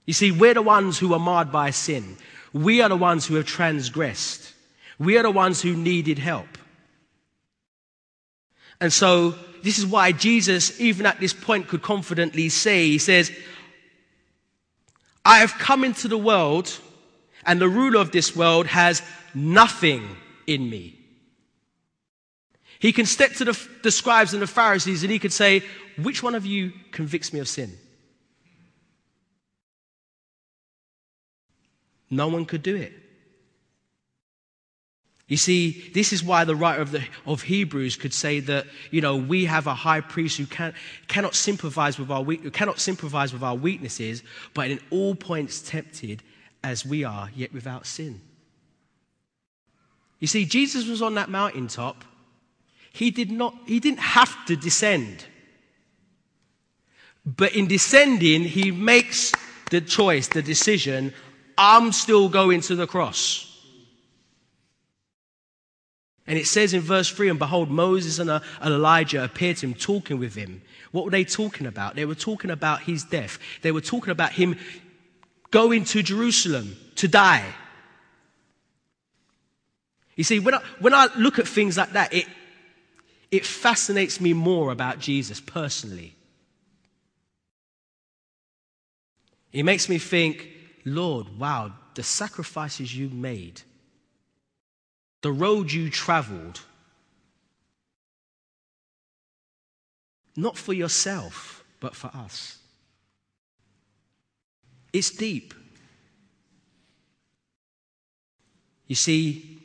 You 0.06 0.14
see, 0.14 0.32
we're 0.32 0.54
the 0.54 0.62
ones 0.62 1.00
who 1.00 1.14
are 1.14 1.20
marred 1.20 1.52
by 1.52 1.70
sin. 1.70 2.18
We 2.52 2.82
are 2.82 2.90
the 2.90 2.98
ones 2.98 3.26
who 3.26 3.36
have 3.36 3.46
transgressed. 3.46 4.54
We 5.00 5.18
are 5.18 5.24
the 5.24 5.32
ones 5.32 5.62
who 5.62 5.76
needed 5.76 6.20
help. 6.20 6.58
And 8.82 8.92
so 8.92 9.36
this 9.64 9.80
is 9.80 9.86
why 9.86 10.12
Jesus, 10.12 10.80
even 10.80 11.06
at 11.06 11.22
this 11.22 11.34
point, 11.34 11.70
could 11.70 11.82
confidently 11.82 12.50
say, 12.50 12.88
He 12.88 12.98
says, 12.98 13.32
I 15.24 15.40
have 15.40 15.54
come 15.54 15.86
into 15.86 16.10
the 16.10 16.18
world, 16.18 16.78
and 17.46 17.60
the 17.60 17.70
ruler 17.70 18.00
of 18.00 18.12
this 18.12 18.36
world 18.36 18.68
has 18.68 19.02
nothing 19.34 20.08
in 20.48 20.70
me. 20.70 21.00
He 22.80 22.92
can 22.92 23.06
step 23.06 23.32
to 23.34 23.46
the, 23.46 23.68
the 23.82 23.92
scribes 23.92 24.34
and 24.34 24.42
the 24.42 24.48
Pharisees 24.48 25.04
and 25.04 25.12
he 25.12 25.20
could 25.20 25.32
say, 25.32 25.64
Which 26.02 26.22
one 26.22 26.36
of 26.36 26.46
you 26.46 26.74
convicts 26.92 27.32
me 27.32 27.40
of 27.40 27.48
sin? 27.48 27.78
No 32.10 32.28
one 32.28 32.46
could 32.46 32.62
do 32.62 32.76
it. 32.76 32.94
You 35.28 35.38
see, 35.38 35.90
this 35.94 36.12
is 36.12 36.24
why 36.24 36.44
the 36.44 36.56
writer 36.56 36.82
of, 36.82 36.92
the, 36.92 37.04
of 37.26 37.42
Hebrews 37.42 37.96
could 37.96 38.14
say 38.14 38.40
that, 38.42 38.66
you 38.92 39.02
know, 39.02 39.16
we 39.16 39.46
have 39.46 39.66
a 39.66 39.74
high 39.74 40.02
priest 40.02 40.38
who 40.38 40.46
can, 40.46 40.74
cannot, 41.08 41.34
sympathize 41.34 41.98
with 41.98 42.12
our, 42.12 42.24
cannot 42.52 42.80
sympathize 42.80 43.34
with 43.34 43.42
our 43.42 43.56
weaknesses, 43.56 44.22
but 44.54 44.70
in 44.70 44.80
all 44.92 45.16
points 45.16 45.62
tempted 45.62 46.22
as 46.64 46.86
we 46.86 47.04
are, 47.04 47.30
yet 47.36 47.54
without 47.54 47.86
sin. 47.86 48.22
You 50.20 50.28
see, 50.28 50.46
Jesus 50.46 50.88
was 50.88 51.02
on 51.02 51.16
that 51.16 51.30
mountaintop. 51.30 52.06
He, 52.94 53.12
did 53.12 53.30
not, 53.30 53.56
he 53.66 53.80
didn't 53.80 54.00
have 54.00 54.46
to 54.46 54.56
descend. 54.56 55.26
But 57.26 57.56
in 57.56 57.68
descending, 57.68 58.44
he 58.44 58.72
makes 58.72 59.34
the 59.70 59.82
choice, 59.82 60.28
the 60.28 60.42
decision 60.42 61.14
I'm 61.58 61.92
still 61.92 62.30
going 62.30 62.62
to 62.62 62.76
the 62.76 62.88
cross. 62.88 63.50
And 66.26 66.38
it 66.38 66.48
says 66.48 66.74
in 66.74 66.82
verse 66.82 67.10
3 67.10 67.30
And 67.30 67.40
behold, 67.40 67.70
Moses 67.70 68.20
and 68.20 68.30
uh, 68.30 68.40
Elijah 68.64 69.24
appeared 69.24 69.58
to 69.58 69.68
him, 69.68 69.74
talking 69.74 70.20
with 70.20 70.36
him. 70.36 70.62
What 70.92 71.06
were 71.06 71.12
they 71.12 71.26
talking 71.26 71.68
about? 71.68 71.96
They 71.96 72.06
were 72.06 72.16
talking 72.16 72.52
about 72.52 72.84
his 72.84 73.04
death. 73.04 73.40
They 73.62 73.72
were 73.72 73.82
talking 73.82 74.12
about 74.12 74.32
him 74.32 74.58
going 75.54 75.86
to 75.86 76.02
Jerusalem 76.02 76.76
to 76.96 77.08
die. 77.08 77.46
You 80.16 80.24
see, 80.24 80.40
when 80.40 80.56
I, 80.56 80.62
when 80.80 80.94
I 80.94 81.08
look 81.16 81.38
at 81.38 81.48
things 81.48 81.78
like 81.78 81.94
that, 81.94 82.12
it, 82.12 82.26
it 83.30 83.46
fascinates 83.46 84.20
me 84.20 84.34
more 84.34 84.72
about 84.72 84.98
Jesus 85.00 85.40
personally. 85.40 86.16
It 89.52 89.64
makes 89.64 89.88
me 89.88 90.00
think, 90.00 90.50
Lord, 90.86 91.38
wow, 91.38 91.72
the 91.94 92.04
sacrifices 92.04 92.96
you 92.96 93.10
made 93.10 93.62
the 95.22 95.32
road 95.32 95.72
you 95.72 95.90
traveled, 95.90 96.60
not 100.36 100.58
for 100.58 100.74
yourself, 100.74 101.64
but 101.80 101.96
for 101.96 102.08
us. 102.08 102.58
It's 104.94 105.10
deep. 105.10 105.54
You 108.88 108.96
see, 108.96 109.60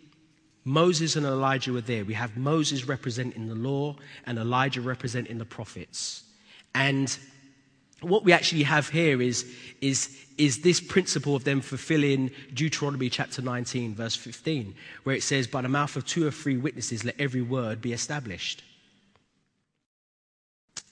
Moses 0.65 1.17
and 1.17 1.27
Elijah 1.27 1.73
were 1.73 1.81
there. 1.81 2.05
We 2.05 2.15
have 2.15 2.37
Moses 2.37 2.87
representing 2.87 3.47
the 3.47 3.55
law 3.55 3.97
and 4.27 4.39
Elijah 4.39 4.81
representing 4.81 5.39
the 5.39 5.45
prophets. 5.45 6.25
And 6.75 7.17
what 8.01 8.25
we 8.25 8.33
actually 8.33 8.63
have 8.63 8.89
here 8.89 9.21
is, 9.21 9.53
is, 9.81 10.17
is 10.37 10.61
this 10.61 10.81
principle 10.81 11.35
of 11.35 11.45
them 11.45 11.61
fulfilling 11.61 12.31
Deuteronomy 12.55 13.11
chapter 13.11 13.43
19, 13.43 13.95
verse 13.95 14.15
15, 14.15 14.75
where 15.03 15.17
it 15.17 15.23
says, 15.23 15.47
By 15.47 15.63
the 15.63 15.69
mouth 15.69 15.97
of 15.97 16.07
two 16.07 16.27
or 16.27 16.31
three 16.31 16.57
witnesses, 16.57 17.05
let 17.05 17.21
every 17.21 17.43
word 17.43 17.81
be 17.81 17.93
established. 17.93 18.63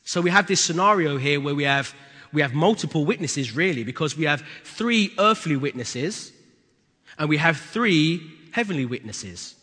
So 0.04 0.20
we 0.20 0.30
have 0.30 0.46
this 0.46 0.60
scenario 0.60 1.16
here 1.16 1.40
where 1.40 1.54
we 1.54 1.64
have, 1.64 1.94
we 2.32 2.42
have 2.42 2.54
multiple 2.54 3.04
witnesses, 3.04 3.54
really, 3.54 3.84
because 3.84 4.16
we 4.16 4.24
have 4.24 4.42
three 4.64 5.12
earthly 5.18 5.56
witnesses 5.56 6.32
and 7.18 7.28
we 7.28 7.36
have 7.36 7.56
three 7.56 8.20
heavenly 8.52 8.84
witnesses, 8.84 9.54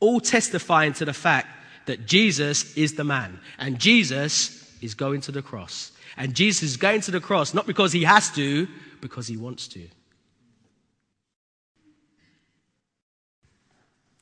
all 0.00 0.20
testifying 0.20 0.92
to 0.94 1.04
the 1.04 1.12
fact 1.12 1.48
that 1.86 2.06
Jesus 2.06 2.76
is 2.76 2.94
the 2.94 3.04
man 3.04 3.40
and 3.58 3.78
Jesus 3.78 4.72
is 4.80 4.94
going 4.94 5.20
to 5.22 5.32
the 5.32 5.42
cross. 5.42 5.92
And 6.16 6.34
Jesus 6.34 6.62
is 6.62 6.76
going 6.76 7.00
to 7.02 7.10
the 7.10 7.20
cross 7.20 7.54
not 7.54 7.66
because 7.66 7.92
he 7.92 8.04
has 8.04 8.30
to, 8.32 8.66
because 9.00 9.26
he 9.26 9.36
wants 9.36 9.68
to. 9.68 9.88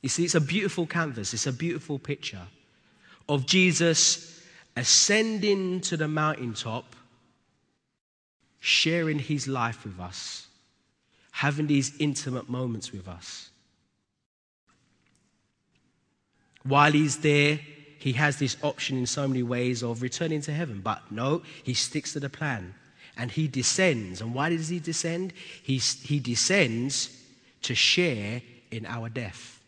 You 0.03 0.09
see, 0.09 0.24
it's 0.24 0.34
a 0.34 0.40
beautiful 0.40 0.86
canvas, 0.86 1.34
it's 1.34 1.47
a 1.47 1.53
beautiful 1.53 1.99
picture 1.99 2.47
of 3.28 3.47
Jesus 3.47 4.40
ascending 4.76 5.80
to 5.80 5.97
the 5.97 6.07
mountaintop, 6.07 6.95
sharing 8.61 9.19
his 9.19 9.47
life 9.47 9.85
with 9.85 9.99
us, 10.01 10.47
having 11.33 11.67
these 11.67 11.93
intimate 11.99 12.49
moments 12.49 12.93
with 12.93 13.09
us. 13.09 13.51
While 16.63 16.93
he's 16.93 17.19
there, 17.19 17.61
he 17.99 18.13
has 18.13 18.39
this 18.39 18.57
option 18.63 18.99
in 18.99 19.07
so 19.07 19.27
many 19.27 19.43
ways 19.43 19.83
of 19.83 20.03
returning 20.03 20.41
to 20.43 20.53
heaven. 20.53 20.81
But 20.81 21.11
no, 21.11 21.43
he 21.63 21.75
sticks 21.75 22.13
to 22.13 22.21
the 22.21 22.29
plan 22.29 22.75
and 23.17 23.31
he 23.31 23.49
descends. 23.49 24.21
And 24.21 24.35
why 24.35 24.51
does 24.51 24.69
he 24.69 24.79
descend? 24.79 25.33
He, 25.63 25.79
he 25.79 26.21
descends 26.21 27.11
to 27.63 27.75
share 27.75 28.43
in 28.71 28.85
our 28.87 29.09
death, 29.09 29.61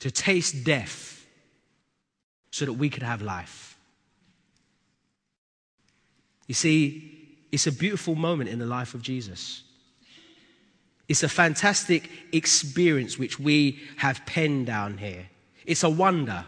to 0.00 0.10
taste 0.10 0.64
death 0.64 1.24
so 2.50 2.64
that 2.64 2.72
we 2.72 2.90
could 2.90 3.02
have 3.02 3.22
life. 3.22 3.69
You 6.50 6.54
see, 6.54 7.28
it's 7.52 7.68
a 7.68 7.72
beautiful 7.72 8.16
moment 8.16 8.50
in 8.50 8.58
the 8.58 8.66
life 8.66 8.94
of 8.94 9.02
Jesus. 9.02 9.62
It's 11.08 11.22
a 11.22 11.28
fantastic 11.28 12.10
experience 12.32 13.16
which 13.16 13.38
we 13.38 13.78
have 13.98 14.26
penned 14.26 14.66
down 14.66 14.98
here. 14.98 15.28
It's 15.64 15.84
a 15.84 15.88
wonder. 15.88 16.44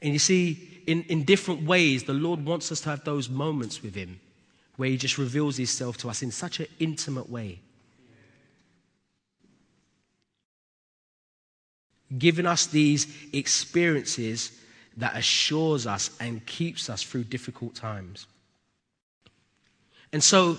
And 0.00 0.14
you 0.14 0.18
see, 0.18 0.82
in, 0.86 1.02
in 1.10 1.24
different 1.24 1.64
ways, 1.64 2.04
the 2.04 2.14
Lord 2.14 2.42
wants 2.42 2.72
us 2.72 2.80
to 2.80 2.88
have 2.88 3.04
those 3.04 3.28
moments 3.28 3.82
with 3.82 3.94
Him 3.94 4.18
where 4.76 4.88
He 4.88 4.96
just 4.96 5.18
reveals 5.18 5.58
Himself 5.58 5.98
to 5.98 6.08
us 6.08 6.22
in 6.22 6.30
such 6.30 6.58
an 6.58 6.68
intimate 6.78 7.28
way. 7.28 7.60
Giving 12.16 12.46
us 12.46 12.64
these 12.64 13.06
experiences 13.34 14.52
that 14.98 15.16
assures 15.16 15.86
us 15.86 16.10
and 16.20 16.44
keeps 16.44 16.90
us 16.90 17.02
through 17.02 17.24
difficult 17.24 17.74
times. 17.74 18.26
And 20.12 20.22
so, 20.22 20.58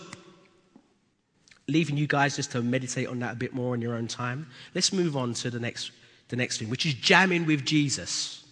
leaving 1.67 1.97
you 1.97 2.07
guys 2.07 2.35
just 2.35 2.51
to 2.51 2.61
meditate 2.61 3.07
on 3.07 3.19
that 3.19 3.33
a 3.33 3.35
bit 3.35 3.53
more 3.53 3.75
in 3.75 3.81
your 3.81 3.95
own 3.95 4.07
time, 4.07 4.47
let's 4.73 4.91
move 4.91 5.15
on 5.15 5.33
to 5.35 5.49
the 5.49 5.59
next, 5.59 5.91
the 6.29 6.35
next 6.35 6.57
thing, 6.57 6.69
which 6.69 6.85
is 6.85 6.93
jamming 6.93 7.45
with 7.45 7.65
Jesus. 7.65 8.43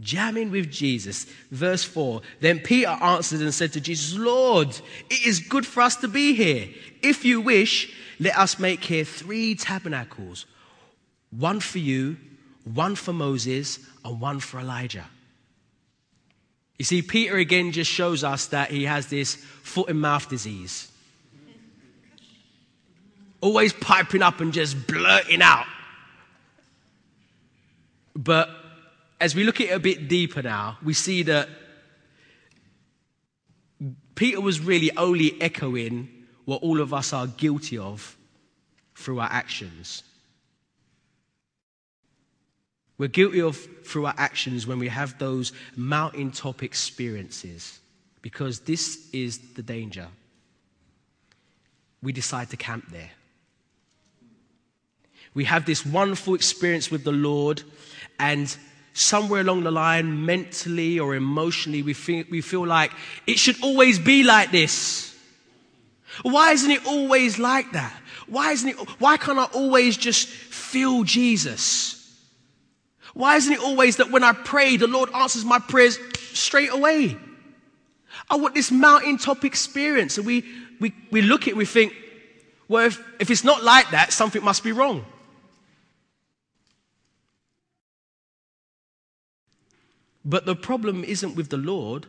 Jamming 0.00 0.50
with 0.50 0.70
Jesus. 0.70 1.24
Verse 1.50 1.82
4 1.82 2.20
Then 2.40 2.60
Peter 2.60 2.88
answered 2.88 3.40
and 3.40 3.52
said 3.52 3.72
to 3.72 3.80
Jesus, 3.80 4.16
Lord, 4.16 4.68
it 5.10 5.26
is 5.26 5.40
good 5.40 5.66
for 5.66 5.80
us 5.80 5.96
to 5.96 6.08
be 6.08 6.34
here. 6.34 6.68
If 7.02 7.24
you 7.24 7.40
wish, 7.40 7.92
let 8.20 8.36
us 8.36 8.58
make 8.58 8.84
here 8.84 9.04
three 9.04 9.54
tabernacles 9.54 10.46
one 11.30 11.60
for 11.60 11.78
you, 11.78 12.16
one 12.74 12.94
for 12.94 13.12
Moses, 13.12 13.78
and 14.04 14.20
one 14.20 14.40
for 14.40 14.60
Elijah. 14.60 15.04
You 16.78 16.84
see, 16.84 17.02
Peter 17.02 17.36
again 17.36 17.72
just 17.72 17.90
shows 17.90 18.22
us 18.22 18.46
that 18.46 18.70
he 18.70 18.84
has 18.84 19.08
this 19.08 19.34
foot 19.34 19.90
and 19.90 20.00
mouth 20.00 20.28
disease. 20.28 20.90
Always 23.40 23.72
piping 23.72 24.22
up 24.22 24.40
and 24.40 24.52
just 24.52 24.86
blurting 24.86 25.42
out. 25.42 25.66
But 28.14 28.50
as 29.20 29.34
we 29.34 29.44
look 29.44 29.60
at 29.60 29.68
it 29.68 29.72
a 29.72 29.78
bit 29.78 30.08
deeper 30.08 30.42
now, 30.42 30.78
we 30.82 30.92
see 30.92 31.22
that 31.24 31.48
Peter 34.14 34.40
was 34.40 34.60
really 34.60 34.90
only 34.96 35.40
echoing 35.40 36.08
what 36.44 36.62
all 36.62 36.80
of 36.80 36.92
us 36.94 37.12
are 37.12 37.26
guilty 37.26 37.78
of 37.78 38.16
through 38.96 39.20
our 39.20 39.28
actions. 39.30 40.02
We're 42.98 43.08
guilty 43.08 43.40
of 43.40 43.56
through 43.84 44.06
our 44.06 44.14
actions 44.18 44.66
when 44.66 44.80
we 44.80 44.88
have 44.88 45.18
those 45.18 45.52
mountaintop 45.76 46.62
experiences 46.64 47.78
because 48.22 48.60
this 48.60 49.08
is 49.12 49.38
the 49.54 49.62
danger. 49.62 50.08
We 52.02 52.12
decide 52.12 52.50
to 52.50 52.56
camp 52.56 52.90
there. 52.90 53.10
We 55.34 55.44
have 55.44 55.64
this 55.64 55.86
wonderful 55.86 56.34
experience 56.34 56.90
with 56.90 57.04
the 57.04 57.12
Lord, 57.12 57.62
and 58.18 58.54
somewhere 58.92 59.42
along 59.42 59.62
the 59.62 59.70
line, 59.70 60.26
mentally 60.26 60.98
or 60.98 61.14
emotionally, 61.14 61.82
we 61.82 61.94
feel, 61.94 62.24
we 62.30 62.40
feel 62.40 62.66
like 62.66 62.90
it 63.26 63.38
should 63.38 63.62
always 63.62 64.00
be 64.00 64.24
like 64.24 64.50
this. 64.50 65.16
Why 66.22 66.52
isn't 66.52 66.70
it 66.70 66.84
always 66.86 67.38
like 67.38 67.70
that? 67.72 67.94
Why 68.26 68.50
isn't 68.52 68.68
it, 68.68 68.76
why 69.00 69.16
can't 69.16 69.38
I 69.38 69.44
always 69.44 69.96
just 69.96 70.26
feel 70.26 71.04
Jesus? 71.04 71.97
Why 73.14 73.36
isn't 73.36 73.52
it 73.52 73.60
always 73.60 73.96
that 73.96 74.10
when 74.10 74.22
I 74.22 74.32
pray, 74.32 74.76
the 74.76 74.86
Lord 74.86 75.10
answers 75.14 75.44
my 75.44 75.58
prayers 75.58 75.98
straight 76.32 76.72
away? 76.72 77.16
I 78.30 78.36
want 78.36 78.54
this 78.54 78.70
mountaintop 78.70 79.44
experience. 79.44 80.18
And 80.18 80.26
we, 80.26 80.44
we, 80.80 80.92
we 81.10 81.22
look 81.22 81.42
at 81.42 81.48
it, 81.48 81.56
we 81.56 81.64
think, 81.64 81.94
well, 82.68 82.86
if, 82.86 83.02
if 83.18 83.30
it's 83.30 83.44
not 83.44 83.64
like 83.64 83.90
that, 83.90 84.12
something 84.12 84.44
must 84.44 84.62
be 84.62 84.72
wrong. 84.72 85.04
But 90.24 90.44
the 90.44 90.54
problem 90.54 91.04
isn't 91.04 91.36
with 91.36 91.48
the 91.48 91.56
Lord, 91.56 92.06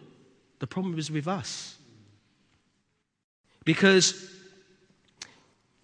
the 0.59 0.67
problem 0.67 0.99
is 0.99 1.09
with 1.09 1.27
us. 1.27 1.77
Because 3.63 4.29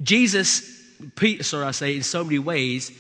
Jesus, 0.02 0.84
Peter, 1.16 1.44
sorry, 1.44 1.66
I 1.66 1.72
say, 1.72 1.96
in 1.96 2.04
so 2.04 2.24
many 2.24 2.40
ways, 2.40 2.92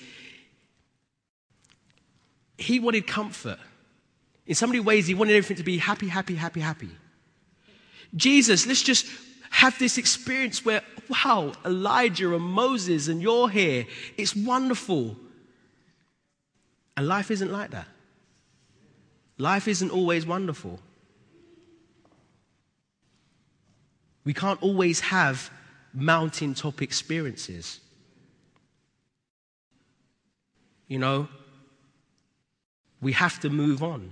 he 2.57 2.79
wanted 2.79 3.07
comfort. 3.07 3.59
In 4.45 4.55
so 4.55 4.67
many 4.67 4.79
ways, 4.79 5.07
he 5.07 5.13
wanted 5.13 5.35
everything 5.35 5.57
to 5.57 5.63
be 5.63 5.77
happy, 5.77 6.07
happy, 6.07 6.35
happy, 6.35 6.59
happy. 6.59 6.91
Jesus, 8.15 8.67
let's 8.67 8.83
just 8.83 9.07
have 9.49 9.77
this 9.79 9.97
experience 9.97 10.63
where, 10.63 10.81
wow, 11.09 11.53
Elijah 11.65 12.33
and 12.33 12.43
Moses 12.43 13.07
and 13.07 13.21
you're 13.21 13.49
here. 13.49 13.85
It's 14.17 14.35
wonderful. 14.35 15.17
And 16.95 17.07
life 17.07 17.31
isn't 17.31 17.51
like 17.51 17.71
that. 17.71 17.87
Life 19.37 19.67
isn't 19.67 19.91
always 19.91 20.25
wonderful. 20.25 20.79
We 24.23 24.33
can't 24.33 24.61
always 24.61 25.01
have 25.01 25.51
mountaintop 25.93 26.81
experiences. 26.81 27.79
You 30.87 30.99
know, 30.99 31.27
we 33.05 33.11
have 33.11 33.39
to 33.39 33.51
move 33.51 33.83
on. 33.83 34.11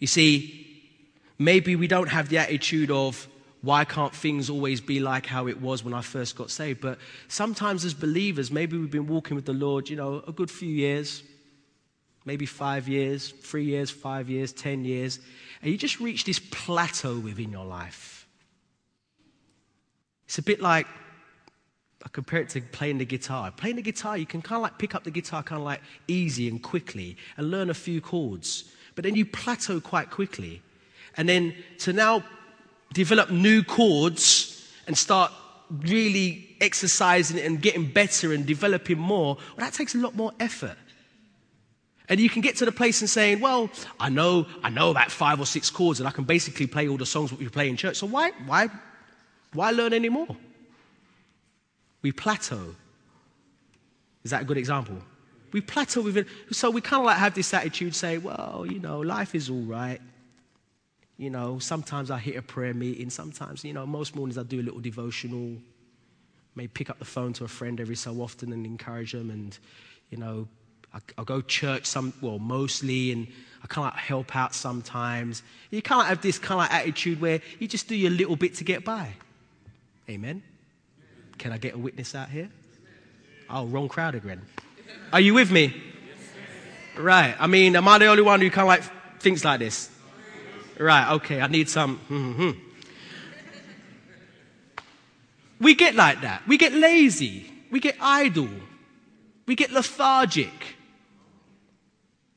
You 0.00 0.08
see, 0.08 0.82
maybe 1.38 1.76
we 1.76 1.86
don't 1.86 2.08
have 2.08 2.28
the 2.28 2.38
attitude 2.38 2.90
of, 2.90 3.28
why 3.60 3.84
can't 3.84 4.12
things 4.12 4.50
always 4.50 4.80
be 4.80 4.98
like 4.98 5.24
how 5.24 5.46
it 5.46 5.60
was 5.60 5.84
when 5.84 5.94
I 5.94 6.00
first 6.00 6.34
got 6.34 6.50
saved? 6.50 6.80
But 6.80 6.98
sometimes 7.28 7.84
as 7.84 7.94
believers, 7.94 8.50
maybe 8.50 8.76
we've 8.76 8.90
been 8.90 9.06
walking 9.06 9.36
with 9.36 9.46
the 9.46 9.52
Lord, 9.52 9.88
you 9.88 9.94
know, 9.94 10.24
a 10.26 10.32
good 10.32 10.50
few 10.50 10.70
years, 10.70 11.22
maybe 12.24 12.46
five 12.46 12.88
years, 12.88 13.28
three 13.30 13.66
years, 13.66 13.88
five 13.92 14.28
years, 14.28 14.52
ten 14.52 14.84
years, 14.84 15.20
and 15.62 15.70
you 15.70 15.78
just 15.78 16.00
reach 16.00 16.24
this 16.24 16.40
plateau 16.40 17.16
within 17.16 17.52
your 17.52 17.64
life. 17.64 18.26
It's 20.26 20.38
a 20.38 20.42
bit 20.42 20.60
like 20.60 20.88
I 22.04 22.08
compare 22.08 22.40
it 22.40 22.48
to 22.50 22.60
playing 22.60 22.98
the 22.98 23.04
guitar. 23.04 23.50
Playing 23.52 23.76
the 23.76 23.82
guitar, 23.82 24.16
you 24.16 24.26
can 24.26 24.42
kind 24.42 24.56
of 24.56 24.62
like 24.62 24.78
pick 24.78 24.94
up 24.94 25.04
the 25.04 25.10
guitar 25.10 25.42
kind 25.42 25.60
of 25.60 25.64
like 25.64 25.80
easy 26.08 26.48
and 26.48 26.62
quickly 26.62 27.16
and 27.36 27.50
learn 27.50 27.70
a 27.70 27.74
few 27.74 28.00
chords. 28.00 28.64
But 28.94 29.04
then 29.04 29.14
you 29.14 29.24
plateau 29.24 29.80
quite 29.80 30.10
quickly. 30.10 30.62
And 31.16 31.28
then 31.28 31.54
to 31.80 31.92
now 31.92 32.24
develop 32.92 33.30
new 33.30 33.62
chords 33.62 34.70
and 34.86 34.96
start 34.98 35.32
really 35.70 36.56
exercising 36.60 37.38
and 37.38 37.62
getting 37.62 37.90
better 37.90 38.32
and 38.32 38.44
developing 38.44 38.98
more, 38.98 39.36
well, 39.36 39.66
that 39.66 39.72
takes 39.72 39.94
a 39.94 39.98
lot 39.98 40.14
more 40.14 40.32
effort. 40.40 40.76
And 42.08 42.20
you 42.20 42.28
can 42.28 42.42
get 42.42 42.56
to 42.56 42.64
the 42.64 42.72
place 42.72 43.00
and 43.00 43.08
saying, 43.08 43.40
well, 43.40 43.70
I 43.98 44.08
know, 44.08 44.46
I 44.62 44.70
know 44.70 44.90
about 44.90 45.10
five 45.10 45.40
or 45.40 45.46
six 45.46 45.70
chords 45.70 46.00
and 46.00 46.08
I 46.08 46.10
can 46.10 46.24
basically 46.24 46.66
play 46.66 46.88
all 46.88 46.96
the 46.96 47.06
songs 47.06 47.30
that 47.30 47.38
we 47.38 47.48
play 47.48 47.68
in 47.68 47.76
church. 47.76 47.96
So 47.96 48.06
why, 48.06 48.32
why, 48.44 48.68
why 49.52 49.70
learn 49.70 49.94
any 49.94 50.08
more? 50.08 50.36
We 52.02 52.12
plateau. 52.12 52.74
Is 54.24 54.30
that 54.32 54.42
a 54.42 54.44
good 54.44 54.58
example? 54.58 54.98
We 55.52 55.60
plateau 55.60 56.02
with 56.02 56.16
it. 56.16 56.26
So 56.50 56.70
we 56.70 56.80
kind 56.80 57.00
of 57.00 57.06
like 57.06 57.18
have 57.18 57.34
this 57.34 57.52
attitude, 57.54 57.94
say, 57.94 58.18
well, 58.18 58.64
you 58.68 58.78
know, 58.78 59.00
life 59.00 59.34
is 59.34 59.50
all 59.50 59.62
right. 59.62 60.00
You 61.18 61.30
know, 61.30 61.58
sometimes 61.58 62.10
I 62.10 62.18
hit 62.18 62.36
a 62.36 62.42
prayer 62.42 62.74
meeting. 62.74 63.10
Sometimes, 63.10 63.64
you 63.64 63.72
know, 63.72 63.86
most 63.86 64.16
mornings 64.16 64.38
I 64.38 64.42
do 64.42 64.60
a 64.60 64.62
little 64.62 64.80
devotional. 64.80 65.56
May 66.54 66.66
pick 66.66 66.90
up 66.90 66.98
the 66.98 67.04
phone 67.04 67.32
to 67.34 67.44
a 67.44 67.48
friend 67.48 67.80
every 67.80 67.96
so 67.96 68.20
often 68.22 68.52
and 68.52 68.66
encourage 68.66 69.12
them. 69.12 69.30
And, 69.30 69.56
you 70.10 70.18
know, 70.18 70.48
I, 70.92 71.00
will 71.16 71.24
go 71.24 71.40
church 71.40 71.86
some, 71.86 72.12
well, 72.20 72.38
mostly, 72.38 73.12
and 73.12 73.26
I 73.62 73.66
kind 73.66 73.86
of 73.86 73.94
like 73.94 74.02
help 74.02 74.34
out 74.34 74.54
sometimes. 74.54 75.42
You 75.70 75.82
kind 75.82 76.02
of 76.02 76.08
have 76.08 76.22
this 76.22 76.38
kind 76.38 76.60
of 76.60 76.68
attitude 76.70 77.20
where 77.20 77.40
you 77.58 77.68
just 77.68 77.88
do 77.88 77.94
your 77.94 78.10
little 78.10 78.36
bit 78.36 78.54
to 78.56 78.64
get 78.64 78.84
by. 78.84 79.14
Amen. 80.08 80.42
Can 81.38 81.52
I 81.52 81.58
get 81.58 81.74
a 81.74 81.78
witness 81.78 82.14
out 82.14 82.28
here? 82.28 82.48
Oh, 83.50 83.66
wrong 83.66 83.88
crowd 83.88 84.14
again. 84.14 84.42
Are 85.12 85.20
you 85.20 85.34
with 85.34 85.50
me? 85.50 85.74
Right. 86.96 87.34
I 87.38 87.46
mean, 87.46 87.76
am 87.76 87.88
I 87.88 87.98
the 87.98 88.06
only 88.06 88.22
one 88.22 88.40
who 88.40 88.50
kind 88.50 88.62
of 88.62 88.68
like 88.68 89.20
thinks 89.20 89.44
like 89.44 89.60
this? 89.60 89.90
Right. 90.78 91.12
Okay. 91.14 91.40
I 91.40 91.46
need 91.46 91.68
some. 91.68 92.00
Mm-hmm. 92.08 92.50
We 95.60 95.74
get 95.74 95.94
like 95.94 96.22
that. 96.22 96.46
We 96.46 96.58
get 96.58 96.72
lazy. 96.72 97.50
We 97.70 97.80
get 97.80 97.96
idle. 98.00 98.48
We 99.46 99.54
get 99.54 99.70
lethargic. 99.70 100.76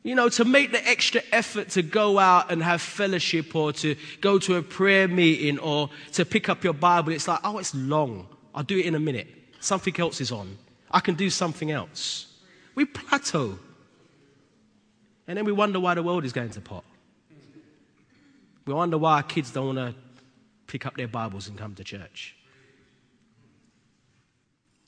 You 0.04 0.14
know, 0.14 0.30
to 0.30 0.46
make 0.46 0.72
the 0.72 0.88
extra 0.88 1.22
effort 1.32 1.70
to 1.70 1.82
go 1.82 2.20
out 2.20 2.52
and 2.52 2.62
have 2.62 2.82
fellowship 2.82 3.56
or 3.56 3.74
to 3.74 3.96
go 4.22 4.38
to 4.38 4.56
a 4.56 4.62
prayer 4.62 5.08
meeting 5.08 5.58
or 5.58 5.90
to 6.12 6.26
pick 6.26 6.48
up 6.48 6.64
your 6.64 6.74
Bible, 6.74 7.12
it's 7.12 7.28
like, 7.28 7.40
oh, 7.44 7.58
it's 7.58 7.74
long. 7.74 8.28
I'll 8.56 8.64
do 8.64 8.80
it 8.80 8.86
in 8.86 8.96
a 8.96 9.00
minute. 9.00 9.28
Something 9.60 10.00
else 10.00 10.22
is 10.22 10.32
on. 10.32 10.58
I 10.90 11.02
can 11.02 11.16
do 11.16 11.30
something 11.30 11.70
else. 11.70 12.28
We 12.74 12.86
plateau. 12.86 13.60
And 15.28 15.38
then 15.38 15.46
we 15.46 15.52
wonder 15.52 15.80
why 15.80 15.94
the 15.94 16.02
world 16.02 16.24
is 16.24 16.34
going 16.34 16.52
to 16.52 16.62
pot. 16.62 16.86
We 18.66 18.74
wonder 18.74 18.98
why 18.98 19.18
our 19.18 19.24
kids 19.24 19.52
don't 19.52 19.76
want 19.76 19.78
to 19.78 19.96
pick 20.68 20.86
up 20.86 20.96
their 20.96 21.08
Bibles 21.08 21.48
and 21.48 21.58
come 21.58 21.76
to 21.76 21.84
church. 21.84 22.36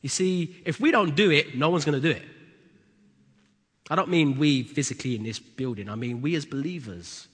You 0.02 0.10
see, 0.10 0.56
if 0.66 0.80
we 0.80 0.92
don't 0.92 1.16
do 1.16 1.32
it, 1.32 1.58
no 1.58 1.70
one's 1.70 1.86
going 1.86 2.02
to 2.02 2.14
do 2.14 2.18
it. 2.18 2.24
I 3.90 3.96
don't 3.96 4.10
mean 4.10 4.38
we 4.38 4.64
physically 4.64 5.16
in 5.16 5.24
this 5.24 5.40
building, 5.40 5.90
I 5.90 5.96
mean 5.96 6.22
we 6.22 6.36
as 6.36 6.46
believers. 6.46 7.28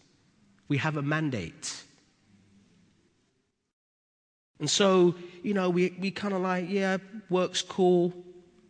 We 0.67 0.77
have 0.77 0.97
a 0.97 1.01
mandate. 1.01 1.82
And 4.59 4.69
so, 4.69 5.15
you 5.41 5.53
know, 5.53 5.69
we, 5.69 5.95
we 5.99 6.11
kind 6.11 6.33
of 6.33 6.41
like, 6.41 6.69
yeah, 6.69 6.97
work's 7.29 7.61
cool. 7.61 8.13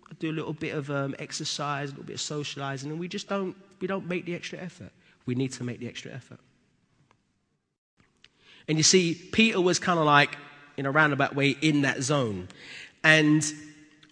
I 0.09 0.13
do 0.19 0.31
a 0.31 0.33
little 0.33 0.53
bit 0.53 0.73
of 0.73 0.89
um, 0.89 1.15
exercise, 1.19 1.89
a 1.89 1.91
little 1.91 2.05
bit 2.05 2.15
of 2.15 2.21
socializing, 2.21 2.89
and 2.91 2.99
we 2.99 3.07
just 3.07 3.27
don't, 3.27 3.55
we 3.79 3.87
don't 3.87 4.07
make 4.07 4.25
the 4.25 4.35
extra 4.35 4.59
effort. 4.59 4.91
We 5.25 5.35
need 5.35 5.51
to 5.53 5.63
make 5.63 5.79
the 5.79 5.87
extra 5.87 6.11
effort. 6.11 6.39
And 8.67 8.77
you 8.77 8.83
see, 8.83 9.15
Peter 9.31 9.59
was 9.59 9.79
kind 9.79 9.99
of 9.99 10.05
like, 10.05 10.37
in 10.77 10.85
a 10.85 10.91
roundabout 10.91 11.35
way, 11.35 11.49
in 11.61 11.81
that 11.81 12.01
zone. 12.01 12.47
And 13.03 13.45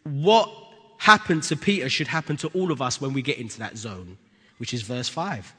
what 0.04 0.50
happened 0.98 1.44
to 1.44 1.56
Peter 1.56 1.90
should 1.90 2.08
happen 2.08 2.38
to 2.38 2.48
all 2.50 2.72
of 2.72 2.82
us 2.82 3.02
when 3.02 3.14
we 3.14 3.22
get 3.22 3.38
into 3.38 3.60
that 3.60 3.78
zone, 3.78 4.18
which 4.58 4.74
is 4.74 4.82
verse 4.82 5.10
5. 5.10 5.54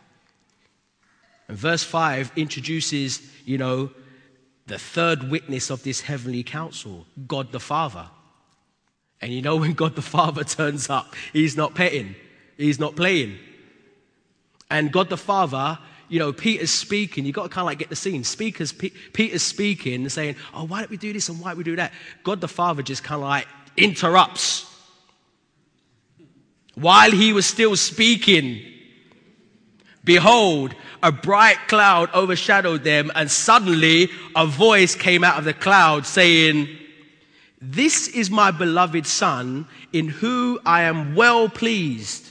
And 1.48 1.56
verse 1.56 1.82
5 1.82 2.32
introduces, 2.36 3.20
you 3.44 3.58
know, 3.58 3.90
the 4.72 4.78
third 4.78 5.30
witness 5.30 5.68
of 5.68 5.82
this 5.82 6.00
heavenly 6.00 6.42
council, 6.42 7.06
God 7.26 7.52
the 7.52 7.60
Father. 7.60 8.08
And 9.20 9.30
you 9.30 9.42
know, 9.42 9.56
when 9.62 9.74
God 9.74 9.94
the 9.96 10.02
Father 10.02 10.44
turns 10.44 10.88
up, 10.88 11.14
he's 11.34 11.56
not 11.56 11.74
petting, 11.74 12.14
he's 12.56 12.80
not 12.80 12.96
playing. 12.96 13.38
And 14.70 14.90
God 14.90 15.10
the 15.10 15.18
Father, 15.18 15.78
you 16.08 16.18
know, 16.18 16.32
Peter's 16.32 16.70
speaking. 16.70 17.26
You've 17.26 17.34
got 17.34 17.42
to 17.42 17.48
kind 17.50 17.64
of 17.64 17.66
like 17.66 17.78
get 17.78 17.90
the 17.90 17.96
scene. 17.96 18.24
Speakers, 18.24 18.72
P- 18.72 18.94
Peter's 19.12 19.42
speaking 19.42 20.08
saying, 20.08 20.36
Oh, 20.54 20.64
why 20.64 20.80
don't 20.80 20.90
we 20.90 20.96
do 20.96 21.12
this 21.12 21.28
and 21.28 21.38
why 21.38 21.50
don't 21.50 21.58
we 21.58 21.64
do 21.64 21.76
that? 21.76 21.92
God 22.24 22.40
the 22.40 22.48
Father 22.48 22.82
just 22.82 23.04
kind 23.04 23.22
of 23.22 23.28
like 23.28 23.46
interrupts 23.76 24.66
while 26.74 27.10
he 27.10 27.34
was 27.34 27.44
still 27.44 27.76
speaking, 27.76 28.62
behold, 30.02 30.74
a 31.02 31.10
bright 31.10 31.56
cloud 31.68 32.10
overshadowed 32.14 32.84
them, 32.84 33.10
and 33.14 33.30
suddenly 33.30 34.08
a 34.36 34.46
voice 34.46 34.94
came 34.94 35.24
out 35.24 35.38
of 35.38 35.44
the 35.44 35.54
cloud 35.54 36.06
saying, 36.06 36.68
This 37.60 38.08
is 38.08 38.30
my 38.30 38.50
beloved 38.50 39.06
Son, 39.06 39.66
in 39.92 40.08
whom 40.08 40.60
I 40.64 40.82
am 40.82 41.14
well 41.14 41.48
pleased. 41.48 42.28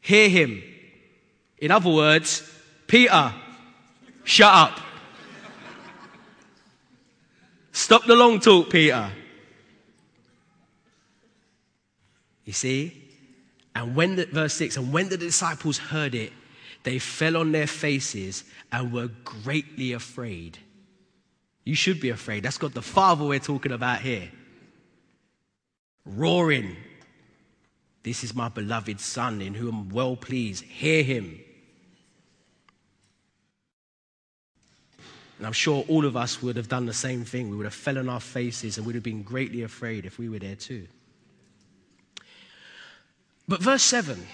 Hear 0.00 0.28
him. 0.28 0.62
In 1.58 1.70
other 1.70 1.90
words, 1.90 2.50
Peter, 2.86 3.32
shut 4.24 4.52
up. 4.52 4.80
Stop 7.72 8.04
the 8.04 8.14
long 8.14 8.38
talk, 8.38 8.70
Peter. 8.70 9.10
You 12.44 12.52
see? 12.52 13.02
And 13.74 13.96
when 13.96 14.16
the, 14.16 14.26
verse 14.26 14.54
6, 14.54 14.76
and 14.76 14.92
when 14.92 15.08
the 15.08 15.16
disciples 15.16 15.78
heard 15.78 16.14
it, 16.14 16.32
they 16.84 16.98
fell 16.98 17.36
on 17.36 17.50
their 17.50 17.66
faces 17.66 18.44
and 18.70 18.92
were 18.92 19.08
greatly 19.24 19.92
afraid. 19.92 20.58
You 21.64 21.74
should 21.74 21.98
be 21.98 22.10
afraid. 22.10 22.42
That's 22.42 22.58
got 22.58 22.74
the 22.74 22.82
Father 22.82 23.24
we're 23.24 23.38
talking 23.38 23.72
about 23.72 24.02
here. 24.02 24.30
Roaring. 26.04 26.76
This 28.02 28.22
is 28.22 28.34
my 28.34 28.50
beloved 28.50 29.00
Son 29.00 29.40
in 29.40 29.54
whom 29.54 29.74
I'm 29.74 29.88
well 29.88 30.14
pleased. 30.14 30.62
Hear 30.62 31.02
him. 31.02 31.40
And 35.38 35.46
I'm 35.46 35.54
sure 35.54 35.86
all 35.88 36.04
of 36.04 36.16
us 36.16 36.42
would 36.42 36.56
have 36.56 36.68
done 36.68 36.84
the 36.84 36.92
same 36.92 37.24
thing. 37.24 37.48
We 37.48 37.56
would 37.56 37.66
have 37.66 37.74
fell 37.74 37.96
on 37.96 38.10
our 38.10 38.20
faces 38.20 38.76
and 38.76 38.86
would 38.86 38.94
have 38.94 39.02
been 39.04 39.22
greatly 39.22 39.62
afraid 39.62 40.04
if 40.04 40.18
we 40.18 40.28
were 40.28 40.38
there 40.38 40.54
too. 40.54 40.86
But 43.48 43.62
verse 43.62 43.82
7, 43.82 44.26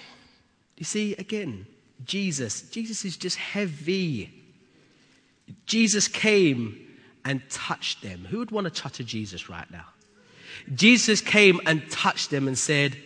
you 0.77 0.85
see, 0.85 1.15
again, 1.15 1.67
Jesus. 2.05 2.63
Jesus 2.63 3.05
is 3.05 3.17
just 3.17 3.37
heavy. 3.37 4.33
Jesus 5.67 6.09
came 6.09 6.87
and 7.25 7.43
touched 7.51 8.03
them. 8.03 8.27
Who 8.31 8.39
would 8.39 8.51
want 8.51 8.65
to 8.65 8.71
touch 8.71 9.01
a 9.01 9.05
Jesus 9.05 9.49
right 9.49 9.71
now? 9.71 9.87
Jesus 10.75 11.21
came 11.21 11.61
and 11.67 11.89
touched 11.91 12.31
them 12.31 12.49
and 12.49 12.59
said, 12.59 12.97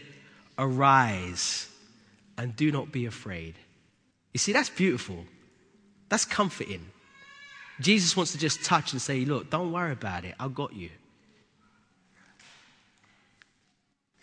Arise 0.58 1.68
and 2.38 2.54
do 2.54 2.70
not 2.70 2.92
be 2.92 3.06
afraid. 3.06 3.54
You 4.32 4.38
see, 4.38 4.52
that's 4.52 4.70
beautiful. 4.70 5.24
That's 6.08 6.24
comforting. 6.24 6.86
Jesus 7.80 8.16
wants 8.16 8.32
to 8.32 8.38
just 8.38 8.64
touch 8.64 8.92
and 8.92 9.00
say, 9.00 9.24
Look, 9.24 9.50
don't 9.50 9.72
worry 9.72 9.92
about 9.92 10.24
it. 10.24 10.34
I've 10.38 10.54
got 10.54 10.74
you. 10.74 10.90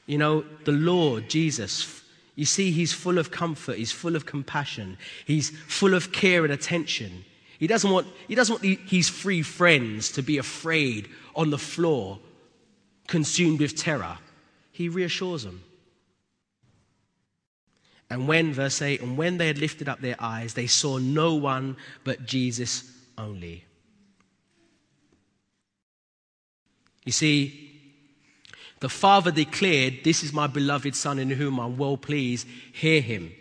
You 0.06 0.18
know, 0.18 0.44
the 0.66 0.72
Lord, 0.72 1.30
Jesus, 1.30 2.01
you 2.36 2.46
see, 2.46 2.72
he's 2.72 2.94
full 2.94 3.18
of 3.18 3.32
comfort, 3.32 3.78
he's 3.78 3.92
full 3.92 4.16
of 4.16 4.26
compassion, 4.26 4.98
he's 5.26 5.50
full 5.68 5.94
of 5.94 6.12
care 6.12 6.44
and 6.44 6.54
attention. 6.54 7.26
He 7.60 7.68
doesn't 7.68 7.92
want, 7.92 8.08
he 8.28 8.36
doesn't 8.36 8.64
want 8.64 8.80
his 8.90 9.10
free 9.10 9.42
friends 9.42 10.12
to 10.14 10.24
be 10.24 10.38
afraid 10.38 11.10
on 11.36 11.50
the 11.50 11.58
floor, 11.58 12.20
consumed 13.08 13.60
with 13.60 13.76
terror. 13.76 14.18
He 14.72 14.90
reassures 14.90 15.44
them. 15.44 15.64
And 18.10 18.28
when, 18.28 18.52
verse 18.52 18.82
8, 18.82 19.02
and 19.02 19.18
when 19.18 19.38
they 19.38 19.48
had 19.48 19.58
lifted 19.58 19.88
up 19.88 20.02
their 20.02 20.18
eyes, 20.20 20.54
they 20.54 20.68
saw 20.68 20.98
no 20.98 21.36
one 21.36 21.78
but 22.04 22.26
Jesus 22.26 22.92
only. 23.18 23.64
You 27.06 27.12
see, 27.12 27.71
the 28.82 28.90
Father 28.90 29.32
declared, 29.32 30.04
This 30.04 30.24
is 30.24 30.34
my 30.34 30.48
beloved 30.48 30.96
Son 30.96 31.20
in 31.20 31.30
whom 31.30 31.60
I'm 31.60 31.78
well 31.78 31.98
pleased. 31.98 32.48
Hear 32.74 33.00
him. 33.00 33.32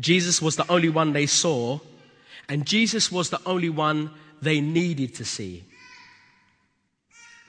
Jesus 0.00 0.42
was 0.42 0.56
the 0.56 0.70
only 0.70 0.88
one 0.88 1.12
they 1.12 1.26
saw, 1.26 1.78
and 2.48 2.66
Jesus 2.66 3.12
was 3.12 3.30
the 3.30 3.40
only 3.46 3.68
one 3.68 4.10
they 4.40 4.60
needed 4.60 5.14
to 5.16 5.24
see. 5.24 5.64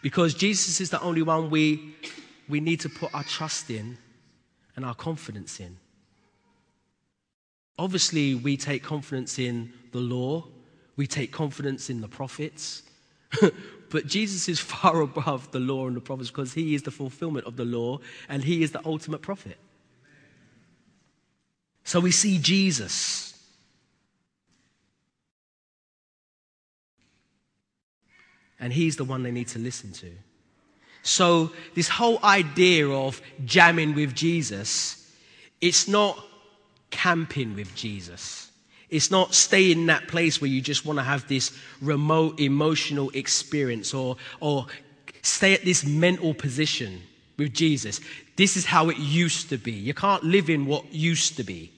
Because 0.02 0.34
Jesus 0.34 0.82
is 0.82 0.90
the 0.90 1.02
only 1.02 1.22
one 1.22 1.50
we, 1.50 1.96
we 2.50 2.60
need 2.60 2.82
to 2.82 2.90
put 2.90 3.14
our 3.16 3.24
trust 3.24 3.70
in 3.70 3.98
and 4.76 4.86
our 4.86 4.96
confidence 4.96 5.60
in. 5.60 5.78
Obviously, 7.80 8.36
we 8.36 8.58
take 8.58 8.84
confidence 8.84 9.40
in 9.40 9.72
the 9.94 10.00
law, 10.00 10.46
we 10.98 11.08
take 11.08 11.32
confidence 11.32 11.90
in 11.90 12.02
the 12.02 12.08
prophets, 12.08 12.84
But 13.90 14.08
Jesus 14.08 14.50
is 14.50 14.60
far 14.74 15.02
above 15.02 15.52
the 15.52 15.60
law 15.60 15.88
and 15.88 15.96
the 15.96 16.02
prophets 16.02 16.30
because 16.30 16.54
he 16.54 16.76
is 16.76 16.84
the 16.84 16.92
fulfillment 16.92 17.46
of 17.46 17.56
the 17.56 17.66
law 17.66 18.00
and 18.30 18.44
he 18.44 18.64
is 18.64 18.72
the 18.72 18.86
ultimate 18.86 19.22
prophet. 19.22 19.58
So 21.84 22.00
we 22.00 22.12
see 22.12 22.38
Jesus. 22.38 23.34
And 28.60 28.74
he's 28.74 28.98
the 28.98 29.04
one 29.04 29.24
they 29.24 29.32
need 29.32 29.48
to 29.50 29.60
listen 29.60 29.92
to. 29.94 30.12
So, 31.04 31.54
this 31.74 31.88
whole 31.88 32.20
idea 32.24 32.90
of 32.90 33.22
jamming 33.46 33.96
with 33.96 34.14
Jesus, 34.14 35.10
it's 35.62 35.88
not 35.88 36.22
camping 36.90 37.56
with 37.56 37.74
Jesus. 37.76 38.47
It's 38.90 39.12
not 39.12 39.34
stay 39.34 39.72
in 39.72 39.88
that 39.88 40.08
place 40.08 40.40
where 40.40 40.50
you 40.50 40.62
just 40.62 40.86
want 40.86 40.98
to 41.00 41.04
have 41.04 41.28
this 41.28 41.58
remote 41.82 42.40
emotional 42.40 43.10
experience 43.10 43.94
or, 43.94 44.16
or 44.40 44.68
stay 45.22 45.54
at 45.54 45.66
this 45.66 45.86
mental 45.86 46.34
position 46.34 47.02
with 47.38 47.54
Jesus. 47.54 48.00
This 48.38 48.56
is 48.56 48.66
how 48.66 48.90
it 48.90 48.98
used 48.98 49.50
to 49.50 49.58
be. 49.58 49.74
You 49.74 49.94
can't 49.94 50.24
live 50.24 50.50
in 50.50 50.66
what 50.66 50.94
used 50.94 51.36
to 51.38 51.44
be. 51.44 51.72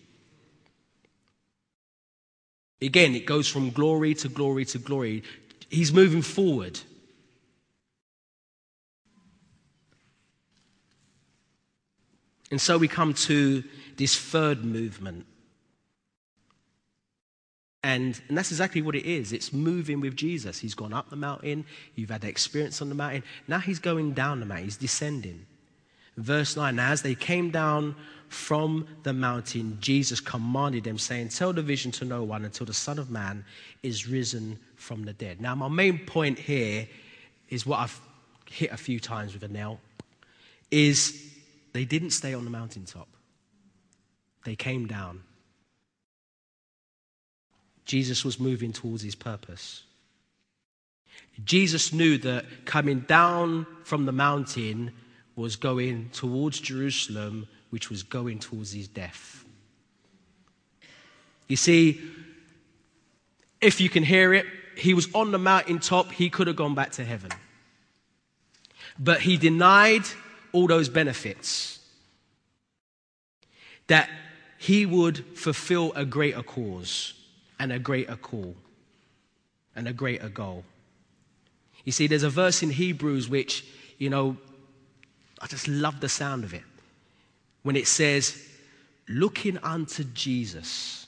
Again, 2.82 3.16
it 3.16 3.26
goes 3.26 3.47
from 3.47 3.72
glory 3.72 4.14
to 4.16 4.30
glory 4.30 4.66
to 4.66 4.78
glory. 4.78 5.24
He's 5.70 5.91
moving 5.91 6.22
forward. 6.22 6.80
And 12.51 12.62
so 12.62 12.78
we 12.78 12.88
come 12.88 13.14
to 13.14 13.64
this 13.97 14.18
third 14.18 14.64
movement 14.64 15.26
And, 17.82 18.20
and 18.28 18.38
that's 18.38 18.52
exactly 18.52 18.82
what 18.82 18.96
it 18.96 19.06
is. 19.06 19.32
It's 19.32 19.54
moving 19.54 20.02
with 20.02 20.16
Jesus. 20.16 20.60
He's 20.60 20.76
gone 20.76 20.94
up 20.94 21.10
the 21.10 21.16
mountain. 21.16 21.66
You've 21.96 22.10
had 22.10 22.24
experience 22.26 22.82
on 22.82 22.90
the 22.90 22.96
mountain. 22.96 23.24
Now 23.48 23.60
he's 23.60 23.80
going 23.80 24.14
down 24.14 24.42
the 24.42 24.46
mountain. 24.46 24.66
He's 24.66 24.78
descending. 24.78 25.46
Verse 26.18 26.58
9 26.58 26.76
Now, 26.76 26.92
as 26.92 27.02
they 27.02 27.16
came 27.16 27.52
down 27.52 27.96
from 28.28 28.86
the 29.04 29.14
mountain, 29.14 29.78
Jesus 29.80 30.20
commanded 30.20 30.84
them, 30.84 30.98
saying, 30.98 31.30
Tell 31.30 31.54
the 31.54 31.62
vision 31.62 31.92
to 31.94 32.06
no 32.06 32.24
one 32.24 32.44
until 32.44 32.66
the 32.66 32.74
Son 32.74 33.00
of 33.00 33.10
Man 33.10 33.46
is 33.82 34.08
risen 34.08 34.60
from 34.76 35.06
the 35.06 35.14
dead. 35.14 35.40
Now, 35.40 35.56
my 35.56 35.70
main 35.70 36.00
point 36.00 36.38
here 36.38 36.88
is 37.48 37.66
what 37.66 37.80
I've 37.80 38.00
hit 38.50 38.72
a 38.72 38.78
few 38.78 39.00
times 39.00 39.34
with 39.34 39.44
a 39.44 39.48
nail 39.48 39.80
is 40.70 41.34
they 41.74 41.86
didn't 41.86 42.12
stay 42.12 42.34
on 42.34 42.44
the 42.44 42.50
mountaintop. 42.52 43.08
They 44.44 44.56
came 44.56 44.86
down. 44.86 45.24
Jesus 47.90 48.24
was 48.24 48.40
moving 48.40 48.72
towards 48.72 49.02
his 49.02 49.16
purpose. 49.16 49.82
Jesus 51.44 51.92
knew 51.92 52.20
that 52.20 52.46
coming 52.64 53.00
down 53.00 53.66
from 53.84 54.06
the 54.06 54.12
mountain 54.12 54.92
was 55.36 55.56
going 55.56 56.12
towards 56.12 56.60
Jerusalem, 56.60 57.48
which 57.72 57.90
was 57.90 58.04
going 58.04 58.38
towards 58.38 58.74
his 58.74 58.88
death. 58.88 59.44
You 61.48 61.56
see, 61.56 62.00
if 63.60 63.82
you 63.82 63.90
can 63.90 64.04
hear 64.04 64.36
it, 64.36 64.46
he 64.78 64.94
was 64.94 65.08
on 65.16 65.32
the 65.32 65.40
mountaintop, 65.40 66.12
he 66.12 66.30
could 66.30 66.46
have 66.46 66.58
gone 66.58 66.76
back 66.76 66.92
to 66.92 67.04
heaven. 67.04 67.32
But 69.00 69.22
he 69.22 69.36
denied 69.36 70.04
all 70.52 70.68
those 70.68 70.90
benefits 70.90 71.80
that 73.88 74.12
he 74.60 74.86
would 74.86 75.26
fulfill 75.36 75.92
a 75.96 76.06
greater 76.06 76.44
cause 76.44 77.16
and 77.60 77.72
a 77.72 77.80
greater 77.80 78.16
call 78.16 78.55
and 79.76 79.88
a 79.88 79.93
greater 79.93 80.30
goal. 80.30 80.64
You 81.86 81.91
see, 81.91 82.07
there's 82.07 82.24
a 82.24 82.30
verse 82.30 82.64
in 82.64 82.70
Hebrews 82.70 83.30
which, 83.30 83.66
you 83.97 84.10
know, 84.10 84.38
I 85.41 85.47
just 85.47 85.68
love 85.68 85.99
the 85.99 86.10
sound 86.10 86.43
of 86.43 86.53
it. 86.53 86.64
When 87.64 87.76
it 87.76 87.88
says, 87.88 88.47
looking 89.07 89.57
unto 89.60 90.03
Jesus, 90.03 91.07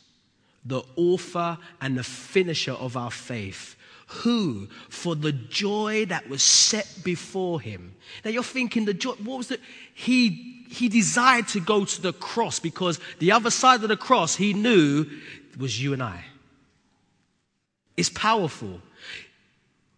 the 0.66 0.84
author 0.96 1.58
and 1.82 1.98
the 1.98 2.04
finisher 2.04 2.74
of 2.74 2.96
our 2.96 3.12
faith, 3.12 3.76
who, 4.08 4.68
for 4.90 5.16
the 5.16 5.32
joy 5.32 6.06
that 6.06 6.28
was 6.28 6.44
set 6.44 6.88
before 7.04 7.62
him. 7.62 7.96
Now 8.26 8.32
you're 8.32 8.44
thinking 8.44 8.84
the 8.84 8.94
joy, 8.94 9.14
what 9.14 9.38
was 9.38 9.48
the, 9.48 9.60
he, 9.94 10.66
he 10.70 10.90
desired 10.90 11.48
to 11.50 11.62
go 11.62 11.86
to 11.86 12.02
the 12.02 12.12
cross 12.14 12.60
because 12.60 13.00
the 13.20 13.32
other 13.32 13.50
side 13.50 13.84
of 13.84 13.90
the 13.90 13.98
cross 13.98 14.36
he 14.36 14.54
knew 14.54 15.06
was 15.58 15.82
you 15.82 15.94
and 15.94 16.04
I. 16.04 16.26
It's 17.98 18.10
powerful. 18.10 18.82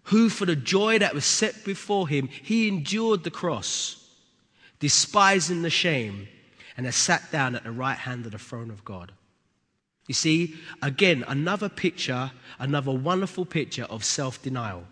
Who, 0.04 0.30
for 0.30 0.46
the 0.46 0.56
joy 0.56 1.00
that 1.00 1.14
was 1.14 1.26
set 1.26 1.64
before 1.64 2.08
him, 2.08 2.28
he 2.28 2.68
endured 2.68 3.24
the 3.24 3.32
cross, 3.32 4.06
despising 4.80 5.62
the 5.62 5.70
shame, 5.70 6.28
and 6.76 6.86
has 6.86 6.96
sat 6.96 7.32
down 7.32 7.56
at 7.56 7.64
the 7.64 7.72
right 7.72 7.98
hand 7.98 8.26
of 8.26 8.34
the 8.34 8.38
throne 8.40 8.70
of 8.70 8.84
God. 8.84 9.14
You 10.08 10.14
see, 10.14 10.56
again, 10.82 11.24
another 11.28 11.70
picture, 11.70 12.32
another 12.60 12.92
wonderful 12.92 13.46
picture 13.46 13.86
of 13.86 14.04
self 14.04 14.42
denial. 14.42 14.84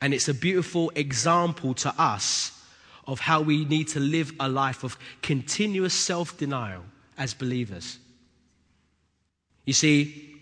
And 0.00 0.12
it's 0.12 0.28
a 0.28 0.34
beautiful 0.34 0.92
example 0.94 1.72
to 1.74 1.94
us 1.96 2.60
of 3.06 3.20
how 3.20 3.40
we 3.40 3.64
need 3.64 3.88
to 3.88 4.00
live 4.00 4.32
a 4.38 4.48
life 4.48 4.84
of 4.84 4.98
continuous 5.22 5.94
self 5.94 6.36
denial 6.36 6.84
as 7.16 7.32
believers. 7.32 7.98
You 9.64 9.72
see, 9.72 10.33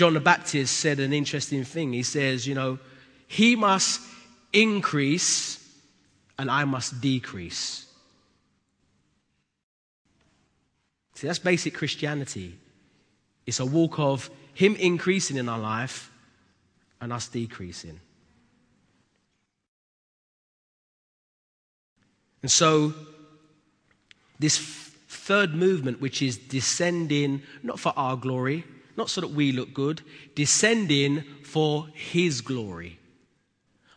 John 0.00 0.14
the 0.14 0.20
Baptist 0.20 0.78
said 0.78 0.98
an 0.98 1.12
interesting 1.12 1.62
thing. 1.62 1.92
He 1.92 2.04
says, 2.04 2.46
you 2.46 2.54
know, 2.54 2.78
he 3.26 3.54
must 3.54 4.00
increase 4.50 5.62
and 6.38 6.50
I 6.50 6.64
must 6.64 7.02
decrease. 7.02 7.84
See, 11.16 11.26
that's 11.26 11.38
basic 11.38 11.74
Christianity. 11.74 12.56
It's 13.44 13.60
a 13.60 13.66
walk 13.66 13.98
of 13.98 14.30
him 14.54 14.74
increasing 14.76 15.36
in 15.36 15.50
our 15.50 15.58
life 15.58 16.10
and 17.02 17.12
us 17.12 17.28
decreasing. 17.28 18.00
And 22.40 22.50
so, 22.50 22.94
this 24.38 24.56
third 24.56 25.54
movement, 25.54 26.00
which 26.00 26.22
is 26.22 26.38
descending 26.38 27.42
not 27.62 27.78
for 27.78 27.92
our 27.98 28.16
glory, 28.16 28.64
not 28.96 29.10
so 29.10 29.20
that 29.20 29.30
we 29.30 29.52
look 29.52 29.72
good, 29.72 30.02
descending 30.34 31.22
for 31.42 31.88
His 31.94 32.40
glory. 32.40 32.98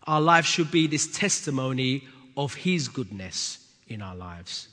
Our 0.06 0.22
life 0.22 0.46
should 0.46 0.72
be 0.72 0.88
this 0.88 1.08
testimony 1.08 2.08
of 2.36 2.54
His 2.54 2.88
goodness 2.88 3.66
in 3.88 4.02
our 4.02 4.16
lives. 4.16 4.68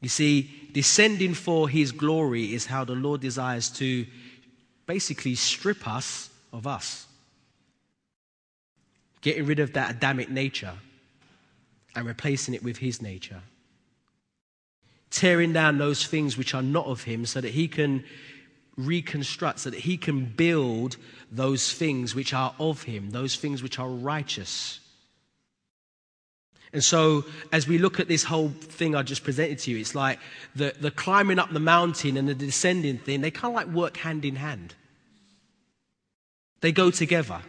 You 0.00 0.08
see, 0.08 0.68
descending 0.72 1.34
for 1.34 1.68
His 1.68 1.92
glory 1.92 2.54
is 2.54 2.66
how 2.66 2.84
the 2.84 2.94
Lord 2.94 3.20
desires 3.20 3.68
to 3.70 4.06
basically 4.86 5.34
strip 5.34 5.86
us 5.86 6.30
of 6.52 6.66
us, 6.66 7.06
getting 9.20 9.46
rid 9.46 9.58
of 9.60 9.74
that 9.74 9.90
Adamic 9.96 10.30
nature 10.30 10.74
and 12.00 12.08
replacing 12.08 12.54
it 12.54 12.62
with 12.62 12.78
his 12.78 13.00
nature. 13.00 13.42
Tearing 15.10 15.52
down 15.52 15.78
those 15.78 16.06
things 16.06 16.36
which 16.36 16.54
are 16.54 16.62
not 16.62 16.86
of 16.86 17.04
him 17.04 17.26
so 17.26 17.40
that 17.40 17.52
he 17.52 17.68
can 17.68 18.04
reconstruct, 18.76 19.60
so 19.60 19.70
that 19.70 19.80
he 19.80 19.96
can 19.96 20.24
build 20.24 20.96
those 21.30 21.72
things 21.72 22.14
which 22.14 22.32
are 22.32 22.54
of 22.58 22.82
him, 22.82 23.10
those 23.10 23.36
things 23.36 23.62
which 23.62 23.78
are 23.78 23.88
righteous. 23.88 24.80
And 26.72 26.82
so, 26.82 27.24
as 27.52 27.66
we 27.66 27.78
look 27.78 27.98
at 27.98 28.08
this 28.08 28.22
whole 28.22 28.48
thing 28.48 28.94
I 28.94 29.02
just 29.02 29.24
presented 29.24 29.58
to 29.60 29.72
you, 29.72 29.78
it's 29.78 29.94
like 29.94 30.20
the, 30.54 30.72
the 30.80 30.90
climbing 30.90 31.38
up 31.38 31.52
the 31.52 31.60
mountain 31.60 32.16
and 32.16 32.28
the 32.28 32.34
descending 32.34 32.98
thing, 32.98 33.20
they 33.20 33.30
kind 33.30 33.52
of 33.52 33.56
like 33.56 33.74
work 33.74 33.96
hand 33.96 34.24
in 34.24 34.36
hand. 34.36 34.74
They 36.60 36.72
go 36.72 36.90
together. 36.90 37.42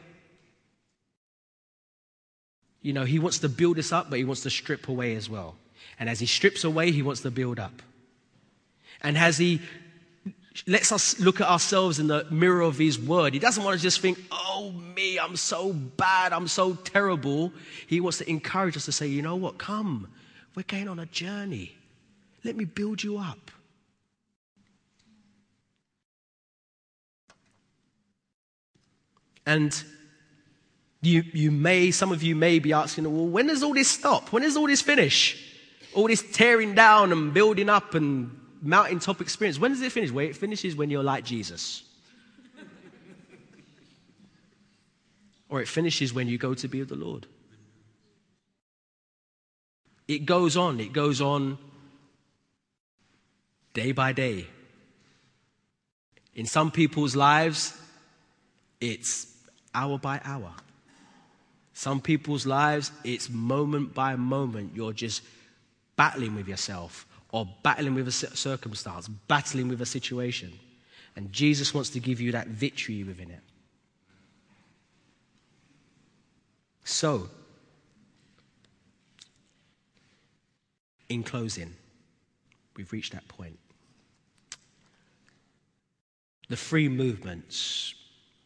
You 2.81 2.93
know, 2.93 3.03
he 3.03 3.19
wants 3.19 3.39
to 3.39 3.49
build 3.49 3.77
us 3.77 3.91
up, 3.91 4.09
but 4.09 4.17
he 4.17 4.25
wants 4.25 4.41
to 4.43 4.49
strip 4.49 4.87
away 4.87 5.15
as 5.15 5.29
well. 5.29 5.55
And 5.99 6.09
as 6.09 6.19
he 6.19 6.25
strips 6.25 6.63
away, 6.63 6.91
he 6.91 7.01
wants 7.01 7.21
to 7.21 7.31
build 7.31 7.59
up. 7.59 7.81
And 9.01 9.17
as 9.17 9.37
he 9.37 9.61
lets 10.67 10.91
us 10.91 11.19
look 11.19 11.41
at 11.41 11.47
ourselves 11.47 11.99
in 11.99 12.07
the 12.07 12.25
mirror 12.29 12.61
of 12.61 12.77
his 12.77 12.99
word, 12.99 13.33
he 13.33 13.39
doesn't 13.39 13.63
want 13.63 13.77
to 13.77 13.81
just 13.81 14.01
think, 14.01 14.19
oh, 14.31 14.71
me, 14.95 15.19
I'm 15.19 15.35
so 15.35 15.73
bad, 15.73 16.33
I'm 16.33 16.47
so 16.47 16.73
terrible. 16.73 17.53
He 17.87 18.01
wants 18.01 18.17
to 18.17 18.29
encourage 18.29 18.75
us 18.75 18.85
to 18.85 18.91
say, 18.91 19.07
you 19.07 19.21
know 19.21 19.35
what, 19.35 19.57
come, 19.57 20.07
we're 20.55 20.63
going 20.63 20.87
on 20.87 20.99
a 20.99 21.05
journey. 21.05 21.75
Let 22.43 22.55
me 22.55 22.65
build 22.65 23.03
you 23.03 23.17
up. 23.17 23.51
And 29.45 29.83
you, 31.01 31.23
you 31.33 31.51
may, 31.51 31.91
some 31.91 32.11
of 32.11 32.21
you 32.21 32.35
may 32.35 32.59
be 32.59 32.73
asking, 32.73 33.05
well, 33.05 33.27
when 33.27 33.47
does 33.47 33.63
all 33.63 33.73
this 33.73 33.87
stop? 33.87 34.31
When 34.31 34.43
does 34.43 34.55
all 34.55 34.67
this 34.67 34.81
finish? 34.81 35.47
All 35.93 36.07
this 36.07 36.23
tearing 36.31 36.75
down 36.75 37.11
and 37.11 37.33
building 37.33 37.69
up 37.69 37.95
and 37.95 38.39
mountaintop 38.61 39.19
experience. 39.19 39.59
When 39.59 39.71
does 39.71 39.81
it 39.81 39.91
finish? 39.91 40.11
Well, 40.11 40.25
it 40.25 40.35
finishes 40.35 40.75
when 40.75 40.91
you're 40.91 41.03
like 41.03 41.25
Jesus. 41.25 41.83
or 45.49 45.61
it 45.61 45.67
finishes 45.67 46.13
when 46.13 46.27
you 46.27 46.37
go 46.37 46.53
to 46.53 46.67
be 46.67 46.79
with 46.79 46.89
the 46.89 46.95
Lord. 46.95 47.25
It 50.07 50.25
goes 50.25 50.55
on, 50.55 50.79
it 50.79 50.93
goes 50.93 51.19
on 51.19 51.57
day 53.73 53.91
by 53.91 54.13
day. 54.13 54.47
In 56.35 56.45
some 56.45 56.71
people's 56.71 57.15
lives, 57.15 57.77
it's 58.79 59.27
hour 59.73 59.97
by 59.97 60.21
hour. 60.23 60.53
Some 61.81 61.99
people's 61.99 62.45
lives, 62.45 62.91
it's 63.03 63.27
moment 63.27 63.95
by 63.95 64.15
moment. 64.15 64.73
You're 64.75 64.93
just 64.93 65.23
battling 65.95 66.35
with 66.35 66.47
yourself 66.47 67.07
or 67.31 67.49
battling 67.63 67.95
with 67.95 68.07
a 68.07 68.11
circumstance, 68.11 69.07
battling 69.07 69.67
with 69.67 69.81
a 69.81 69.85
situation. 69.87 70.53
And 71.15 71.33
Jesus 71.33 71.73
wants 71.73 71.89
to 71.89 71.99
give 71.99 72.21
you 72.21 72.33
that 72.33 72.49
victory 72.49 73.03
within 73.03 73.31
it. 73.31 73.39
So, 76.83 77.27
in 81.09 81.23
closing, 81.23 81.73
we've 82.77 82.91
reached 82.91 83.13
that 83.13 83.27
point. 83.27 83.57
The 86.47 86.57
free 86.57 86.89
movements, 86.89 87.95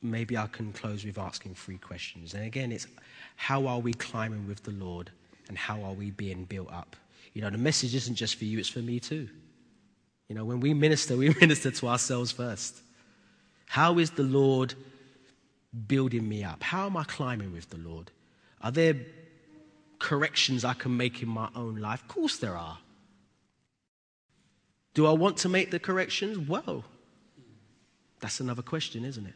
maybe 0.01 0.38
I 0.38 0.47
can 0.47 0.71
close 0.71 1.03
with 1.03 1.17
asking 1.17 1.55
three 1.55 1.79
questions. 1.79 2.33
And 2.33 2.45
again, 2.45 2.71
it's 2.71 2.88
how 3.36 3.67
are 3.67 3.79
we 3.79 3.93
climbing 3.93 4.47
with 4.47 4.63
the 4.63 4.71
Lord 4.71 5.11
and 5.47 5.57
how 5.57 5.81
are 5.83 5.93
we 5.93 6.11
being 6.11 6.45
built 6.45 6.71
up? 6.71 6.95
You 7.33 7.41
know, 7.41 7.49
the 7.49 7.57
message 7.57 7.93
isn't 7.95 8.15
just 8.15 8.36
for 8.36 8.45
you, 8.45 8.59
it's 8.59 8.69
for 8.69 8.79
me 8.79 8.99
too. 8.99 9.27
You 10.29 10.36
know, 10.36 10.45
when 10.45 10.59
we 10.59 10.73
minister, 10.73 11.15
we 11.17 11.29
minister 11.39 11.71
to 11.71 11.88
ourselves 11.88 12.31
first. 12.31 12.77
How 13.67 13.99
is 13.99 14.11
the 14.11 14.23
Lord 14.23 14.73
building 15.88 16.27
me 16.27 16.43
up? 16.43 16.63
How 16.63 16.86
am 16.86 16.97
I 16.97 17.03
climbing 17.03 17.51
with 17.51 17.69
the 17.69 17.77
Lord? 17.77 18.11
Are 18.61 18.71
there 18.71 18.95
corrections 19.99 20.63
I 20.63 20.73
can 20.73 20.95
make 20.95 21.21
in 21.21 21.29
my 21.29 21.49
own 21.55 21.77
life? 21.77 22.01
Of 22.01 22.07
course, 22.07 22.38
there 22.38 22.57
are. 22.57 22.77
Do 24.93 25.05
I 25.07 25.11
want 25.11 25.38
to 25.38 25.49
make 25.49 25.71
the 25.71 25.79
corrections? 25.79 26.38
Well, 26.38 26.86
that's 28.21 28.39
another 28.39 28.61
question, 28.61 29.03
isn't 29.03 29.25
it? 29.25 29.33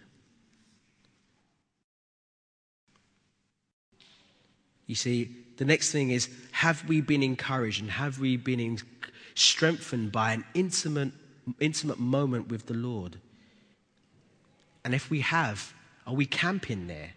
You 4.90 4.96
see, 4.96 5.30
the 5.58 5.66
next 5.66 5.92
thing 5.92 6.10
is 6.10 6.30
have 6.52 6.84
we 6.90 7.00
been 7.00 7.22
encouraged 7.22 7.80
and 7.80 7.92
have 7.92 8.20
we 8.20 8.38
been 8.38 8.80
strengthened 9.36 10.12
by 10.12 10.34
an 10.34 10.44
intimate, 10.56 11.12
intimate 11.60 12.00
moment 12.00 12.48
with 12.48 12.66
the 12.66 12.74
Lord? 12.74 13.20
And 14.84 14.96
if 14.96 15.12
we 15.12 15.20
have, 15.20 15.76
are 16.08 16.16
we 16.16 16.26
camping 16.26 16.88
there 16.88 17.12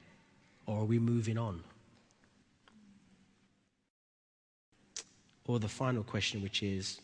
or 0.67 0.81
are 0.81 0.85
we 0.85 0.99
moving 0.99 1.39
on? 1.39 1.65
Or 5.47 5.59
the 5.59 5.67
final 5.67 6.03
question, 6.03 6.43
which 6.43 6.63
is, 6.63 7.01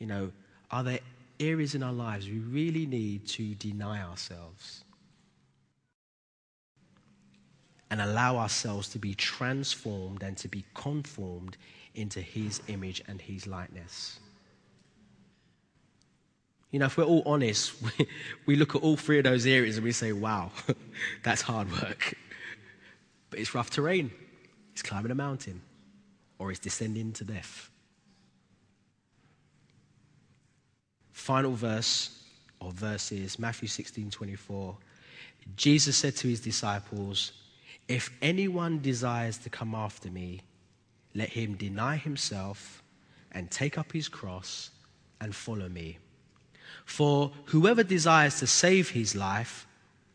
you 0.00 0.08
know, 0.08 0.32
are 0.72 0.82
there 0.82 0.98
areas 1.38 1.76
in 1.76 1.84
our 1.84 1.92
lives 1.92 2.26
we 2.28 2.40
really 2.40 2.86
need 2.86 3.28
to 3.28 3.54
deny 3.54 4.02
ourselves 4.02 4.83
and 7.90 8.00
allow 8.00 8.36
ourselves 8.36 8.88
to 8.90 8.98
be 8.98 9.14
transformed 9.14 10.22
and 10.22 10.36
to 10.38 10.48
be 10.48 10.64
conformed 10.74 11.56
into 11.94 12.20
His 12.20 12.60
image 12.68 13.02
and 13.06 13.20
His 13.20 13.46
likeness? 13.46 14.18
You 16.70 16.80
know, 16.80 16.86
if 16.86 16.96
we're 16.96 17.04
all 17.04 17.22
honest, 17.24 17.74
we, 17.98 18.08
we 18.46 18.56
look 18.56 18.74
at 18.74 18.82
all 18.82 18.96
three 18.96 19.18
of 19.18 19.24
those 19.24 19.46
areas 19.46 19.76
and 19.76 19.84
we 19.84 19.92
say, 19.92 20.12
wow, 20.12 20.50
that's 21.22 21.40
hard 21.40 21.70
work. 21.70 22.14
But 23.30 23.38
it's 23.38 23.54
rough 23.54 23.70
terrain. 23.70 24.10
It's 24.72 24.82
climbing 24.82 25.12
a 25.12 25.14
mountain 25.14 25.62
or 26.38 26.50
it's 26.50 26.58
descending 26.58 27.12
to 27.12 27.24
death. 27.24 27.70
Final 31.12 31.52
verse 31.52 32.22
or 32.58 32.72
verses, 32.72 33.38
Matthew 33.38 33.68
16 33.68 34.10
24. 34.10 34.76
Jesus 35.56 35.96
said 35.96 36.16
to 36.16 36.28
his 36.28 36.40
disciples, 36.40 37.32
If 37.88 38.10
anyone 38.22 38.80
desires 38.80 39.38
to 39.38 39.50
come 39.50 39.74
after 39.74 40.10
me, 40.10 40.40
let 41.14 41.30
him 41.30 41.54
deny 41.54 41.96
himself 41.96 42.82
and 43.32 43.50
take 43.50 43.76
up 43.76 43.92
his 43.92 44.08
cross 44.08 44.70
and 45.20 45.34
follow 45.34 45.68
me. 45.68 45.98
For 46.84 47.32
whoever 47.46 47.82
desires 47.82 48.38
to 48.40 48.46
save 48.46 48.90
his 48.90 49.14
life 49.14 49.66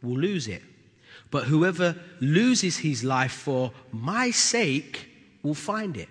will 0.01 0.17
lose 0.17 0.47
it. 0.47 0.63
But 1.31 1.45
whoever 1.45 1.95
loses 2.19 2.77
his 2.77 3.03
life 3.03 3.31
for 3.31 3.71
my 3.91 4.31
sake 4.31 5.07
will 5.43 5.53
find 5.53 5.95
it. 5.95 6.09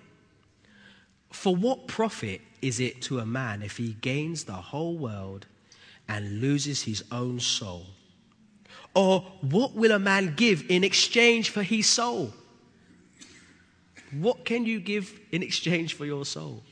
For 1.31 1.55
what 1.55 1.87
profit 1.87 2.41
is 2.61 2.79
it 2.79 3.01
to 3.03 3.19
a 3.19 3.25
man 3.25 3.61
if 3.61 3.77
he 3.77 3.93
gains 4.01 4.45
the 4.45 4.53
whole 4.53 4.97
world 4.97 5.45
and 6.07 6.41
loses 6.41 6.83
his 6.83 7.03
own 7.11 7.39
soul? 7.39 7.85
Or 8.99 9.21
what 9.39 9.75
will 9.75 9.93
a 9.93 9.99
man 9.99 10.33
give 10.35 10.69
in 10.69 10.83
exchange 10.83 11.51
for 11.51 11.63
his 11.63 11.87
soul? 11.87 12.33
What 14.11 14.43
can 14.43 14.65
you 14.65 14.81
give 14.81 15.17
in 15.31 15.41
exchange 15.41 15.93
for 15.93 16.05
your 16.05 16.25
soul? 16.25 16.63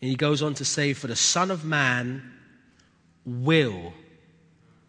And 0.00 0.08
he 0.08 0.14
goes 0.14 0.40
on 0.40 0.54
to 0.54 0.64
say, 0.64 0.92
For 0.92 1.08
the 1.08 1.16
Son 1.16 1.50
of 1.50 1.64
Man 1.64 2.32
will 3.24 3.92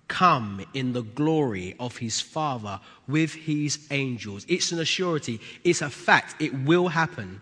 come 0.08 0.64
in 0.76 0.94
the 0.94 1.02
glory 1.02 1.76
of 1.80 1.98
his 1.98 2.22
Father 2.22 2.80
with 3.08 3.34
his 3.34 3.88
angels. 3.90 4.46
It's 4.48 4.72
an 4.72 4.78
assurity, 4.78 5.40
it's 5.64 5.82
a 5.82 5.90
fact, 5.90 6.40
it 6.40 6.54
will 6.54 6.90
happen. 6.90 7.42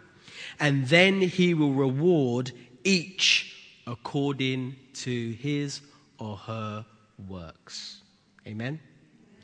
And 0.58 0.88
then 0.88 1.20
he 1.20 1.54
will 1.54 1.74
reward 1.74 2.54
each 2.86 3.58
according 3.86 4.78
to 4.94 5.32
his 5.34 5.82
or 6.18 6.38
her 6.38 6.86
works. 7.28 8.02
Amen? 8.48 8.80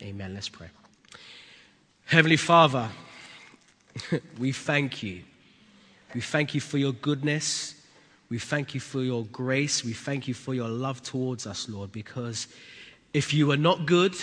Amen. 0.02 0.34
Let's 0.34 0.50
pray. 0.50 0.68
Heavenly 2.06 2.38
Father, 2.38 2.90
we 4.40 4.52
thank 4.52 5.04
you. 5.04 5.22
We 6.14 6.22
thank 6.22 6.54
you 6.54 6.62
for 6.62 6.78
your 6.78 6.92
goodness. 6.92 7.76
We 8.30 8.40
thank 8.40 8.74
you 8.74 8.80
for 8.80 9.02
your 9.02 9.26
grace. 9.26 9.84
We 9.84 9.94
thank 9.94 10.28
you 10.28 10.34
for 10.34 10.54
your 10.54 10.70
love 10.70 11.02
towards 11.04 11.48
us, 11.48 11.70
Lord, 11.70 11.92
because 11.92 12.48
if 13.14 13.34
you 13.34 13.48
were 13.48 13.58
not 13.58 13.86
good, 13.86 14.16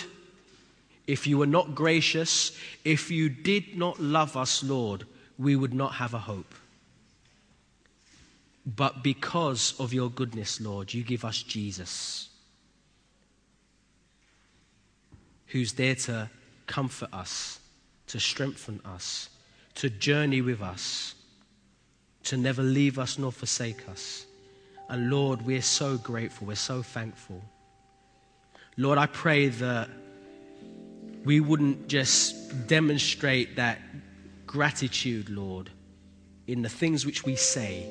if 1.07 1.25
you 1.25 1.37
were 1.37 1.47
not 1.47 1.75
gracious, 1.75 2.57
if 2.85 3.09
you 3.09 3.29
did 3.29 3.77
not 3.77 3.99
love 3.99 4.37
us, 4.37 4.63
Lord, 4.63 5.05
we 5.37 5.55
would 5.55 5.73
not 5.73 5.93
have 5.93 6.13
a 6.13 6.19
hope. 6.19 6.53
But 8.65 9.03
because 9.03 9.73
of 9.79 9.93
your 9.93 10.09
goodness, 10.09 10.61
Lord, 10.61 10.93
you 10.93 11.03
give 11.03 11.25
us 11.25 11.41
Jesus, 11.41 12.28
who's 15.49 15.73
there 15.73 15.95
to 15.95 16.29
comfort 16.65 17.13
us, 17.13 17.59
to 18.07 18.19
strengthen 18.19 18.81
us, 18.85 19.29
to 19.75 19.89
journey 19.89 20.41
with 20.41 20.61
us 20.61 21.15
to 22.23 22.37
never 22.37 22.61
leave 22.61 22.99
us 22.99 23.17
nor 23.17 23.31
forsake 23.31 23.87
us. 23.89 24.25
And 24.87 25.09
Lord, 25.09 25.41
we're 25.41 25.61
so 25.61 25.97
grateful. 25.97 26.47
We're 26.47 26.55
so 26.55 26.81
thankful. 26.81 27.43
Lord, 28.77 28.97
I 28.97 29.07
pray 29.07 29.47
that 29.47 29.89
we 31.23 31.39
wouldn't 31.39 31.87
just 31.87 32.67
demonstrate 32.67 33.55
that 33.57 33.79
gratitude, 34.45 35.29
Lord, 35.29 35.69
in 36.47 36.61
the 36.61 36.69
things 36.69 37.05
which 37.05 37.23
we 37.23 37.35
say, 37.35 37.87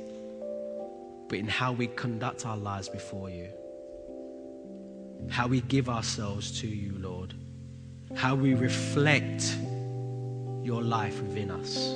but 1.29 1.39
in 1.39 1.47
how 1.47 1.73
we 1.73 1.89
conduct 1.89 2.47
our 2.47 2.57
lives 2.57 2.89
before 2.89 3.31
you. 3.31 3.49
How 5.31 5.47
we 5.47 5.61
give 5.63 5.89
ourselves 5.89 6.61
to 6.61 6.67
you, 6.67 6.97
Lord. 6.99 7.35
How 8.15 8.35
we 8.35 8.55
reflect 8.55 9.57
your 10.63 10.83
life 10.83 11.21
within 11.23 11.51
us. 11.51 11.95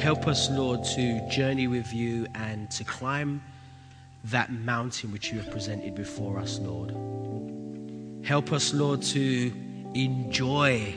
Help 0.00 0.26
us, 0.26 0.50
Lord, 0.50 0.82
to 0.96 1.28
journey 1.28 1.68
with 1.68 1.92
you 1.92 2.26
and 2.34 2.70
to 2.72 2.84
climb 2.84 3.42
that 4.24 4.52
mountain 4.52 5.12
which 5.12 5.30
you 5.32 5.40
have 5.40 5.50
presented 5.50 5.94
before 5.94 6.38
us, 6.38 6.58
Lord. 6.58 6.90
Help 8.24 8.52
us, 8.52 8.72
Lord, 8.72 9.02
to 9.02 9.52
enjoy 9.94 10.94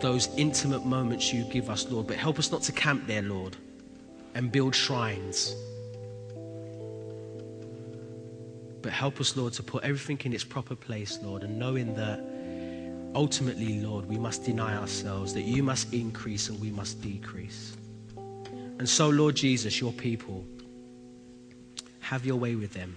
those 0.00 0.28
intimate 0.36 0.84
moments 0.84 1.32
you 1.32 1.44
give 1.44 1.68
us, 1.70 1.88
Lord, 1.90 2.06
but 2.06 2.16
help 2.16 2.38
us 2.38 2.50
not 2.50 2.62
to 2.62 2.72
camp 2.72 3.06
there, 3.06 3.22
Lord, 3.22 3.56
and 4.34 4.50
build 4.50 4.74
shrines. 4.74 5.54
But 8.82 8.92
help 8.92 9.20
us, 9.20 9.36
Lord, 9.36 9.52
to 9.54 9.62
put 9.62 9.84
everything 9.84 10.20
in 10.24 10.32
its 10.32 10.44
proper 10.44 10.76
place, 10.76 11.18
Lord, 11.22 11.42
and 11.42 11.58
knowing 11.58 11.94
that 11.94 12.20
ultimately, 13.16 13.80
Lord, 13.80 14.06
we 14.06 14.18
must 14.18 14.44
deny 14.44 14.76
ourselves, 14.76 15.32
that 15.32 15.42
you 15.42 15.62
must 15.62 15.92
increase 15.92 16.50
and 16.50 16.60
we 16.60 16.70
must 16.70 17.00
decrease. 17.00 17.74
And 18.78 18.86
so, 18.86 19.08
Lord 19.08 19.34
Jesus, 19.34 19.80
your 19.80 19.92
people, 19.92 20.44
have 22.00 22.26
your 22.26 22.36
way 22.36 22.54
with 22.56 22.74
them. 22.74 22.94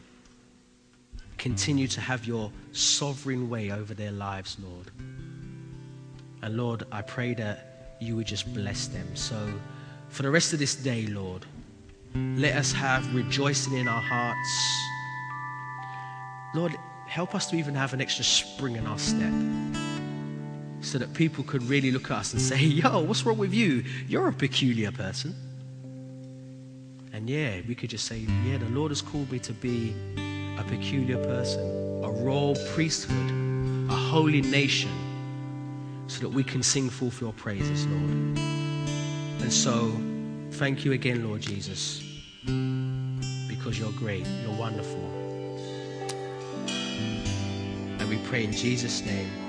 Continue 1.37 1.87
to 1.87 2.01
have 2.01 2.27
your 2.27 2.51
sovereign 2.73 3.49
way 3.49 3.71
over 3.71 3.93
their 3.93 4.11
lives, 4.11 4.57
Lord. 4.61 4.91
And 6.41 6.57
Lord, 6.57 6.83
I 6.91 7.01
pray 7.01 7.33
that 7.35 7.95
you 8.01 8.17
would 8.17 8.27
just 8.27 8.53
bless 8.53 8.87
them. 8.87 9.07
So, 9.15 9.49
for 10.09 10.23
the 10.23 10.29
rest 10.29 10.51
of 10.51 10.59
this 10.59 10.75
day, 10.75 11.07
Lord, 11.07 11.45
let 12.13 12.55
us 12.55 12.73
have 12.73 13.15
rejoicing 13.15 13.77
in 13.77 13.87
our 13.87 14.01
hearts. 14.01 14.49
Lord, 16.53 16.75
help 17.07 17.35
us 17.35 17.49
to 17.51 17.55
even 17.55 17.73
have 17.73 17.93
an 17.93 18.01
extra 18.01 18.25
spring 18.25 18.75
in 18.75 18.85
our 18.85 18.99
step 18.99 19.33
so 20.81 20.97
that 20.97 21.13
people 21.13 21.43
could 21.43 21.63
really 21.63 21.91
look 21.91 22.11
at 22.11 22.17
us 22.17 22.33
and 22.33 22.41
say, 22.41 22.57
Yo, 22.57 23.01
what's 23.01 23.25
wrong 23.25 23.37
with 23.37 23.53
you? 23.53 23.83
You're 24.07 24.29
a 24.29 24.33
peculiar 24.33 24.91
person. 24.91 25.35
And 27.11 27.29
yeah, 27.29 27.59
we 27.67 27.75
could 27.75 27.89
just 27.89 28.05
say, 28.05 28.25
Yeah, 28.45 28.57
the 28.57 28.69
Lord 28.69 28.91
has 28.91 29.01
called 29.01 29.31
me 29.31 29.39
to 29.39 29.53
be 29.53 29.93
a 30.57 30.63
peculiar 30.67 31.17
person, 31.17 31.61
a 32.03 32.09
royal 32.09 32.55
priesthood, 32.73 33.31
a 33.89 33.95
holy 33.95 34.41
nation, 34.41 34.91
so 36.07 36.21
that 36.21 36.29
we 36.29 36.43
can 36.43 36.63
sing 36.63 36.89
forth 36.89 37.19
your 37.21 37.33
praises, 37.33 37.85
Lord. 37.87 38.37
And 39.41 39.51
so, 39.51 39.91
thank 40.51 40.85
you 40.85 40.93
again, 40.93 41.27
Lord 41.27 41.41
Jesus, 41.41 42.03
because 43.47 43.79
you're 43.79 43.91
great, 43.93 44.25
you're 44.43 44.57
wonderful. 44.57 45.03
And 47.99 48.09
we 48.09 48.17
pray 48.27 48.43
in 48.43 48.51
Jesus' 48.51 49.05
name. 49.05 49.48